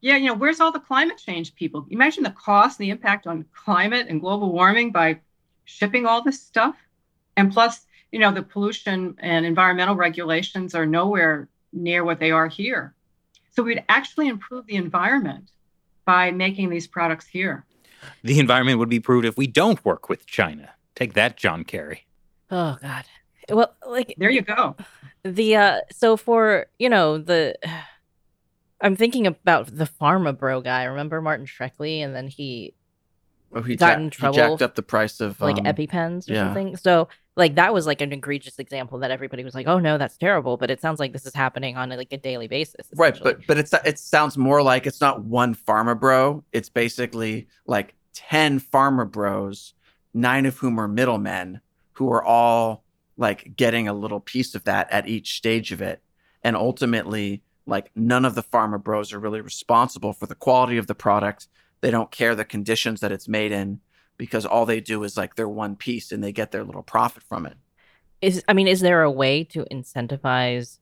Yeah, 0.00 0.16
you 0.16 0.26
know, 0.26 0.34
where's 0.34 0.60
all 0.60 0.72
the 0.72 0.80
climate 0.80 1.18
change 1.18 1.54
people? 1.54 1.86
Imagine 1.90 2.22
the 2.24 2.30
cost 2.30 2.80
and 2.80 2.86
the 2.86 2.90
impact 2.90 3.26
on 3.26 3.44
climate 3.54 4.06
and 4.08 4.20
global 4.20 4.52
warming 4.52 4.90
by 4.90 5.20
shipping 5.64 6.06
all 6.06 6.22
this 6.22 6.40
stuff. 6.42 6.76
And 7.36 7.52
plus, 7.52 7.86
you 8.10 8.18
know, 8.18 8.32
the 8.32 8.42
pollution 8.42 9.16
and 9.20 9.46
environmental 9.46 9.94
regulations 9.94 10.74
are 10.74 10.86
nowhere 10.86 11.48
near 11.72 12.04
what 12.04 12.18
they 12.18 12.30
are 12.30 12.48
here. 12.48 12.94
So 13.50 13.62
we'd 13.62 13.84
actually 13.88 14.28
improve 14.28 14.66
the 14.66 14.76
environment 14.76 15.50
by 16.04 16.30
making 16.30 16.68
these 16.70 16.86
products 16.86 17.26
here. 17.26 17.64
The 18.22 18.38
environment 18.38 18.78
would 18.78 18.88
be 18.88 18.96
improved 18.96 19.24
if 19.26 19.36
we 19.36 19.46
don't 19.46 19.84
work 19.84 20.08
with 20.08 20.26
China. 20.26 20.70
Take 20.94 21.14
that, 21.14 21.36
John 21.36 21.64
Kerry. 21.64 22.06
Oh 22.50 22.76
God. 22.80 23.04
Well, 23.48 23.74
like 23.86 24.14
There 24.18 24.30
you 24.30 24.42
go. 24.42 24.76
the 25.24 25.56
uh 25.56 25.80
so 25.90 26.16
for 26.16 26.66
you 26.78 26.88
know 26.88 27.16
the 27.18 27.54
i'm 28.80 28.96
thinking 28.96 29.26
about 29.26 29.66
the 29.76 29.84
pharma 30.00 30.36
bro 30.36 30.60
guy 30.60 30.82
remember 30.84 31.20
martin 31.20 31.46
shkreli 31.46 31.98
and 32.04 32.14
then 32.14 32.26
he 32.28 32.74
Oh, 33.54 33.60
he, 33.62 33.76
Got 33.76 33.86
jack- 33.88 33.98
in 33.98 34.04
he 34.32 34.36
jacked 34.36 34.62
up 34.62 34.74
the 34.76 34.82
price 34.82 35.20
of 35.20 35.38
like 35.40 35.58
um, 35.58 35.64
epipens 35.66 36.28
or 36.28 36.32
yeah. 36.32 36.44
something 36.46 36.76
so 36.76 37.08
like 37.36 37.54
that 37.54 37.72
was 37.72 37.86
like 37.86 38.00
an 38.00 38.12
egregious 38.12 38.58
example 38.58 38.98
that 38.98 39.10
everybody 39.10 39.42
was 39.42 39.54
like 39.54 39.66
oh 39.66 39.78
no 39.78 39.96
that's 39.98 40.16
terrible 40.16 40.56
but 40.56 40.70
it 40.70 40.80
sounds 40.80 41.00
like 41.00 41.12
this 41.12 41.26
is 41.26 41.34
happening 41.34 41.76
on 41.76 41.88
like 41.88 42.12
a 42.12 42.18
daily 42.18 42.46
basis 42.46 42.82
Right, 42.94 43.18
but 43.22 43.46
but 43.46 43.58
it's 43.58 43.72
it 43.84 43.98
sounds 43.98 44.36
more 44.36 44.62
like 44.62 44.86
it's 44.86 45.00
not 45.00 45.24
one 45.24 45.54
pharma 45.54 45.98
bro. 45.98 46.44
It's 46.52 46.68
basically 46.68 47.48
like 47.66 47.94
ten 48.12 48.60
pharma 48.60 49.10
bros, 49.10 49.74
nine 50.14 50.46
of 50.46 50.58
whom 50.58 50.78
are 50.78 50.88
middlemen, 50.88 51.60
who 51.92 52.10
are 52.12 52.22
all 52.22 52.84
like 53.16 53.56
getting 53.56 53.88
a 53.88 53.92
little 53.94 54.20
piece 54.20 54.54
of 54.54 54.64
that 54.64 54.90
at 54.90 55.08
each 55.08 55.36
stage 55.36 55.72
of 55.72 55.80
it, 55.80 56.02
and 56.44 56.56
ultimately, 56.56 57.42
like 57.66 57.90
none 57.96 58.24
of 58.24 58.34
the 58.34 58.42
pharma 58.42 58.82
bros 58.82 59.12
are 59.12 59.18
really 59.18 59.40
responsible 59.40 60.12
for 60.12 60.26
the 60.26 60.34
quality 60.34 60.76
of 60.76 60.86
the 60.86 60.94
product. 60.94 61.48
They 61.80 61.90
don't 61.90 62.10
care 62.10 62.34
the 62.34 62.44
conditions 62.44 63.00
that 63.00 63.12
it's 63.12 63.28
made 63.28 63.52
in 63.52 63.80
because 64.22 64.46
all 64.46 64.64
they 64.64 64.80
do 64.80 65.02
is 65.02 65.16
like 65.16 65.34
their 65.34 65.48
one 65.48 65.74
piece 65.74 66.12
and 66.12 66.22
they 66.22 66.30
get 66.30 66.52
their 66.52 66.62
little 66.62 66.84
profit 66.84 67.24
from 67.24 67.44
it. 67.44 67.56
is 68.20 68.44
i 68.46 68.52
mean 68.52 68.68
is 68.68 68.78
there 68.78 69.02
a 69.02 69.10
way 69.10 69.42
to 69.42 69.64
incentivize 69.64 70.78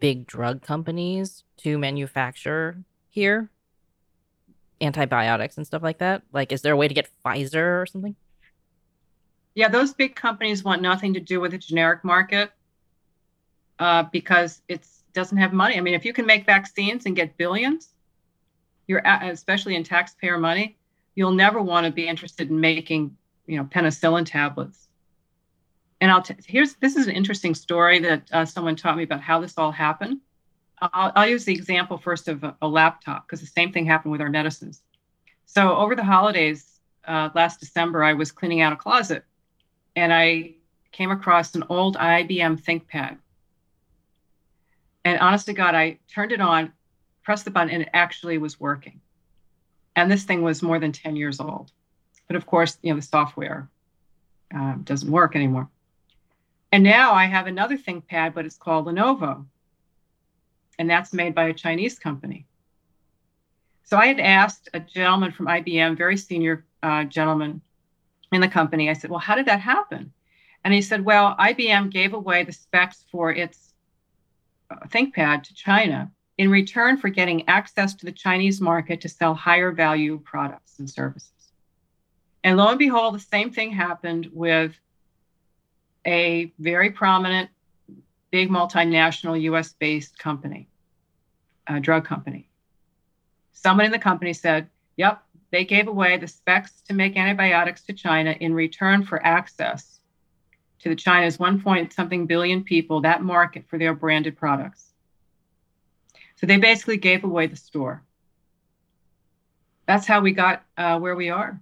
big 0.00 0.26
drug 0.26 0.60
companies 0.60 1.44
to 1.56 1.78
manufacture 1.78 2.84
here 3.08 3.50
antibiotics 4.82 5.56
and 5.56 5.66
stuff 5.66 5.82
like 5.82 5.96
that 5.96 6.20
like 6.30 6.52
is 6.52 6.60
there 6.60 6.74
a 6.74 6.76
way 6.76 6.86
to 6.86 6.92
get 6.92 7.08
pfizer 7.24 7.80
or 7.80 7.86
something 7.86 8.14
Yeah, 9.54 9.68
those 9.68 9.94
big 9.94 10.14
companies 10.14 10.62
want 10.62 10.82
nothing 10.82 11.14
to 11.14 11.20
do 11.20 11.40
with 11.40 11.52
the 11.52 11.58
generic 11.58 12.04
market 12.04 12.52
uh, 13.78 14.04
because 14.12 14.60
it 14.68 14.86
doesn't 15.14 15.38
have 15.38 15.52
money. 15.52 15.76
I 15.78 15.80
mean, 15.80 15.94
if 15.94 16.04
you 16.04 16.12
can 16.12 16.26
make 16.26 16.46
vaccines 16.46 17.06
and 17.06 17.16
get 17.16 17.36
billions, 17.36 17.94
you're 18.86 19.02
a- 19.04 19.30
especially 19.32 19.74
in 19.74 19.82
taxpayer 19.82 20.38
money, 20.38 20.77
you'll 21.18 21.32
never 21.32 21.60
want 21.60 21.84
to 21.84 21.90
be 21.90 22.06
interested 22.06 22.48
in 22.48 22.60
making, 22.60 23.16
you 23.48 23.56
know, 23.56 23.64
penicillin 23.64 24.24
tablets. 24.24 24.86
And 26.00 26.12
I'll 26.12 26.22
t- 26.22 26.36
here's 26.46 26.74
this 26.74 26.94
is 26.94 27.08
an 27.08 27.14
interesting 27.16 27.56
story 27.56 27.98
that 27.98 28.22
uh, 28.30 28.44
someone 28.44 28.76
taught 28.76 28.96
me 28.96 29.02
about 29.02 29.20
how 29.20 29.40
this 29.40 29.58
all 29.58 29.72
happened. 29.72 30.20
I'll, 30.80 31.10
I'll 31.16 31.28
use 31.28 31.44
the 31.44 31.52
example 31.52 31.98
first 31.98 32.28
of 32.28 32.44
a, 32.44 32.56
a 32.62 32.68
laptop 32.68 33.26
because 33.26 33.40
the 33.40 33.48
same 33.48 33.72
thing 33.72 33.84
happened 33.84 34.12
with 34.12 34.20
our 34.20 34.30
medicines. 34.30 34.82
So 35.44 35.74
over 35.76 35.96
the 35.96 36.04
holidays 36.04 36.78
uh, 37.04 37.30
last 37.34 37.58
December, 37.58 38.04
I 38.04 38.12
was 38.12 38.30
cleaning 38.30 38.60
out 38.60 38.72
a 38.72 38.76
closet 38.76 39.24
and 39.96 40.12
I 40.14 40.54
came 40.92 41.10
across 41.10 41.52
an 41.56 41.64
old 41.68 41.96
IBM 41.96 42.62
ThinkPad. 42.62 43.18
And 45.04 45.18
honest 45.18 45.46
to 45.46 45.52
God, 45.52 45.74
I 45.74 45.98
turned 46.14 46.30
it 46.30 46.40
on, 46.40 46.72
pressed 47.24 47.44
the 47.44 47.50
button 47.50 47.70
and 47.70 47.82
it 47.82 47.88
actually 47.92 48.38
was 48.38 48.60
working. 48.60 49.00
And 49.98 50.08
this 50.08 50.22
thing 50.22 50.42
was 50.42 50.62
more 50.62 50.78
than 50.78 50.92
10 50.92 51.16
years 51.16 51.40
old. 51.40 51.72
But 52.28 52.36
of 52.36 52.46
course, 52.46 52.78
you 52.82 52.92
know, 52.92 53.00
the 53.00 53.02
software 53.02 53.68
uh, 54.54 54.76
doesn't 54.84 55.10
work 55.10 55.34
anymore. 55.34 55.68
And 56.70 56.84
now 56.84 57.14
I 57.14 57.24
have 57.24 57.48
another 57.48 57.76
ThinkPad, 57.76 58.32
but 58.32 58.46
it's 58.46 58.56
called 58.56 58.86
Lenovo. 58.86 59.44
And 60.78 60.88
that's 60.88 61.12
made 61.12 61.34
by 61.34 61.48
a 61.48 61.52
Chinese 61.52 61.98
company. 61.98 62.46
So 63.82 63.96
I 63.96 64.06
had 64.06 64.20
asked 64.20 64.68
a 64.72 64.78
gentleman 64.78 65.32
from 65.32 65.46
IBM, 65.46 65.96
very 65.98 66.16
senior 66.16 66.64
uh, 66.80 67.02
gentleman 67.02 67.60
in 68.30 68.40
the 68.40 68.46
company, 68.46 68.88
I 68.88 68.92
said, 68.92 69.10
Well, 69.10 69.18
how 69.18 69.34
did 69.34 69.46
that 69.46 69.60
happen? 69.60 70.12
And 70.62 70.72
he 70.72 70.82
said, 70.82 71.04
Well, 71.04 71.34
IBM 71.40 71.90
gave 71.90 72.12
away 72.12 72.44
the 72.44 72.52
specs 72.52 73.04
for 73.10 73.32
its 73.32 73.72
uh, 74.70 74.86
ThinkPad 74.86 75.42
to 75.44 75.54
China 75.54 76.12
in 76.38 76.50
return 76.50 76.96
for 76.96 77.08
getting 77.08 77.46
access 77.48 77.94
to 77.94 78.06
the 78.06 78.12
Chinese 78.12 78.60
market 78.60 79.00
to 79.00 79.08
sell 79.08 79.34
higher 79.34 79.72
value 79.72 80.20
products 80.24 80.78
and 80.78 80.88
services. 80.88 81.32
And 82.44 82.56
lo 82.56 82.68
and 82.68 82.78
behold, 82.78 83.14
the 83.14 83.20
same 83.20 83.50
thing 83.50 83.72
happened 83.72 84.30
with 84.32 84.78
a 86.06 86.52
very 86.60 86.90
prominent, 86.90 87.50
big 88.30 88.48
multinational 88.48 89.40
US 89.42 89.72
based 89.72 90.18
company, 90.18 90.68
a 91.66 91.80
drug 91.80 92.04
company. 92.04 92.48
Someone 93.52 93.86
in 93.86 93.92
the 93.92 93.98
company 93.98 94.32
said, 94.32 94.68
Yep, 94.96 95.20
they 95.50 95.64
gave 95.64 95.88
away 95.88 96.16
the 96.16 96.28
specs 96.28 96.80
to 96.82 96.94
make 96.94 97.16
antibiotics 97.16 97.82
to 97.82 97.92
China 97.92 98.30
in 98.38 98.54
return 98.54 99.04
for 99.04 99.24
access 99.24 100.00
to 100.80 100.88
the 100.88 100.96
China's 100.96 101.38
1 101.38 101.60
point 101.62 101.92
something 101.92 102.26
billion 102.26 102.62
people, 102.62 103.00
that 103.00 103.22
market 103.22 103.64
for 103.68 103.78
their 103.78 103.94
branded 103.94 104.36
products. 104.36 104.87
So 106.38 106.46
they 106.46 106.56
basically 106.56 106.98
gave 106.98 107.24
away 107.24 107.48
the 107.48 107.56
store. 107.56 108.02
That's 109.86 110.06
how 110.06 110.20
we 110.20 110.32
got 110.32 110.64
uh, 110.76 110.98
where 111.00 111.16
we 111.16 111.30
are. 111.30 111.60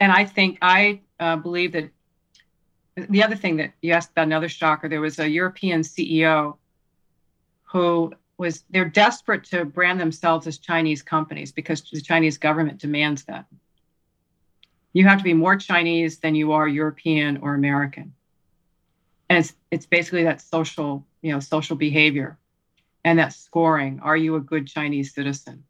And 0.00 0.10
I 0.10 0.24
think, 0.24 0.58
I 0.60 1.00
uh, 1.20 1.36
believe 1.36 1.72
that 1.72 1.90
the 2.96 3.22
other 3.22 3.36
thing 3.36 3.56
that 3.58 3.72
you 3.82 3.92
asked 3.92 4.10
about 4.10 4.26
another 4.26 4.48
shocker, 4.48 4.88
there 4.88 5.00
was 5.00 5.20
a 5.20 5.28
European 5.28 5.82
CEO 5.82 6.56
who 7.62 8.12
was 8.36 8.64
they're 8.70 8.88
desperate 8.88 9.44
to 9.44 9.64
brand 9.64 10.00
themselves 10.00 10.48
as 10.48 10.58
Chinese 10.58 11.02
companies 11.02 11.52
because 11.52 11.82
the 11.82 12.00
Chinese 12.00 12.36
government 12.36 12.80
demands 12.80 13.24
that. 13.24 13.46
You 14.92 15.06
have 15.06 15.18
to 15.18 15.24
be 15.24 15.34
more 15.34 15.56
Chinese 15.56 16.18
than 16.18 16.34
you 16.34 16.52
are 16.52 16.66
European 16.66 17.36
or 17.38 17.54
American. 17.54 18.12
And 19.28 19.38
it's 19.38 19.54
it's 19.70 19.86
basically 19.86 20.24
that 20.24 20.40
social, 20.40 21.06
you 21.22 21.32
know, 21.32 21.40
social 21.40 21.76
behavior 21.76 22.38
and 23.04 23.18
that 23.18 23.32
scoring. 23.32 24.00
Are 24.02 24.16
you 24.16 24.36
a 24.36 24.40
good 24.40 24.66
Chinese 24.66 25.14
citizen? 25.14 25.64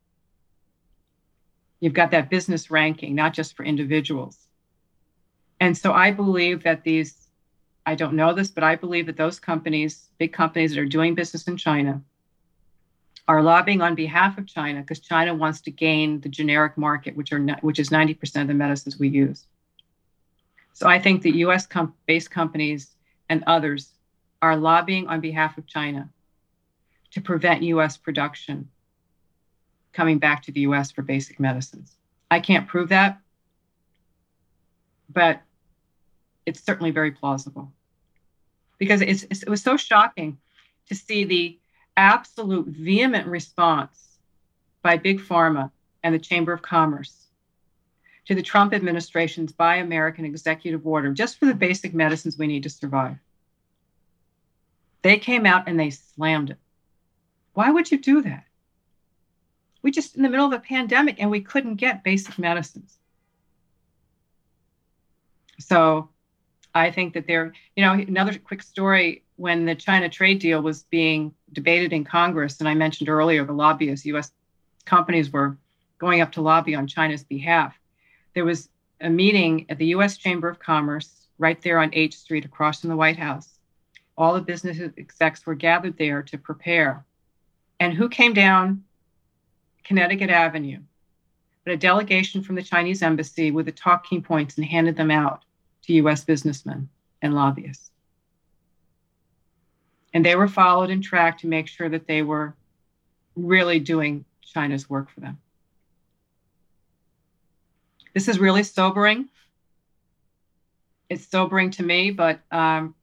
You've 1.81 1.93
got 1.93 2.13
that 2.13 2.31
business 2.31 2.71
ranking, 2.71 3.15
not 3.15 3.35
just 3.35 3.57
for 3.57 3.65
individuals. 3.65 4.39
And 5.61 5.77
so 5.77 5.93
I 5.93 6.13
believe 6.13 6.63
that 6.63 6.85
these, 6.85 7.29
I 7.85 7.95
don't 7.95 8.15
know 8.15 8.33
this, 8.33 8.51
but 8.51 8.65
I 8.65 8.77
believe 8.77 9.07
that 9.07 9.17
those 9.17 9.39
companies, 9.39 10.09
big 10.19 10.33
companies 10.33 10.75
that 10.75 10.81
are 10.81 10.87
doing 10.87 11.15
business 11.15 11.47
in 11.49 11.57
China, 11.57 12.01
are 13.27 13.43
lobbying 13.43 13.81
on 13.81 13.95
behalf 13.95 14.39
of 14.39 14.47
China 14.47 14.81
because 14.81 15.01
China 15.01 15.35
wants 15.35 15.61
to 15.63 15.71
gain 15.71 16.21
the 16.21 16.29
generic 16.29 16.77
market, 16.77 17.17
which 17.17 17.33
are 17.33 17.41
which 17.63 17.79
is 17.79 17.89
90% 17.89 18.43
of 18.43 18.49
the 18.49 18.55
medicines 18.55 18.99
we 18.99 19.09
use. 19.09 19.47
So 20.75 20.89
I 20.89 20.99
think 20.99 21.23
the 21.23 21.39
U.S. 21.39 21.67
Com- 21.67 21.95
based 22.07 22.31
companies 22.31 22.97
and 23.29 23.43
others 23.47 23.93
are 24.43 24.57
lobbying 24.57 25.07
on 25.07 25.21
behalf 25.21 25.57
of 25.57 25.67
China 25.67 26.11
to 27.15 27.21
prevent 27.21 27.63
U.S. 27.63 27.97
production 27.97 28.69
coming 29.93 30.19
back 30.19 30.43
to 30.43 30.53
the 30.53 30.61
U.S. 30.61 30.91
for 30.91 31.03
basic 31.03 31.39
medicines. 31.39 31.97
I 32.31 32.41
can't 32.41 32.67
prove 32.67 32.89
that, 32.89 33.21
but 35.09 35.41
it's 36.45 36.61
certainly 36.61 36.91
very 36.91 37.13
plausible 37.13 37.73
because 38.79 39.01
it's, 39.01 39.25
it's, 39.31 39.45
it 39.45 39.49
was 39.49 39.63
so 39.63 39.77
shocking 39.77 40.39
to 40.89 40.95
see 40.97 41.25
the 41.25 41.59
absolute 41.97 42.67
vehement 42.67 43.29
response 43.29 44.19
by 44.83 44.97
Big 44.97 45.21
Pharma 45.21 45.71
and 46.03 46.13
the 46.13 46.19
Chamber 46.19 46.53
of 46.53 46.63
Commerce 46.63 47.29
to 48.27 48.35
the 48.35 48.43
Trump 48.43 48.75
administration's 48.75 49.53
Buy 49.53 49.77
American 49.77 50.25
executive 50.25 50.85
order 50.85 51.13
just 51.13 51.39
for 51.39 51.47
the 51.47 51.55
basic 51.55 51.95
medicines 51.95 52.37
we 52.37 52.49
need 52.49 52.65
to 52.65 52.71
survive. 52.71 53.17
They 55.03 55.19
came 55.19 55.47
out 55.47 55.69
and 55.69 55.79
they 55.79 55.91
slammed 55.91 56.51
it. 56.51 56.59
Why 57.55 57.71
would 57.71 57.91
you 57.91 57.99
do 57.99 58.23
that? 58.23 58.45
We 59.83 59.91
just 59.91 60.17
in 60.17 60.23
the 60.23 60.29
middle 60.29 60.47
of 60.47 60.53
a 60.53 60.59
pandemic 60.59 61.17
and 61.21 61.31
we 61.31 61.41
couldn't 61.41 61.77
get 61.77 62.05
basic 62.05 62.39
medicines. 62.39 62.99
So 65.59 66.11
I 66.75 66.91
think 66.91 67.15
that 67.15 67.27
there, 67.27 67.53
you 67.77 67.85
know, 67.85 67.93
another 67.93 68.37
quick 68.39 68.63
story 68.63 69.23
when 69.37 69.65
the 69.65 69.75
China 69.75 70.09
trade 70.09 70.41
deal 70.41 70.61
was 70.61 70.83
being 70.85 71.35
debated 71.53 71.93
in 71.93 72.05
Congress, 72.05 72.61
and 72.61 72.69
I 72.69 72.75
mentioned 72.75 73.09
earlier 73.09 73.45
the 73.45 73.53
lobbyists, 73.53 74.07
U.S. 74.07 74.33
companies 74.85 75.31
were 75.31 75.57
going 75.99 76.21
up 76.21 76.33
to 76.33 76.43
lobby 76.43 76.75
on 76.75 76.87
China's 76.87 77.25
behalf. 77.25 77.75
There 78.35 78.45
was 78.45 78.69
a 79.01 79.11
meeting 79.11 79.67
at 79.69 79.79
the 79.79 79.87
U.S. 79.87 80.17
Chamber 80.17 80.49
of 80.49 80.59
Commerce 80.59 81.29
right 81.39 81.61
there 81.63 81.79
on 81.79 81.91
H 81.93 82.17
Street 82.17 82.45
across 82.45 82.81
from 82.81 82.91
the 82.91 82.97
White 82.97 83.19
House. 83.19 83.59
All 84.17 84.35
the 84.35 84.41
business 84.41 84.79
execs 84.97 85.47
were 85.47 85.55
gathered 85.55 85.99
there 85.99 86.23
to 86.23 86.39
prepare. 86.39 87.05
And 87.81 87.93
who 87.93 88.09
came 88.09 88.35
down 88.35 88.85
Connecticut 89.85 90.31
Avenue? 90.31 90.81
But 91.65 91.75
a 91.75 91.77
delegation 91.77 92.43
from 92.43 92.57
the 92.57 92.63
Chinese 92.63 93.03
embassy 93.03 93.51
with 93.51 93.67
the 93.67 93.73
talking 93.73 94.23
points 94.23 94.57
and 94.57 94.67
handed 94.67 94.97
them 94.97 95.11
out 95.11 95.45
to 95.85 95.93
U.S. 95.95 96.25
businessmen 96.25 96.89
and 97.23 97.35
lobbyists 97.35 97.91
and 100.15 100.25
they 100.25 100.37
were 100.37 100.49
followed 100.49 100.91
and 100.91 101.03
tracked 101.03 101.41
to 101.41 101.49
make 101.49 101.67
sure 101.67 101.89
that 101.89 102.07
they 102.07 102.23
were 102.23 102.55
really 103.35 103.81
doing 103.81 104.25
China's 104.41 104.89
work 104.89 105.11
for 105.11 105.21
them. 105.21 105.39
This 108.15 108.29
is 108.29 108.39
really 108.39 108.63
sobering. 108.63 109.29
It's 111.11 111.27
sobering 111.27 111.73
to 111.73 111.83
me, 111.83 112.13
but 112.13 112.41
um, 112.53 112.95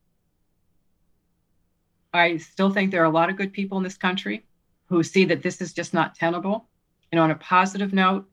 I 2.14 2.38
still 2.38 2.72
think 2.72 2.92
there 2.92 3.02
are 3.02 3.06
a 3.06 3.10
lot 3.10 3.30
of 3.30 3.36
good 3.36 3.52
people 3.52 3.78
in 3.78 3.84
this 3.84 3.98
country 3.98 4.46
who 4.92 5.04
see 5.04 5.24
that 5.24 5.42
this 5.42 5.62
is 5.62 5.72
just 5.72 5.94
not 5.94 6.16
tenable. 6.16 6.68
And 7.12 7.20
on 7.20 7.32
a 7.32 7.36
positive 7.36 7.94
note, 7.94 8.30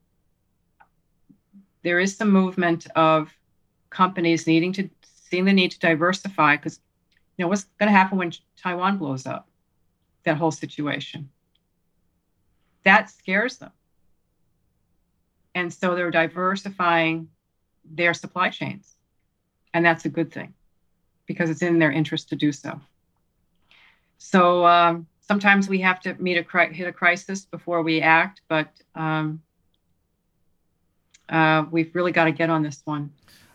there 1.85 2.01
is 2.01 2.17
some 2.17 2.31
movement 2.31 2.89
of 2.97 3.33
companies 3.91 4.47
needing 4.47 4.73
to 4.73 4.91
seeing 5.31 5.45
the 5.45 5.53
need 5.53 5.71
to 5.71 5.79
diversify 5.79 6.57
because 6.57 6.81
you 7.37 7.45
know 7.45 7.49
what's 7.49 7.65
going 7.79 7.87
to 7.87 7.97
happen 7.97 8.19
when 8.19 8.33
Taiwan 8.61 8.99
blows 8.99 9.25
up, 9.25 9.49
that 10.25 10.37
whole 10.37 10.51
situation. 10.51 11.31
That 12.83 13.09
scares 13.09 13.59
them. 13.59 13.71
And 15.55 15.73
so 15.73 15.95
they're 15.95 16.11
diversifying 16.11 17.29
their 17.85 18.15
supply 18.15 18.51
chains. 18.51 18.97
And 19.73 19.85
that's 19.85 20.07
a 20.07 20.09
good 20.09 20.33
thing 20.33 20.55
because 21.27 21.51
it's 21.51 21.63
in 21.63 21.79
their 21.79 21.93
interest 21.93 22.31
to 22.31 22.37
do 22.37 22.51
so. 22.51 22.81
So 24.19 24.67
um, 24.67 25.07
sometimes 25.29 25.69
we 25.69 25.81
have 25.81 26.01
to 26.01 26.15
meet 26.15 26.39
a 26.39 26.67
hit 26.73 26.89
a 26.89 26.93
crisis 26.93 27.45
before 27.45 27.83
we 27.83 28.01
act, 28.01 28.41
but 28.49 28.69
um, 28.95 29.43
uh, 31.29 31.65
we've 31.71 31.95
really 31.95 32.13
got 32.13 32.25
to 32.25 32.33
get 32.33 32.51
on 32.51 32.63
this 32.63 32.81
one. 32.85 33.13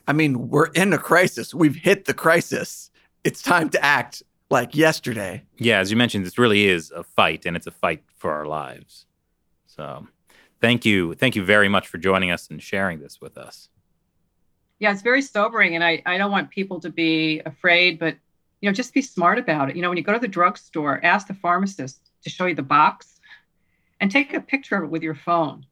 I 0.07 0.13
mean, 0.13 0.49
we're 0.49 0.67
in 0.67 0.93
a 0.93 0.97
crisis. 0.97 1.53
We've 1.53 1.76
hit 1.76 2.05
the 2.05 2.13
crisis. 2.13 2.91
It's 3.24 3.41
time 3.41 3.69
to 3.69 3.84
act 3.84 4.21
like 4.49 4.76
yesterday. 4.76 5.43
Yeah, 5.57 5.80
as 5.80 5.89
you 5.89 5.97
mentioned, 5.97 6.26
this 6.26 6.38
really 6.38 6.67
is 6.67 6.91
a 6.91 7.03
fight, 7.03 7.45
and 7.45 7.57
it's 7.57 7.67
a 7.67 7.71
fight 7.71 8.03
for 8.17 8.32
our 8.32 8.45
lives. 8.45 9.05
So, 9.65 10.07
thank 10.61 10.86
you, 10.86 11.15
thank 11.15 11.36
you 11.36 11.43
very 11.43 11.69
much 11.69 11.88
for 11.88 11.97
joining 11.97 12.30
us 12.30 12.49
and 12.49 12.61
sharing 12.61 12.99
this 12.99 13.19
with 13.19 13.38
us. 13.38 13.69
Yeah, 14.78 14.91
it's 14.91 15.01
very 15.01 15.21
sobering, 15.21 15.76
and 15.76 15.84
I 15.84 16.03
I 16.05 16.17
don't 16.17 16.32
want 16.32 16.51
people 16.51 16.80
to 16.82 16.89
be 16.89 17.41
afraid, 17.45 17.97
but 17.97 18.17
you 18.64 18.70
know, 18.70 18.74
just 18.74 18.93
be 18.93 19.01
smart 19.01 19.38
about 19.38 19.70
it. 19.70 19.76
You 19.76 19.82
know, 19.82 19.89
when 19.89 19.97
you 19.97 20.05
go 20.05 20.14
to 20.14 20.20
the 20.20 20.26
drugstore, 20.26 21.03
ask 21.03 21.28
the 21.28 21.34
pharmacist 21.34 21.99
to 22.24 22.30
show 22.30 22.45
you 22.45 22.55
the 22.55 22.64
box, 22.64 23.20
and 23.99 24.09
take 24.09 24.34
a 24.34 24.39
picture 24.39 24.78
of 24.78 24.86
it 24.86 24.89
with 24.89 25.03
your 25.03 25.16
phone, 25.16 25.66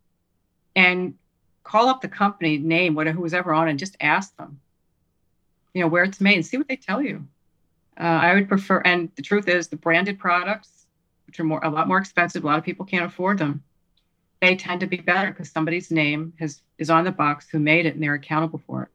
and 0.76 1.14
call 1.64 1.88
up 1.88 2.02
the 2.02 2.10
company 2.10 2.58
name, 2.58 2.94
whatever 2.94 3.18
who's 3.18 3.34
ever 3.34 3.54
on, 3.54 3.70
and 3.70 3.80
just 3.80 3.96
ask 4.02 4.36
them, 4.36 4.60
you 5.74 5.80
know, 5.80 5.88
where 5.88 6.04
it's 6.04 6.20
made, 6.20 6.36
and 6.36 6.46
see 6.46 6.58
what 6.58 6.68
they 6.68 6.76
tell 6.76 7.02
you. 7.02 7.26
Uh, 7.98 8.04
I 8.04 8.34
would 8.34 8.50
prefer, 8.50 8.82
and 8.84 9.10
the 9.16 9.22
truth 9.22 9.48
is, 9.48 9.70
the 9.70 9.78
branded 9.78 10.20
products, 10.20 10.86
which 11.28 11.40
are 11.40 11.46
more 11.46 11.64
a 11.64 11.70
lot 11.70 11.88
more 11.88 11.98
expensive, 11.98 12.44
a 12.44 12.48
lot 12.48 12.60
of 12.60 12.66
people 12.66 12.86
can't 12.86 13.06
afford 13.06 13.38
them. 13.38 13.64
They 14.42 14.58
tend 14.58 14.82
to 14.82 14.88
be 14.88 14.98
better 14.98 15.32
because 15.32 15.50
somebody's 15.50 15.92
name 15.92 16.34
has 16.40 16.62
is 16.78 16.90
on 16.90 17.06
the 17.06 17.12
box 17.12 17.48
who 17.50 17.60
made 17.60 17.86
it, 17.86 17.94
and 17.94 18.04
they're 18.04 18.16
accountable 18.16 18.62
for 18.68 18.84
it. 18.84 18.90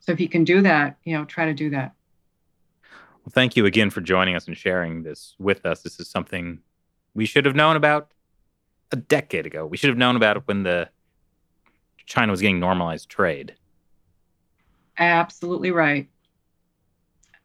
So 0.00 0.12
if 0.12 0.20
you 0.20 0.30
can 0.30 0.44
do 0.44 0.62
that, 0.62 0.96
you 1.04 1.14
know, 1.14 1.26
try 1.26 1.44
to 1.44 1.52
do 1.52 1.68
that. 1.68 1.92
Well, 3.24 3.32
thank 3.32 3.56
you 3.56 3.64
again 3.64 3.88
for 3.88 4.02
joining 4.02 4.36
us 4.36 4.46
and 4.46 4.56
sharing 4.56 5.02
this 5.02 5.34
with 5.38 5.64
us. 5.64 5.80
This 5.80 5.98
is 5.98 6.08
something 6.08 6.60
we 7.14 7.24
should 7.24 7.46
have 7.46 7.56
known 7.56 7.74
about 7.74 8.10
a 8.92 8.96
decade 8.96 9.46
ago. 9.46 9.64
We 9.64 9.78
should 9.78 9.88
have 9.88 9.96
known 9.96 10.14
about 10.14 10.36
it 10.36 10.42
when 10.44 10.62
the 10.62 10.90
China 12.04 12.32
was 12.32 12.42
getting 12.42 12.60
normalized 12.60 13.08
trade. 13.08 13.54
Absolutely 14.98 15.70
right. 15.70 16.06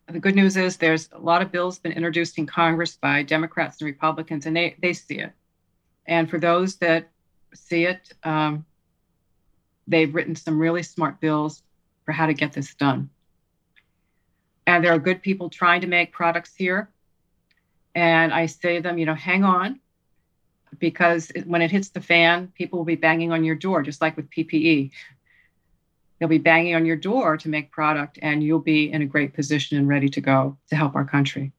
The 0.08 0.20
good 0.20 0.36
news 0.36 0.58
is 0.58 0.76
there's 0.76 1.08
a 1.14 1.20
lot 1.20 1.42
of 1.42 1.50
bills 1.50 1.80
been 1.80 1.94
introduced 1.94 2.38
in 2.38 2.46
Congress 2.46 2.98
by 2.98 3.24
Democrats 3.24 3.80
and 3.80 3.86
Republicans, 3.86 4.46
and 4.46 4.58
they, 4.58 4.76
they 4.82 4.92
see 4.92 5.20
it. 5.20 5.32
And 6.08 6.30
for 6.30 6.40
those 6.40 6.76
that 6.78 7.10
see 7.54 7.86
it, 7.86 8.12
um, 8.24 8.66
they've 9.88 10.14
written 10.14 10.36
some 10.36 10.60
really 10.60 10.84
smart 10.84 11.22
bills 11.22 11.64
for 12.04 12.12
how 12.12 12.26
to 12.26 12.34
get 12.34 12.52
this 12.52 12.74
done. 12.76 13.10
And 14.70 14.86
there 14.86 14.94
are 14.94 15.00
good 15.00 15.24
people 15.24 15.50
trying 15.50 15.82
to 15.82 15.88
make 15.88 16.12
products 16.12 16.54
here. 16.56 16.92
And 17.96 18.32
I 18.32 18.46
say 18.46 18.76
to 18.76 18.82
them, 18.84 19.00
you 19.00 19.06
know, 19.08 19.16
hang 19.16 19.44
on, 19.44 19.80
because 20.78 21.32
when 21.46 21.64
it 21.64 21.72
hits 21.72 21.90
the 21.90 22.02
fan, 22.02 22.50
people 22.54 22.78
will 22.78 22.86
be 22.86 22.96
banging 22.96 23.32
on 23.32 23.44
your 23.44 23.56
door, 23.56 23.82
just 23.82 24.00
like 24.00 24.16
with 24.16 24.30
PPE. 24.30 24.92
They'll 26.20 26.30
be 26.30 26.38
banging 26.38 26.76
on 26.76 26.86
your 26.86 26.98
door 26.98 27.36
to 27.38 27.50
make 27.50 27.72
product, 27.72 28.20
and 28.22 28.44
you'll 28.44 28.60
be 28.60 28.92
in 28.92 29.02
a 29.02 29.08
great 29.08 29.34
position 29.34 29.76
and 29.80 29.88
ready 29.88 30.08
to 30.10 30.22
go 30.22 30.56
to 30.70 30.76
help 30.76 30.94
our 30.94 31.06
country. 31.06 31.52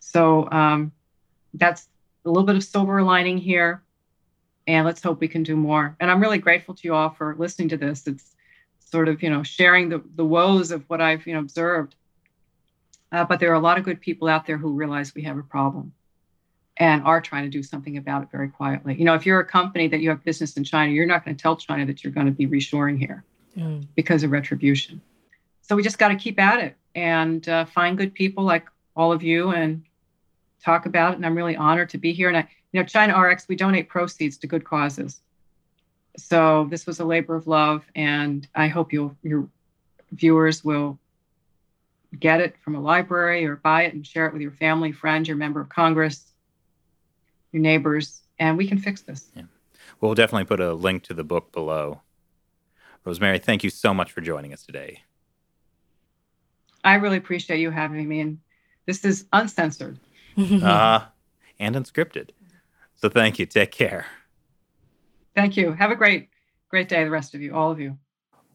So 0.00 0.50
um, 0.50 0.90
that's 1.54 1.86
a 2.24 2.28
little 2.28 2.46
bit 2.46 2.56
of 2.56 2.64
silver 2.64 3.04
lining 3.04 3.38
here, 3.38 3.84
and 4.66 4.84
let's 4.84 5.00
hope 5.00 5.20
we 5.20 5.28
can 5.28 5.44
do 5.44 5.54
more. 5.54 5.94
And 6.00 6.10
I'm 6.10 6.20
really 6.20 6.38
grateful 6.38 6.74
to 6.74 6.80
you 6.82 6.96
all 6.96 7.10
for 7.10 7.36
listening 7.38 7.68
to 7.68 7.76
this. 7.76 8.04
It's 8.08 8.34
sort 8.90 9.08
of 9.08 9.22
you 9.22 9.30
know 9.30 9.42
sharing 9.42 9.88
the 9.88 10.02
the 10.16 10.24
woes 10.24 10.70
of 10.70 10.84
what 10.88 11.00
I've 11.00 11.26
you 11.26 11.34
know 11.34 11.40
observed. 11.40 11.94
Uh, 13.10 13.24
but 13.24 13.40
there 13.40 13.50
are 13.50 13.54
a 13.54 13.60
lot 13.60 13.78
of 13.78 13.84
good 13.84 14.00
people 14.00 14.28
out 14.28 14.46
there 14.46 14.58
who 14.58 14.72
realize 14.72 15.14
we 15.14 15.22
have 15.22 15.38
a 15.38 15.42
problem 15.42 15.92
and 16.76 17.02
are 17.04 17.20
trying 17.20 17.44
to 17.44 17.48
do 17.48 17.62
something 17.62 17.96
about 17.96 18.22
it 18.22 18.28
very 18.30 18.48
quietly. 18.48 18.94
You 18.94 19.04
know, 19.04 19.14
if 19.14 19.24
you're 19.24 19.40
a 19.40 19.44
company 19.44 19.88
that 19.88 20.00
you 20.00 20.10
have 20.10 20.22
business 20.24 20.56
in 20.56 20.64
China, 20.64 20.92
you're 20.92 21.06
not 21.06 21.24
going 21.24 21.36
to 21.36 21.42
tell 21.42 21.56
China 21.56 21.86
that 21.86 22.04
you're 22.04 22.12
going 22.12 22.26
to 22.26 22.32
be 22.32 22.46
reshoring 22.46 22.98
here 22.98 23.24
mm. 23.56 23.86
because 23.96 24.22
of 24.22 24.30
retribution. 24.30 25.00
So 25.62 25.74
we 25.74 25.82
just 25.82 25.98
got 25.98 26.08
to 26.08 26.16
keep 26.16 26.38
at 26.38 26.62
it 26.62 26.76
and 26.94 27.48
uh, 27.48 27.64
find 27.64 27.96
good 27.96 28.14
people 28.14 28.44
like 28.44 28.66
all 28.94 29.12
of 29.12 29.22
you 29.22 29.50
and 29.50 29.82
talk 30.62 30.86
about 30.86 31.12
it. 31.12 31.16
And 31.16 31.26
I'm 31.26 31.36
really 31.36 31.56
honored 31.56 31.88
to 31.90 31.98
be 31.98 32.12
here. 32.12 32.28
And 32.28 32.36
I, 32.36 32.48
you 32.72 32.80
know, 32.80 32.86
China 32.86 33.18
RX, 33.18 33.48
we 33.48 33.56
donate 33.56 33.88
proceeds 33.88 34.36
to 34.38 34.46
good 34.46 34.64
causes. 34.64 35.20
So 36.18 36.66
this 36.70 36.86
was 36.86 37.00
a 37.00 37.04
labor 37.04 37.34
of 37.34 37.46
love, 37.46 37.84
and 37.94 38.46
I 38.54 38.68
hope 38.68 38.92
you'll 38.92 39.16
your 39.22 39.48
viewers 40.12 40.64
will 40.64 40.98
get 42.18 42.40
it 42.40 42.56
from 42.62 42.74
a 42.74 42.80
library 42.80 43.46
or 43.46 43.56
buy 43.56 43.82
it 43.82 43.94
and 43.94 44.06
share 44.06 44.26
it 44.26 44.32
with 44.32 44.42
your 44.42 44.52
family, 44.52 44.92
friends, 44.92 45.28
your 45.28 45.36
member 45.36 45.60
of 45.60 45.68
Congress 45.68 46.28
your 47.52 47.62
neighbors, 47.62 48.22
and 48.38 48.56
we 48.56 48.66
can 48.66 48.78
fix 48.78 49.02
this. 49.02 49.30
Yeah. 49.34 49.42
We'll 50.00 50.14
definitely 50.14 50.44
put 50.44 50.60
a 50.60 50.74
link 50.74 51.02
to 51.04 51.14
the 51.14 51.24
book 51.24 51.52
below. 51.52 52.02
Rosemary, 53.04 53.38
thank 53.38 53.64
you 53.64 53.70
so 53.70 53.94
much 53.94 54.12
for 54.12 54.20
joining 54.20 54.52
us 54.52 54.64
today. 54.64 55.02
I 56.84 56.94
really 56.94 57.16
appreciate 57.16 57.60
you 57.60 57.70
having 57.70 58.08
me, 58.08 58.20
and 58.20 58.38
this 58.86 59.04
is 59.04 59.26
uncensored. 59.32 59.98
uh, 60.36 61.00
and 61.58 61.74
unscripted. 61.74 62.30
So 62.94 63.08
thank 63.08 63.38
you. 63.38 63.46
Take 63.46 63.72
care. 63.72 64.06
Thank 65.38 65.56
you. 65.56 65.70
Have 65.70 65.92
a 65.92 65.94
great, 65.94 66.30
great 66.68 66.88
day, 66.88 67.04
the 67.04 67.10
rest 67.10 67.32
of 67.32 67.40
you, 67.40 67.54
all 67.54 67.70
of 67.70 67.78
you. 67.78 67.96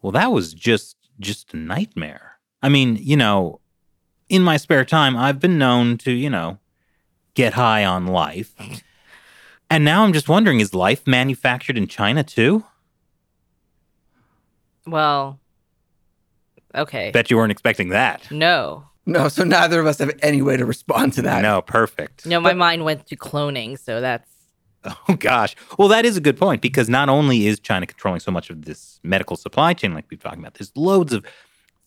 Well, 0.01 0.11
that 0.11 0.33
was 0.33 0.53
just 0.53 0.97
just 1.17 1.53
a 1.53 1.57
nightmare. 1.57 2.39
I 2.61 2.67
mean, 2.67 2.97
you 2.99 3.15
know, 3.15 3.61
in 4.27 4.41
my 4.41 4.57
spare 4.57 4.83
time, 4.83 5.15
I've 5.15 5.39
been 5.39 5.57
known 5.57 5.97
to, 5.99 6.11
you 6.11 6.29
know, 6.29 6.59
get 7.35 7.53
high 7.53 7.85
on 7.85 8.07
life. 8.07 8.53
And 9.69 9.85
now 9.85 10.03
I'm 10.03 10.11
just 10.11 10.27
wondering 10.27 10.59
is 10.59 10.73
life 10.73 11.07
manufactured 11.07 11.77
in 11.77 11.87
China 11.87 12.21
too? 12.21 12.65
Well, 14.85 15.39
okay. 16.75 17.11
Bet 17.11 17.31
you 17.31 17.37
weren't 17.37 17.53
expecting 17.53 17.89
that. 17.89 18.29
No. 18.29 18.83
No, 19.05 19.29
so 19.29 19.45
neither 19.45 19.79
of 19.79 19.85
us 19.85 19.99
have 19.99 20.11
any 20.21 20.41
way 20.41 20.57
to 20.57 20.65
respond 20.65 21.13
to 21.13 21.21
that. 21.21 21.41
No, 21.43 21.61
perfect. 21.61 22.25
No, 22.25 22.41
my 22.41 22.49
but, 22.49 22.57
mind 22.57 22.83
went 22.83 23.07
to 23.07 23.15
cloning, 23.15 23.79
so 23.79 24.01
that's. 24.01 24.29
Oh, 25.09 25.15
gosh. 25.15 25.55
Well, 25.77 25.87
that 25.89 26.05
is 26.05 26.17
a 26.17 26.21
good 26.21 26.37
point 26.37 26.61
because 26.61 26.89
not 26.89 27.09
only 27.09 27.47
is 27.47 27.59
China 27.59 27.85
controlling 27.85 28.19
so 28.19 28.31
much 28.31 28.49
of 28.49 28.63
this 28.63 28.99
medical 29.03 29.35
supply 29.37 29.73
chain, 29.73 29.93
like 29.93 30.05
we've 30.09 30.19
talked 30.19 30.37
about, 30.37 30.55
there's 30.55 30.71
loads 30.75 31.13
of 31.13 31.25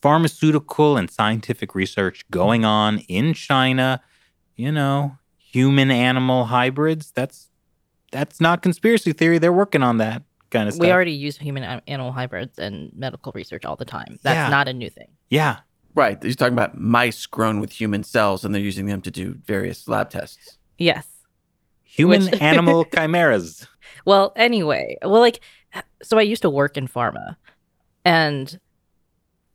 pharmaceutical 0.02 0.96
and 0.96 1.10
scientific 1.10 1.74
research 1.74 2.28
going 2.30 2.64
on 2.64 3.00
in 3.00 3.34
China. 3.34 4.00
You 4.56 4.72
know, 4.72 5.18
human 5.38 5.90
animal 5.90 6.46
hybrids. 6.46 7.10
That's 7.12 7.48
that's 8.12 8.40
not 8.40 8.62
conspiracy 8.62 9.12
theory. 9.12 9.38
They're 9.38 9.52
working 9.52 9.82
on 9.82 9.98
that 9.98 10.22
kind 10.50 10.68
of 10.68 10.74
stuff. 10.74 10.84
We 10.84 10.92
already 10.92 11.12
use 11.12 11.36
human 11.36 11.64
animal 11.86 12.12
hybrids 12.12 12.58
in 12.58 12.92
medical 12.94 13.32
research 13.34 13.64
all 13.64 13.76
the 13.76 13.84
time. 13.84 14.18
That's 14.22 14.36
yeah. 14.36 14.48
not 14.48 14.68
a 14.68 14.72
new 14.72 14.90
thing. 14.90 15.08
Yeah. 15.28 15.58
Right. 15.94 16.22
He's 16.22 16.36
talking 16.36 16.52
about 16.52 16.78
mice 16.78 17.26
grown 17.26 17.60
with 17.60 17.72
human 17.72 18.04
cells 18.04 18.44
and 18.44 18.54
they're 18.54 18.62
using 18.62 18.86
them 18.86 19.00
to 19.02 19.10
do 19.10 19.34
various 19.44 19.88
lab 19.88 20.10
tests. 20.10 20.58
Yes. 20.78 21.06
Human 21.96 22.26
Which... 22.26 22.40
animal 22.42 22.84
chimeras. 22.84 23.66
Well, 24.04 24.32
anyway, 24.36 24.96
well, 25.02 25.20
like, 25.20 25.40
so 26.02 26.18
I 26.18 26.22
used 26.22 26.42
to 26.42 26.50
work 26.50 26.76
in 26.76 26.86
pharma. 26.86 27.36
And 28.04 28.60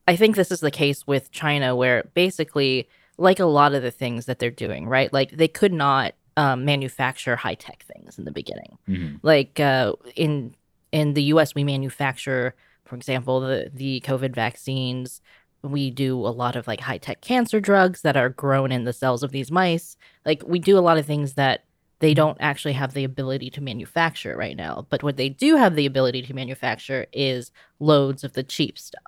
I 0.08 0.16
think 0.16 0.36
this 0.36 0.52
is 0.52 0.60
the 0.60 0.72
case 0.72 1.08
with 1.08 1.32
China, 1.32 1.76
where 1.76 2.04
basically 2.14 2.90
like 3.18 3.40
a 3.40 3.46
lot 3.46 3.74
of 3.74 3.84
the 3.84 3.92
things 3.92 4.26
that 4.26 4.40
they're 4.40 4.50
doing, 4.52 4.88
right? 4.88 5.14
Like 5.14 5.32
they 5.32 5.48
could 5.48 5.72
not 5.72 6.16
um, 6.36 6.66
manufacture 6.66 7.36
high 7.36 7.56
tech 7.56 7.84
things 7.84 8.18
in 8.18 8.26
the 8.26 8.32
beginning. 8.32 8.78
Mm-hmm. 8.90 9.18
Like 9.22 9.60
uh, 9.60 9.94
in 10.16 10.56
in 10.92 11.14
the 11.14 11.24
U.S., 11.24 11.56
we 11.56 11.64
manufacture, 11.64 12.56
for 12.86 12.96
example, 12.96 13.40
the 13.40 13.70
the 13.74 14.02
COVID 14.02 14.34
vaccines. 14.34 15.22
We 15.62 15.92
do 15.92 16.18
a 16.18 16.34
lot 16.34 16.56
of 16.56 16.68
like 16.68 16.82
high 16.82 16.98
tech 16.98 17.22
cancer 17.22 17.60
drugs 17.60 18.02
that 18.02 18.18
are 18.18 18.30
grown 18.30 18.72
in 18.72 18.84
the 18.84 18.94
cells 18.94 19.22
of 19.22 19.32
these 19.32 19.52
mice. 19.52 19.96
Like 20.26 20.44
we 20.46 20.58
do 20.58 20.78
a 20.78 20.82
lot 20.82 20.98
of 20.98 21.06
things 21.06 21.36
that 21.36 21.66
they 22.02 22.14
don't 22.14 22.38
actually 22.42 22.74
have 22.74 22.94
the 22.94 23.04
ability 23.04 23.50
to 23.52 23.62
manufacture 23.62 24.36
right 24.36 24.58
now. 24.58 24.86
But 24.90 25.04
what 25.04 25.18
they 25.18 25.30
do 25.30 25.56
have 25.56 25.76
the 25.76 25.86
ability 25.86 26.24
to 26.24 26.34
manufacture 26.34 27.06
is 27.14 27.52
loads 27.80 28.24
of 28.24 28.34
the 28.34 28.44
cheap 28.44 28.78
stuff 28.78 29.04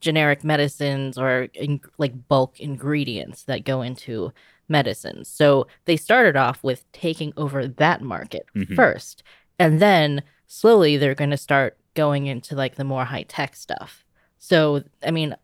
generic 0.00 0.44
medicines 0.44 1.18
or 1.18 1.48
in, 1.54 1.80
like 1.98 2.28
bulk 2.28 2.60
ingredients 2.60 3.42
that 3.44 3.64
go 3.64 3.82
into 3.82 4.32
medicines. 4.68 5.28
So 5.28 5.66
they 5.84 5.96
started 5.96 6.36
off 6.36 6.62
with 6.62 6.90
taking 6.92 7.32
over 7.36 7.66
that 7.66 8.02
market 8.02 8.46
mm-hmm. 8.54 8.74
first. 8.74 9.22
And 9.58 9.80
then 9.80 10.22
slowly 10.46 10.96
they're 10.96 11.14
going 11.14 11.30
to 11.30 11.36
start 11.36 11.76
going 11.94 12.26
into 12.26 12.54
like 12.54 12.76
the 12.76 12.84
more 12.84 13.04
high 13.04 13.24
tech 13.24 13.56
stuff. 13.56 14.04
So, 14.38 14.84
I 15.02 15.10
mean, 15.10 15.34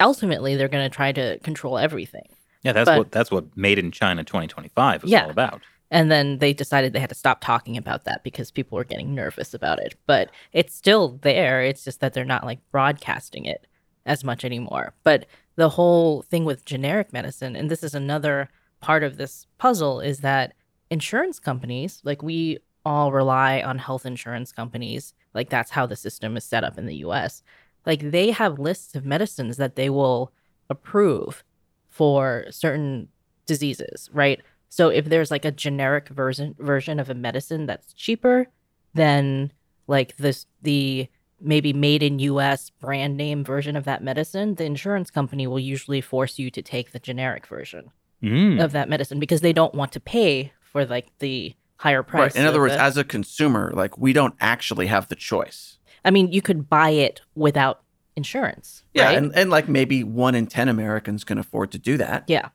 ultimately 0.00 0.56
they're 0.56 0.68
going 0.68 0.88
to 0.88 0.94
try 0.94 1.12
to 1.12 1.38
control 1.38 1.78
everything. 1.78 2.28
Yeah, 2.62 2.72
that's 2.72 2.88
but, 2.88 2.98
what 2.98 3.12
that's 3.12 3.30
what 3.30 3.56
Made 3.56 3.78
in 3.78 3.90
China 3.90 4.24
2025 4.24 5.04
is 5.04 5.10
yeah. 5.10 5.24
all 5.24 5.30
about. 5.30 5.60
And 5.94 6.10
then 6.10 6.38
they 6.38 6.52
decided 6.52 6.92
they 6.92 6.98
had 6.98 7.10
to 7.10 7.14
stop 7.14 7.40
talking 7.40 7.76
about 7.76 8.04
that 8.04 8.24
because 8.24 8.50
people 8.50 8.74
were 8.74 8.82
getting 8.82 9.14
nervous 9.14 9.54
about 9.54 9.78
it. 9.78 9.94
But 10.08 10.32
it's 10.52 10.74
still 10.74 11.20
there. 11.22 11.62
It's 11.62 11.84
just 11.84 12.00
that 12.00 12.14
they're 12.14 12.24
not 12.24 12.44
like 12.44 12.58
broadcasting 12.72 13.44
it 13.44 13.68
as 14.04 14.24
much 14.24 14.44
anymore. 14.44 14.92
But 15.04 15.26
the 15.54 15.68
whole 15.68 16.22
thing 16.22 16.44
with 16.44 16.64
generic 16.64 17.12
medicine, 17.12 17.54
and 17.54 17.70
this 17.70 17.84
is 17.84 17.94
another 17.94 18.48
part 18.80 19.04
of 19.04 19.18
this 19.18 19.46
puzzle, 19.56 20.00
is 20.00 20.18
that 20.18 20.54
insurance 20.90 21.38
companies, 21.38 22.00
like 22.02 22.24
we 22.24 22.58
all 22.84 23.12
rely 23.12 23.62
on 23.62 23.78
health 23.78 24.04
insurance 24.04 24.50
companies, 24.50 25.14
like 25.32 25.48
that's 25.48 25.70
how 25.70 25.86
the 25.86 25.94
system 25.94 26.36
is 26.36 26.42
set 26.42 26.64
up 26.64 26.76
in 26.76 26.86
the 26.86 26.96
US. 27.06 27.44
Like 27.86 28.10
they 28.10 28.32
have 28.32 28.58
lists 28.58 28.96
of 28.96 29.06
medicines 29.06 29.58
that 29.58 29.76
they 29.76 29.90
will 29.90 30.32
approve 30.68 31.44
for 31.88 32.46
certain 32.50 33.10
diseases, 33.46 34.10
right? 34.12 34.40
So 34.74 34.88
if 34.88 35.04
there's 35.04 35.30
like 35.30 35.44
a 35.44 35.52
generic 35.52 36.08
version 36.08 36.56
version 36.58 36.98
of 36.98 37.08
a 37.08 37.14
medicine 37.14 37.66
that's 37.66 37.92
cheaper, 37.92 38.48
then 38.92 39.52
like 39.86 40.16
this 40.16 40.46
the 40.62 41.06
maybe 41.40 41.72
made 41.72 42.02
in 42.02 42.18
US 42.18 42.70
brand 42.70 43.16
name 43.16 43.44
version 43.44 43.76
of 43.76 43.84
that 43.84 44.02
medicine, 44.02 44.56
the 44.56 44.64
insurance 44.64 45.12
company 45.12 45.46
will 45.46 45.60
usually 45.60 46.00
force 46.00 46.40
you 46.40 46.50
to 46.50 46.60
take 46.60 46.90
the 46.90 46.98
generic 46.98 47.46
version 47.46 47.92
mm. 48.20 48.60
of 48.60 48.72
that 48.72 48.88
medicine 48.88 49.20
because 49.20 49.42
they 49.42 49.52
don't 49.52 49.76
want 49.76 49.92
to 49.92 50.00
pay 50.00 50.52
for 50.60 50.84
like 50.84 51.16
the 51.20 51.54
higher 51.76 52.02
price. 52.02 52.34
Right. 52.34 52.42
In 52.42 52.48
other 52.48 52.58
words, 52.58 52.74
as 52.74 52.96
a 52.96 53.04
consumer, 53.04 53.70
like 53.76 53.96
we 53.96 54.12
don't 54.12 54.34
actually 54.40 54.88
have 54.88 55.06
the 55.06 55.14
choice. 55.14 55.78
I 56.04 56.10
mean, 56.10 56.32
you 56.32 56.42
could 56.42 56.68
buy 56.68 56.90
it 56.90 57.20
without 57.36 57.82
insurance. 58.16 58.82
Yeah, 58.92 59.04
right? 59.04 59.18
and, 59.18 59.32
and 59.36 59.50
like 59.50 59.68
maybe 59.68 60.02
one 60.02 60.34
in 60.34 60.48
10 60.48 60.68
Americans 60.68 61.22
can 61.22 61.38
afford 61.38 61.70
to 61.70 61.78
do 61.78 61.96
that. 61.98 62.24
Yeah. 62.26 62.48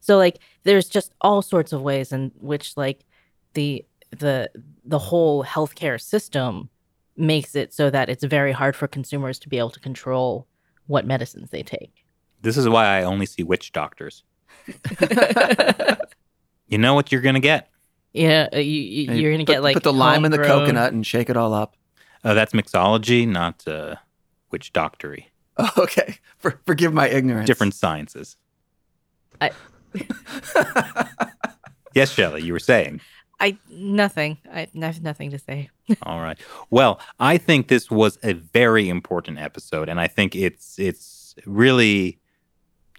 So 0.00 0.16
like 0.16 0.38
there's 0.64 0.88
just 0.88 1.12
all 1.20 1.42
sorts 1.42 1.72
of 1.72 1.82
ways 1.82 2.12
in 2.12 2.32
which 2.40 2.76
like 2.76 3.04
the 3.54 3.84
the 4.10 4.50
the 4.84 4.98
whole 4.98 5.44
healthcare 5.44 6.00
system 6.00 6.68
makes 7.16 7.54
it 7.54 7.72
so 7.72 7.90
that 7.90 8.08
it's 8.08 8.24
very 8.24 8.52
hard 8.52 8.74
for 8.74 8.88
consumers 8.88 9.38
to 9.40 9.48
be 9.48 9.58
able 9.58 9.70
to 9.70 9.80
control 9.80 10.46
what 10.86 11.06
medicines 11.06 11.50
they 11.50 11.62
take. 11.62 12.04
This 12.42 12.56
is 12.56 12.68
why 12.68 12.86
I 12.98 13.02
only 13.04 13.26
see 13.26 13.42
witch 13.42 13.72
doctors. 13.72 14.24
you 16.68 16.78
know 16.78 16.94
what 16.94 17.12
you're 17.12 17.20
going 17.20 17.34
to 17.34 17.40
get. 17.40 17.68
Yeah, 18.12 18.48
uh, 18.52 18.58
you, 18.58 18.80
you 18.80 19.08
And 19.08 19.16
you 19.16 19.22
you're 19.22 19.32
gonna 19.32 19.44
put, 19.44 19.52
get 19.52 19.62
like 19.62 19.74
put 19.74 19.82
the 19.84 19.92
lime 19.92 20.24
in 20.24 20.32
the 20.32 20.38
homegrown- 20.38 20.60
coconut 20.66 20.92
and 20.92 21.06
shake 21.06 21.30
it 21.30 21.36
all 21.36 21.54
up. 21.54 21.76
Uh, 22.24 22.34
that's 22.34 22.52
mixology, 22.52 23.26
not 23.26 23.66
uh, 23.68 23.96
witch 24.50 24.72
doctory. 24.72 25.30
Oh, 25.56 25.70
okay. 25.78 26.18
For, 26.38 26.58
forgive 26.66 26.92
my 26.92 27.08
ignorance. 27.08 27.46
Different 27.46 27.74
sciences. 27.74 28.36
I- 29.40 29.52
Yes, 31.94 32.12
Shelley, 32.12 32.42
you 32.42 32.52
were 32.52 32.60
saying. 32.60 33.00
I 33.40 33.56
nothing. 33.68 34.38
I 34.52 34.68
have 34.80 35.02
nothing 35.02 35.30
to 35.30 35.38
say. 35.38 35.70
All 36.02 36.20
right. 36.20 36.38
Well, 36.70 37.00
I 37.18 37.36
think 37.36 37.68
this 37.68 37.90
was 37.90 38.18
a 38.22 38.34
very 38.34 38.88
important 38.88 39.38
episode, 39.38 39.88
and 39.88 39.98
I 39.98 40.06
think 40.06 40.36
it's 40.36 40.78
it's 40.78 41.34
really 41.46 42.20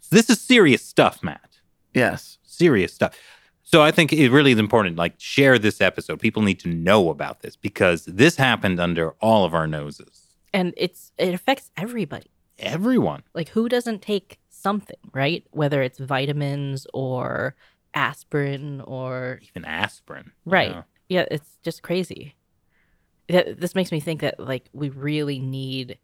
this 0.09 0.29
is 0.29 0.41
serious 0.41 0.83
stuff, 0.83 1.23
Matt. 1.23 1.59
yes. 1.93 2.37
Serious 2.43 2.93
stuff. 2.93 3.17
So 3.63 3.81
I 3.81 3.91
think 3.91 4.11
it 4.11 4.29
really 4.29 4.51
is 4.51 4.59
important. 4.59 4.97
Like 4.97 5.13
share 5.17 5.57
this 5.57 5.79
episode. 5.79 6.19
People 6.19 6.41
need 6.41 6.59
to 6.59 6.67
know 6.67 7.09
about 7.09 7.39
this 7.41 7.55
because 7.55 8.03
this 8.05 8.35
happened 8.35 8.79
under 8.79 9.11
all 9.21 9.45
of 9.45 9.53
our 9.53 9.67
noses. 9.67 10.27
And 10.53 10.73
it's 10.75 11.13
it 11.17 11.33
affects 11.33 11.71
everybody. 11.77 12.29
Everyone. 12.59 13.23
Like 13.33 13.49
who 13.49 13.69
doesn't 13.69 14.01
take 14.01 14.40
something, 14.61 14.97
right? 15.13 15.45
Whether 15.51 15.81
it's 15.81 15.99
vitamins 15.99 16.87
or 16.93 17.55
aspirin 17.93 18.81
or 18.81 19.39
Even 19.49 19.65
aspirin. 19.65 20.31
Right. 20.45 20.71
know. 20.71 20.83
yeah, 21.09 21.25
it's 21.29 21.57
just 21.63 21.83
crazy. 21.83 22.35
This 23.27 23.75
makes 23.75 23.91
me 23.91 23.99
think 23.99 24.21
that 24.21 24.39
like 24.39 24.69
we 24.73 24.89
really 24.89 25.39
need 25.39 25.97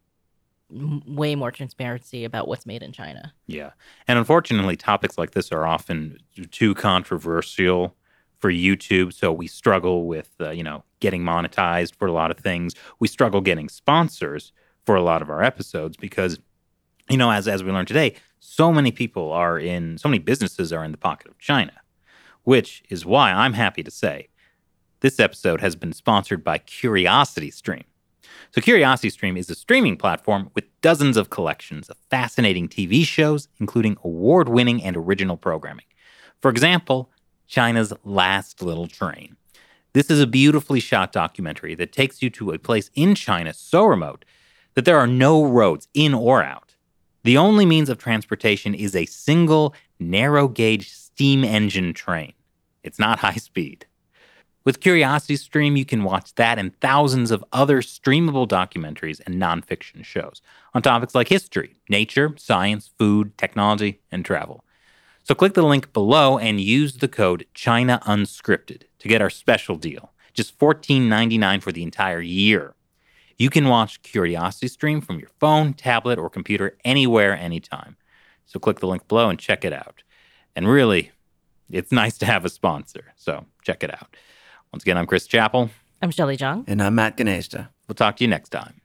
way 0.70 1.36
more 1.36 1.52
transparency 1.52 2.26
about 2.26 2.48
what's 2.48 2.66
made 2.66 2.84
in 2.84 2.92
China. 2.92 3.34
Yeah. 3.48 3.72
And 4.08 4.20
unfortunately, 4.20 4.76
topics 4.76 5.18
like 5.18 5.32
this 5.32 5.52
are 5.52 5.66
often 5.66 6.18
too 6.52 6.76
controversial 6.76 7.96
for 8.40 8.52
YouTube. 8.52 9.14
So 9.14 9.32
we 9.32 9.48
struggle 9.48 10.06
with, 10.06 10.30
uh, 10.40 10.52
you 10.52 10.64
know, 10.64 10.84
getting 11.00 11.24
monetized 11.24 11.96
for 11.96 12.08
a 12.08 12.12
lot 12.12 12.32
of 12.32 12.38
things. 12.38 12.74
We 13.00 13.08
struggle 13.08 13.42
getting 13.42 13.70
sponsors 13.70 14.52
for 14.86 14.96
a 14.96 15.02
lot 15.02 15.22
of 15.22 15.30
our 15.30 15.44
episodes 15.44 15.98
because, 15.98 16.40
you 17.10 17.18
know, 17.18 17.32
as, 17.32 17.48
as 17.48 17.64
we 17.64 17.72
learned 17.72 17.88
today, 17.88 18.16
so 18.40 18.72
many 18.72 18.92
people 18.92 19.32
are 19.32 19.60
in, 19.60 19.98
so 19.98 20.10
many 20.10 20.20
businesses 20.20 20.72
are 20.72 20.84
in 20.84 20.92
the 20.92 20.98
pocket 20.98 21.30
of 21.30 21.38
China, 21.40 21.74
which 22.44 22.84
is 22.90 23.06
why 23.06 23.32
I'm 23.32 23.54
happy 23.54 23.84
to 23.84 23.92
say 23.92 24.30
this 25.02 25.20
episode 25.20 25.62
has 25.62 25.76
been 25.76 25.94
sponsored 25.94 26.44
by 26.44 26.58
Curiosity 26.58 27.52
Stream. 27.52 27.84
So, 28.52 28.62
Curiosity 28.62 29.10
Stream 29.10 29.38
is 29.38 29.50
a 29.50 29.56
streaming 29.56 29.98
platform 29.98 30.50
with 30.56 30.66
dozens 30.82 31.18
of 31.18 31.30
collections 31.30 31.90
of 31.90 31.98
fascinating 32.10 32.68
TV 32.68 33.06
shows, 33.06 33.48
including 33.60 33.98
award 34.04 34.50
winning 34.50 34.84
and 34.84 34.96
original 34.96 35.38
programming. 35.38 35.86
For 36.42 36.50
example, 36.50 37.12
China's 37.48 37.94
Last 38.04 38.62
Little 38.62 38.88
Train. 38.88 39.38
This 39.94 40.10
is 40.10 40.22
a 40.22 40.28
beautifully 40.28 40.80
shot 40.80 41.12
documentary 41.12 41.74
that 41.76 41.92
takes 41.92 42.22
you 42.22 42.30
to 42.32 42.52
a 42.52 42.60
place 42.60 42.92
in 42.94 43.16
China 43.16 43.54
so 43.54 43.86
remote 43.86 44.26
that 44.76 44.86
there 44.86 44.98
are 44.98 45.08
no 45.08 45.44
roads 45.44 45.88
in 45.94 46.14
or 46.14 46.44
out. 46.44 46.67
The 47.28 47.38
only 47.38 47.66
means 47.66 47.90
of 47.90 47.98
transportation 47.98 48.74
is 48.74 48.96
a 48.96 49.06
single 49.06 49.76
narrow 50.00 50.48
gauge 50.48 50.90
steam 50.90 51.44
engine 51.44 51.94
train. 51.94 52.32
It's 52.84 53.00
not 53.00 53.20
high 53.20 53.36
speed. 53.36 53.86
With 54.64 54.80
Curiosity 54.80 55.36
Stream, 55.36 55.76
you 55.76 55.84
can 55.84 56.06
watch 56.06 56.36
that 56.36 56.58
and 56.58 56.80
thousands 56.80 57.32
of 57.32 57.44
other 57.52 57.82
streamable 57.82 58.48
documentaries 58.48 59.20
and 59.26 59.36
nonfiction 59.36 60.06
shows 60.06 60.42
on 60.74 60.82
topics 60.82 61.14
like 61.14 61.28
history, 61.28 61.76
nature, 61.90 62.34
science, 62.38 62.92
food, 62.98 63.38
technology, 63.38 64.00
and 64.10 64.24
travel. 64.24 64.64
So 65.26 65.36
click 65.36 65.54
the 65.54 65.64
link 65.64 65.92
below 65.92 66.38
and 66.38 66.62
use 66.62 66.96
the 67.00 67.10
code 67.10 67.46
China 67.54 68.00
Unscripted 68.06 68.84
to 69.00 69.10
get 69.10 69.22
our 69.22 69.30
special 69.30 69.76
deal, 69.76 70.14
just 70.34 70.58
$14.99 70.58 71.62
for 71.62 71.74
the 71.74 71.84
entire 71.84 72.22
year. 72.22 72.74
You 73.38 73.52
can 73.52 73.68
watch 73.68 74.02
Curiosity 74.02 74.68
Stream 74.68 75.00
from 75.00 75.20
your 75.20 75.30
phone, 75.40 75.74
tablet, 75.74 76.18
or 76.18 76.30
computer 76.30 76.76
anywhere, 76.84 77.38
anytime. 77.38 77.96
So 78.46 78.60
click 78.60 78.80
the 78.80 78.88
link 78.88 79.08
below 79.08 79.30
and 79.30 79.38
check 79.38 79.64
it 79.64 79.74
out. 79.74 80.02
And 80.56 80.68
really, 80.68 81.12
it's 81.70 81.92
nice 82.04 82.18
to 82.20 82.26
have 82.26 82.46
a 82.46 82.50
sponsor, 82.50 83.14
so 83.16 83.46
check 83.62 83.84
it 83.84 83.94
out. 83.94 84.16
Once 84.74 84.84
again, 84.84 84.98
I'm 84.98 85.06
Chris 85.06 85.28
Chappell. 85.28 85.70
I'm 86.02 86.12
Shelley 86.12 86.38
Zhang. 86.38 86.64
And 86.68 86.82
I'm 86.82 86.96
Matt 86.96 87.18
Gnaizda. 87.18 87.70
We'll 87.88 87.96
talk 87.96 88.18
to 88.18 88.24
you 88.24 88.28
next 88.28 88.50
time. 88.50 88.82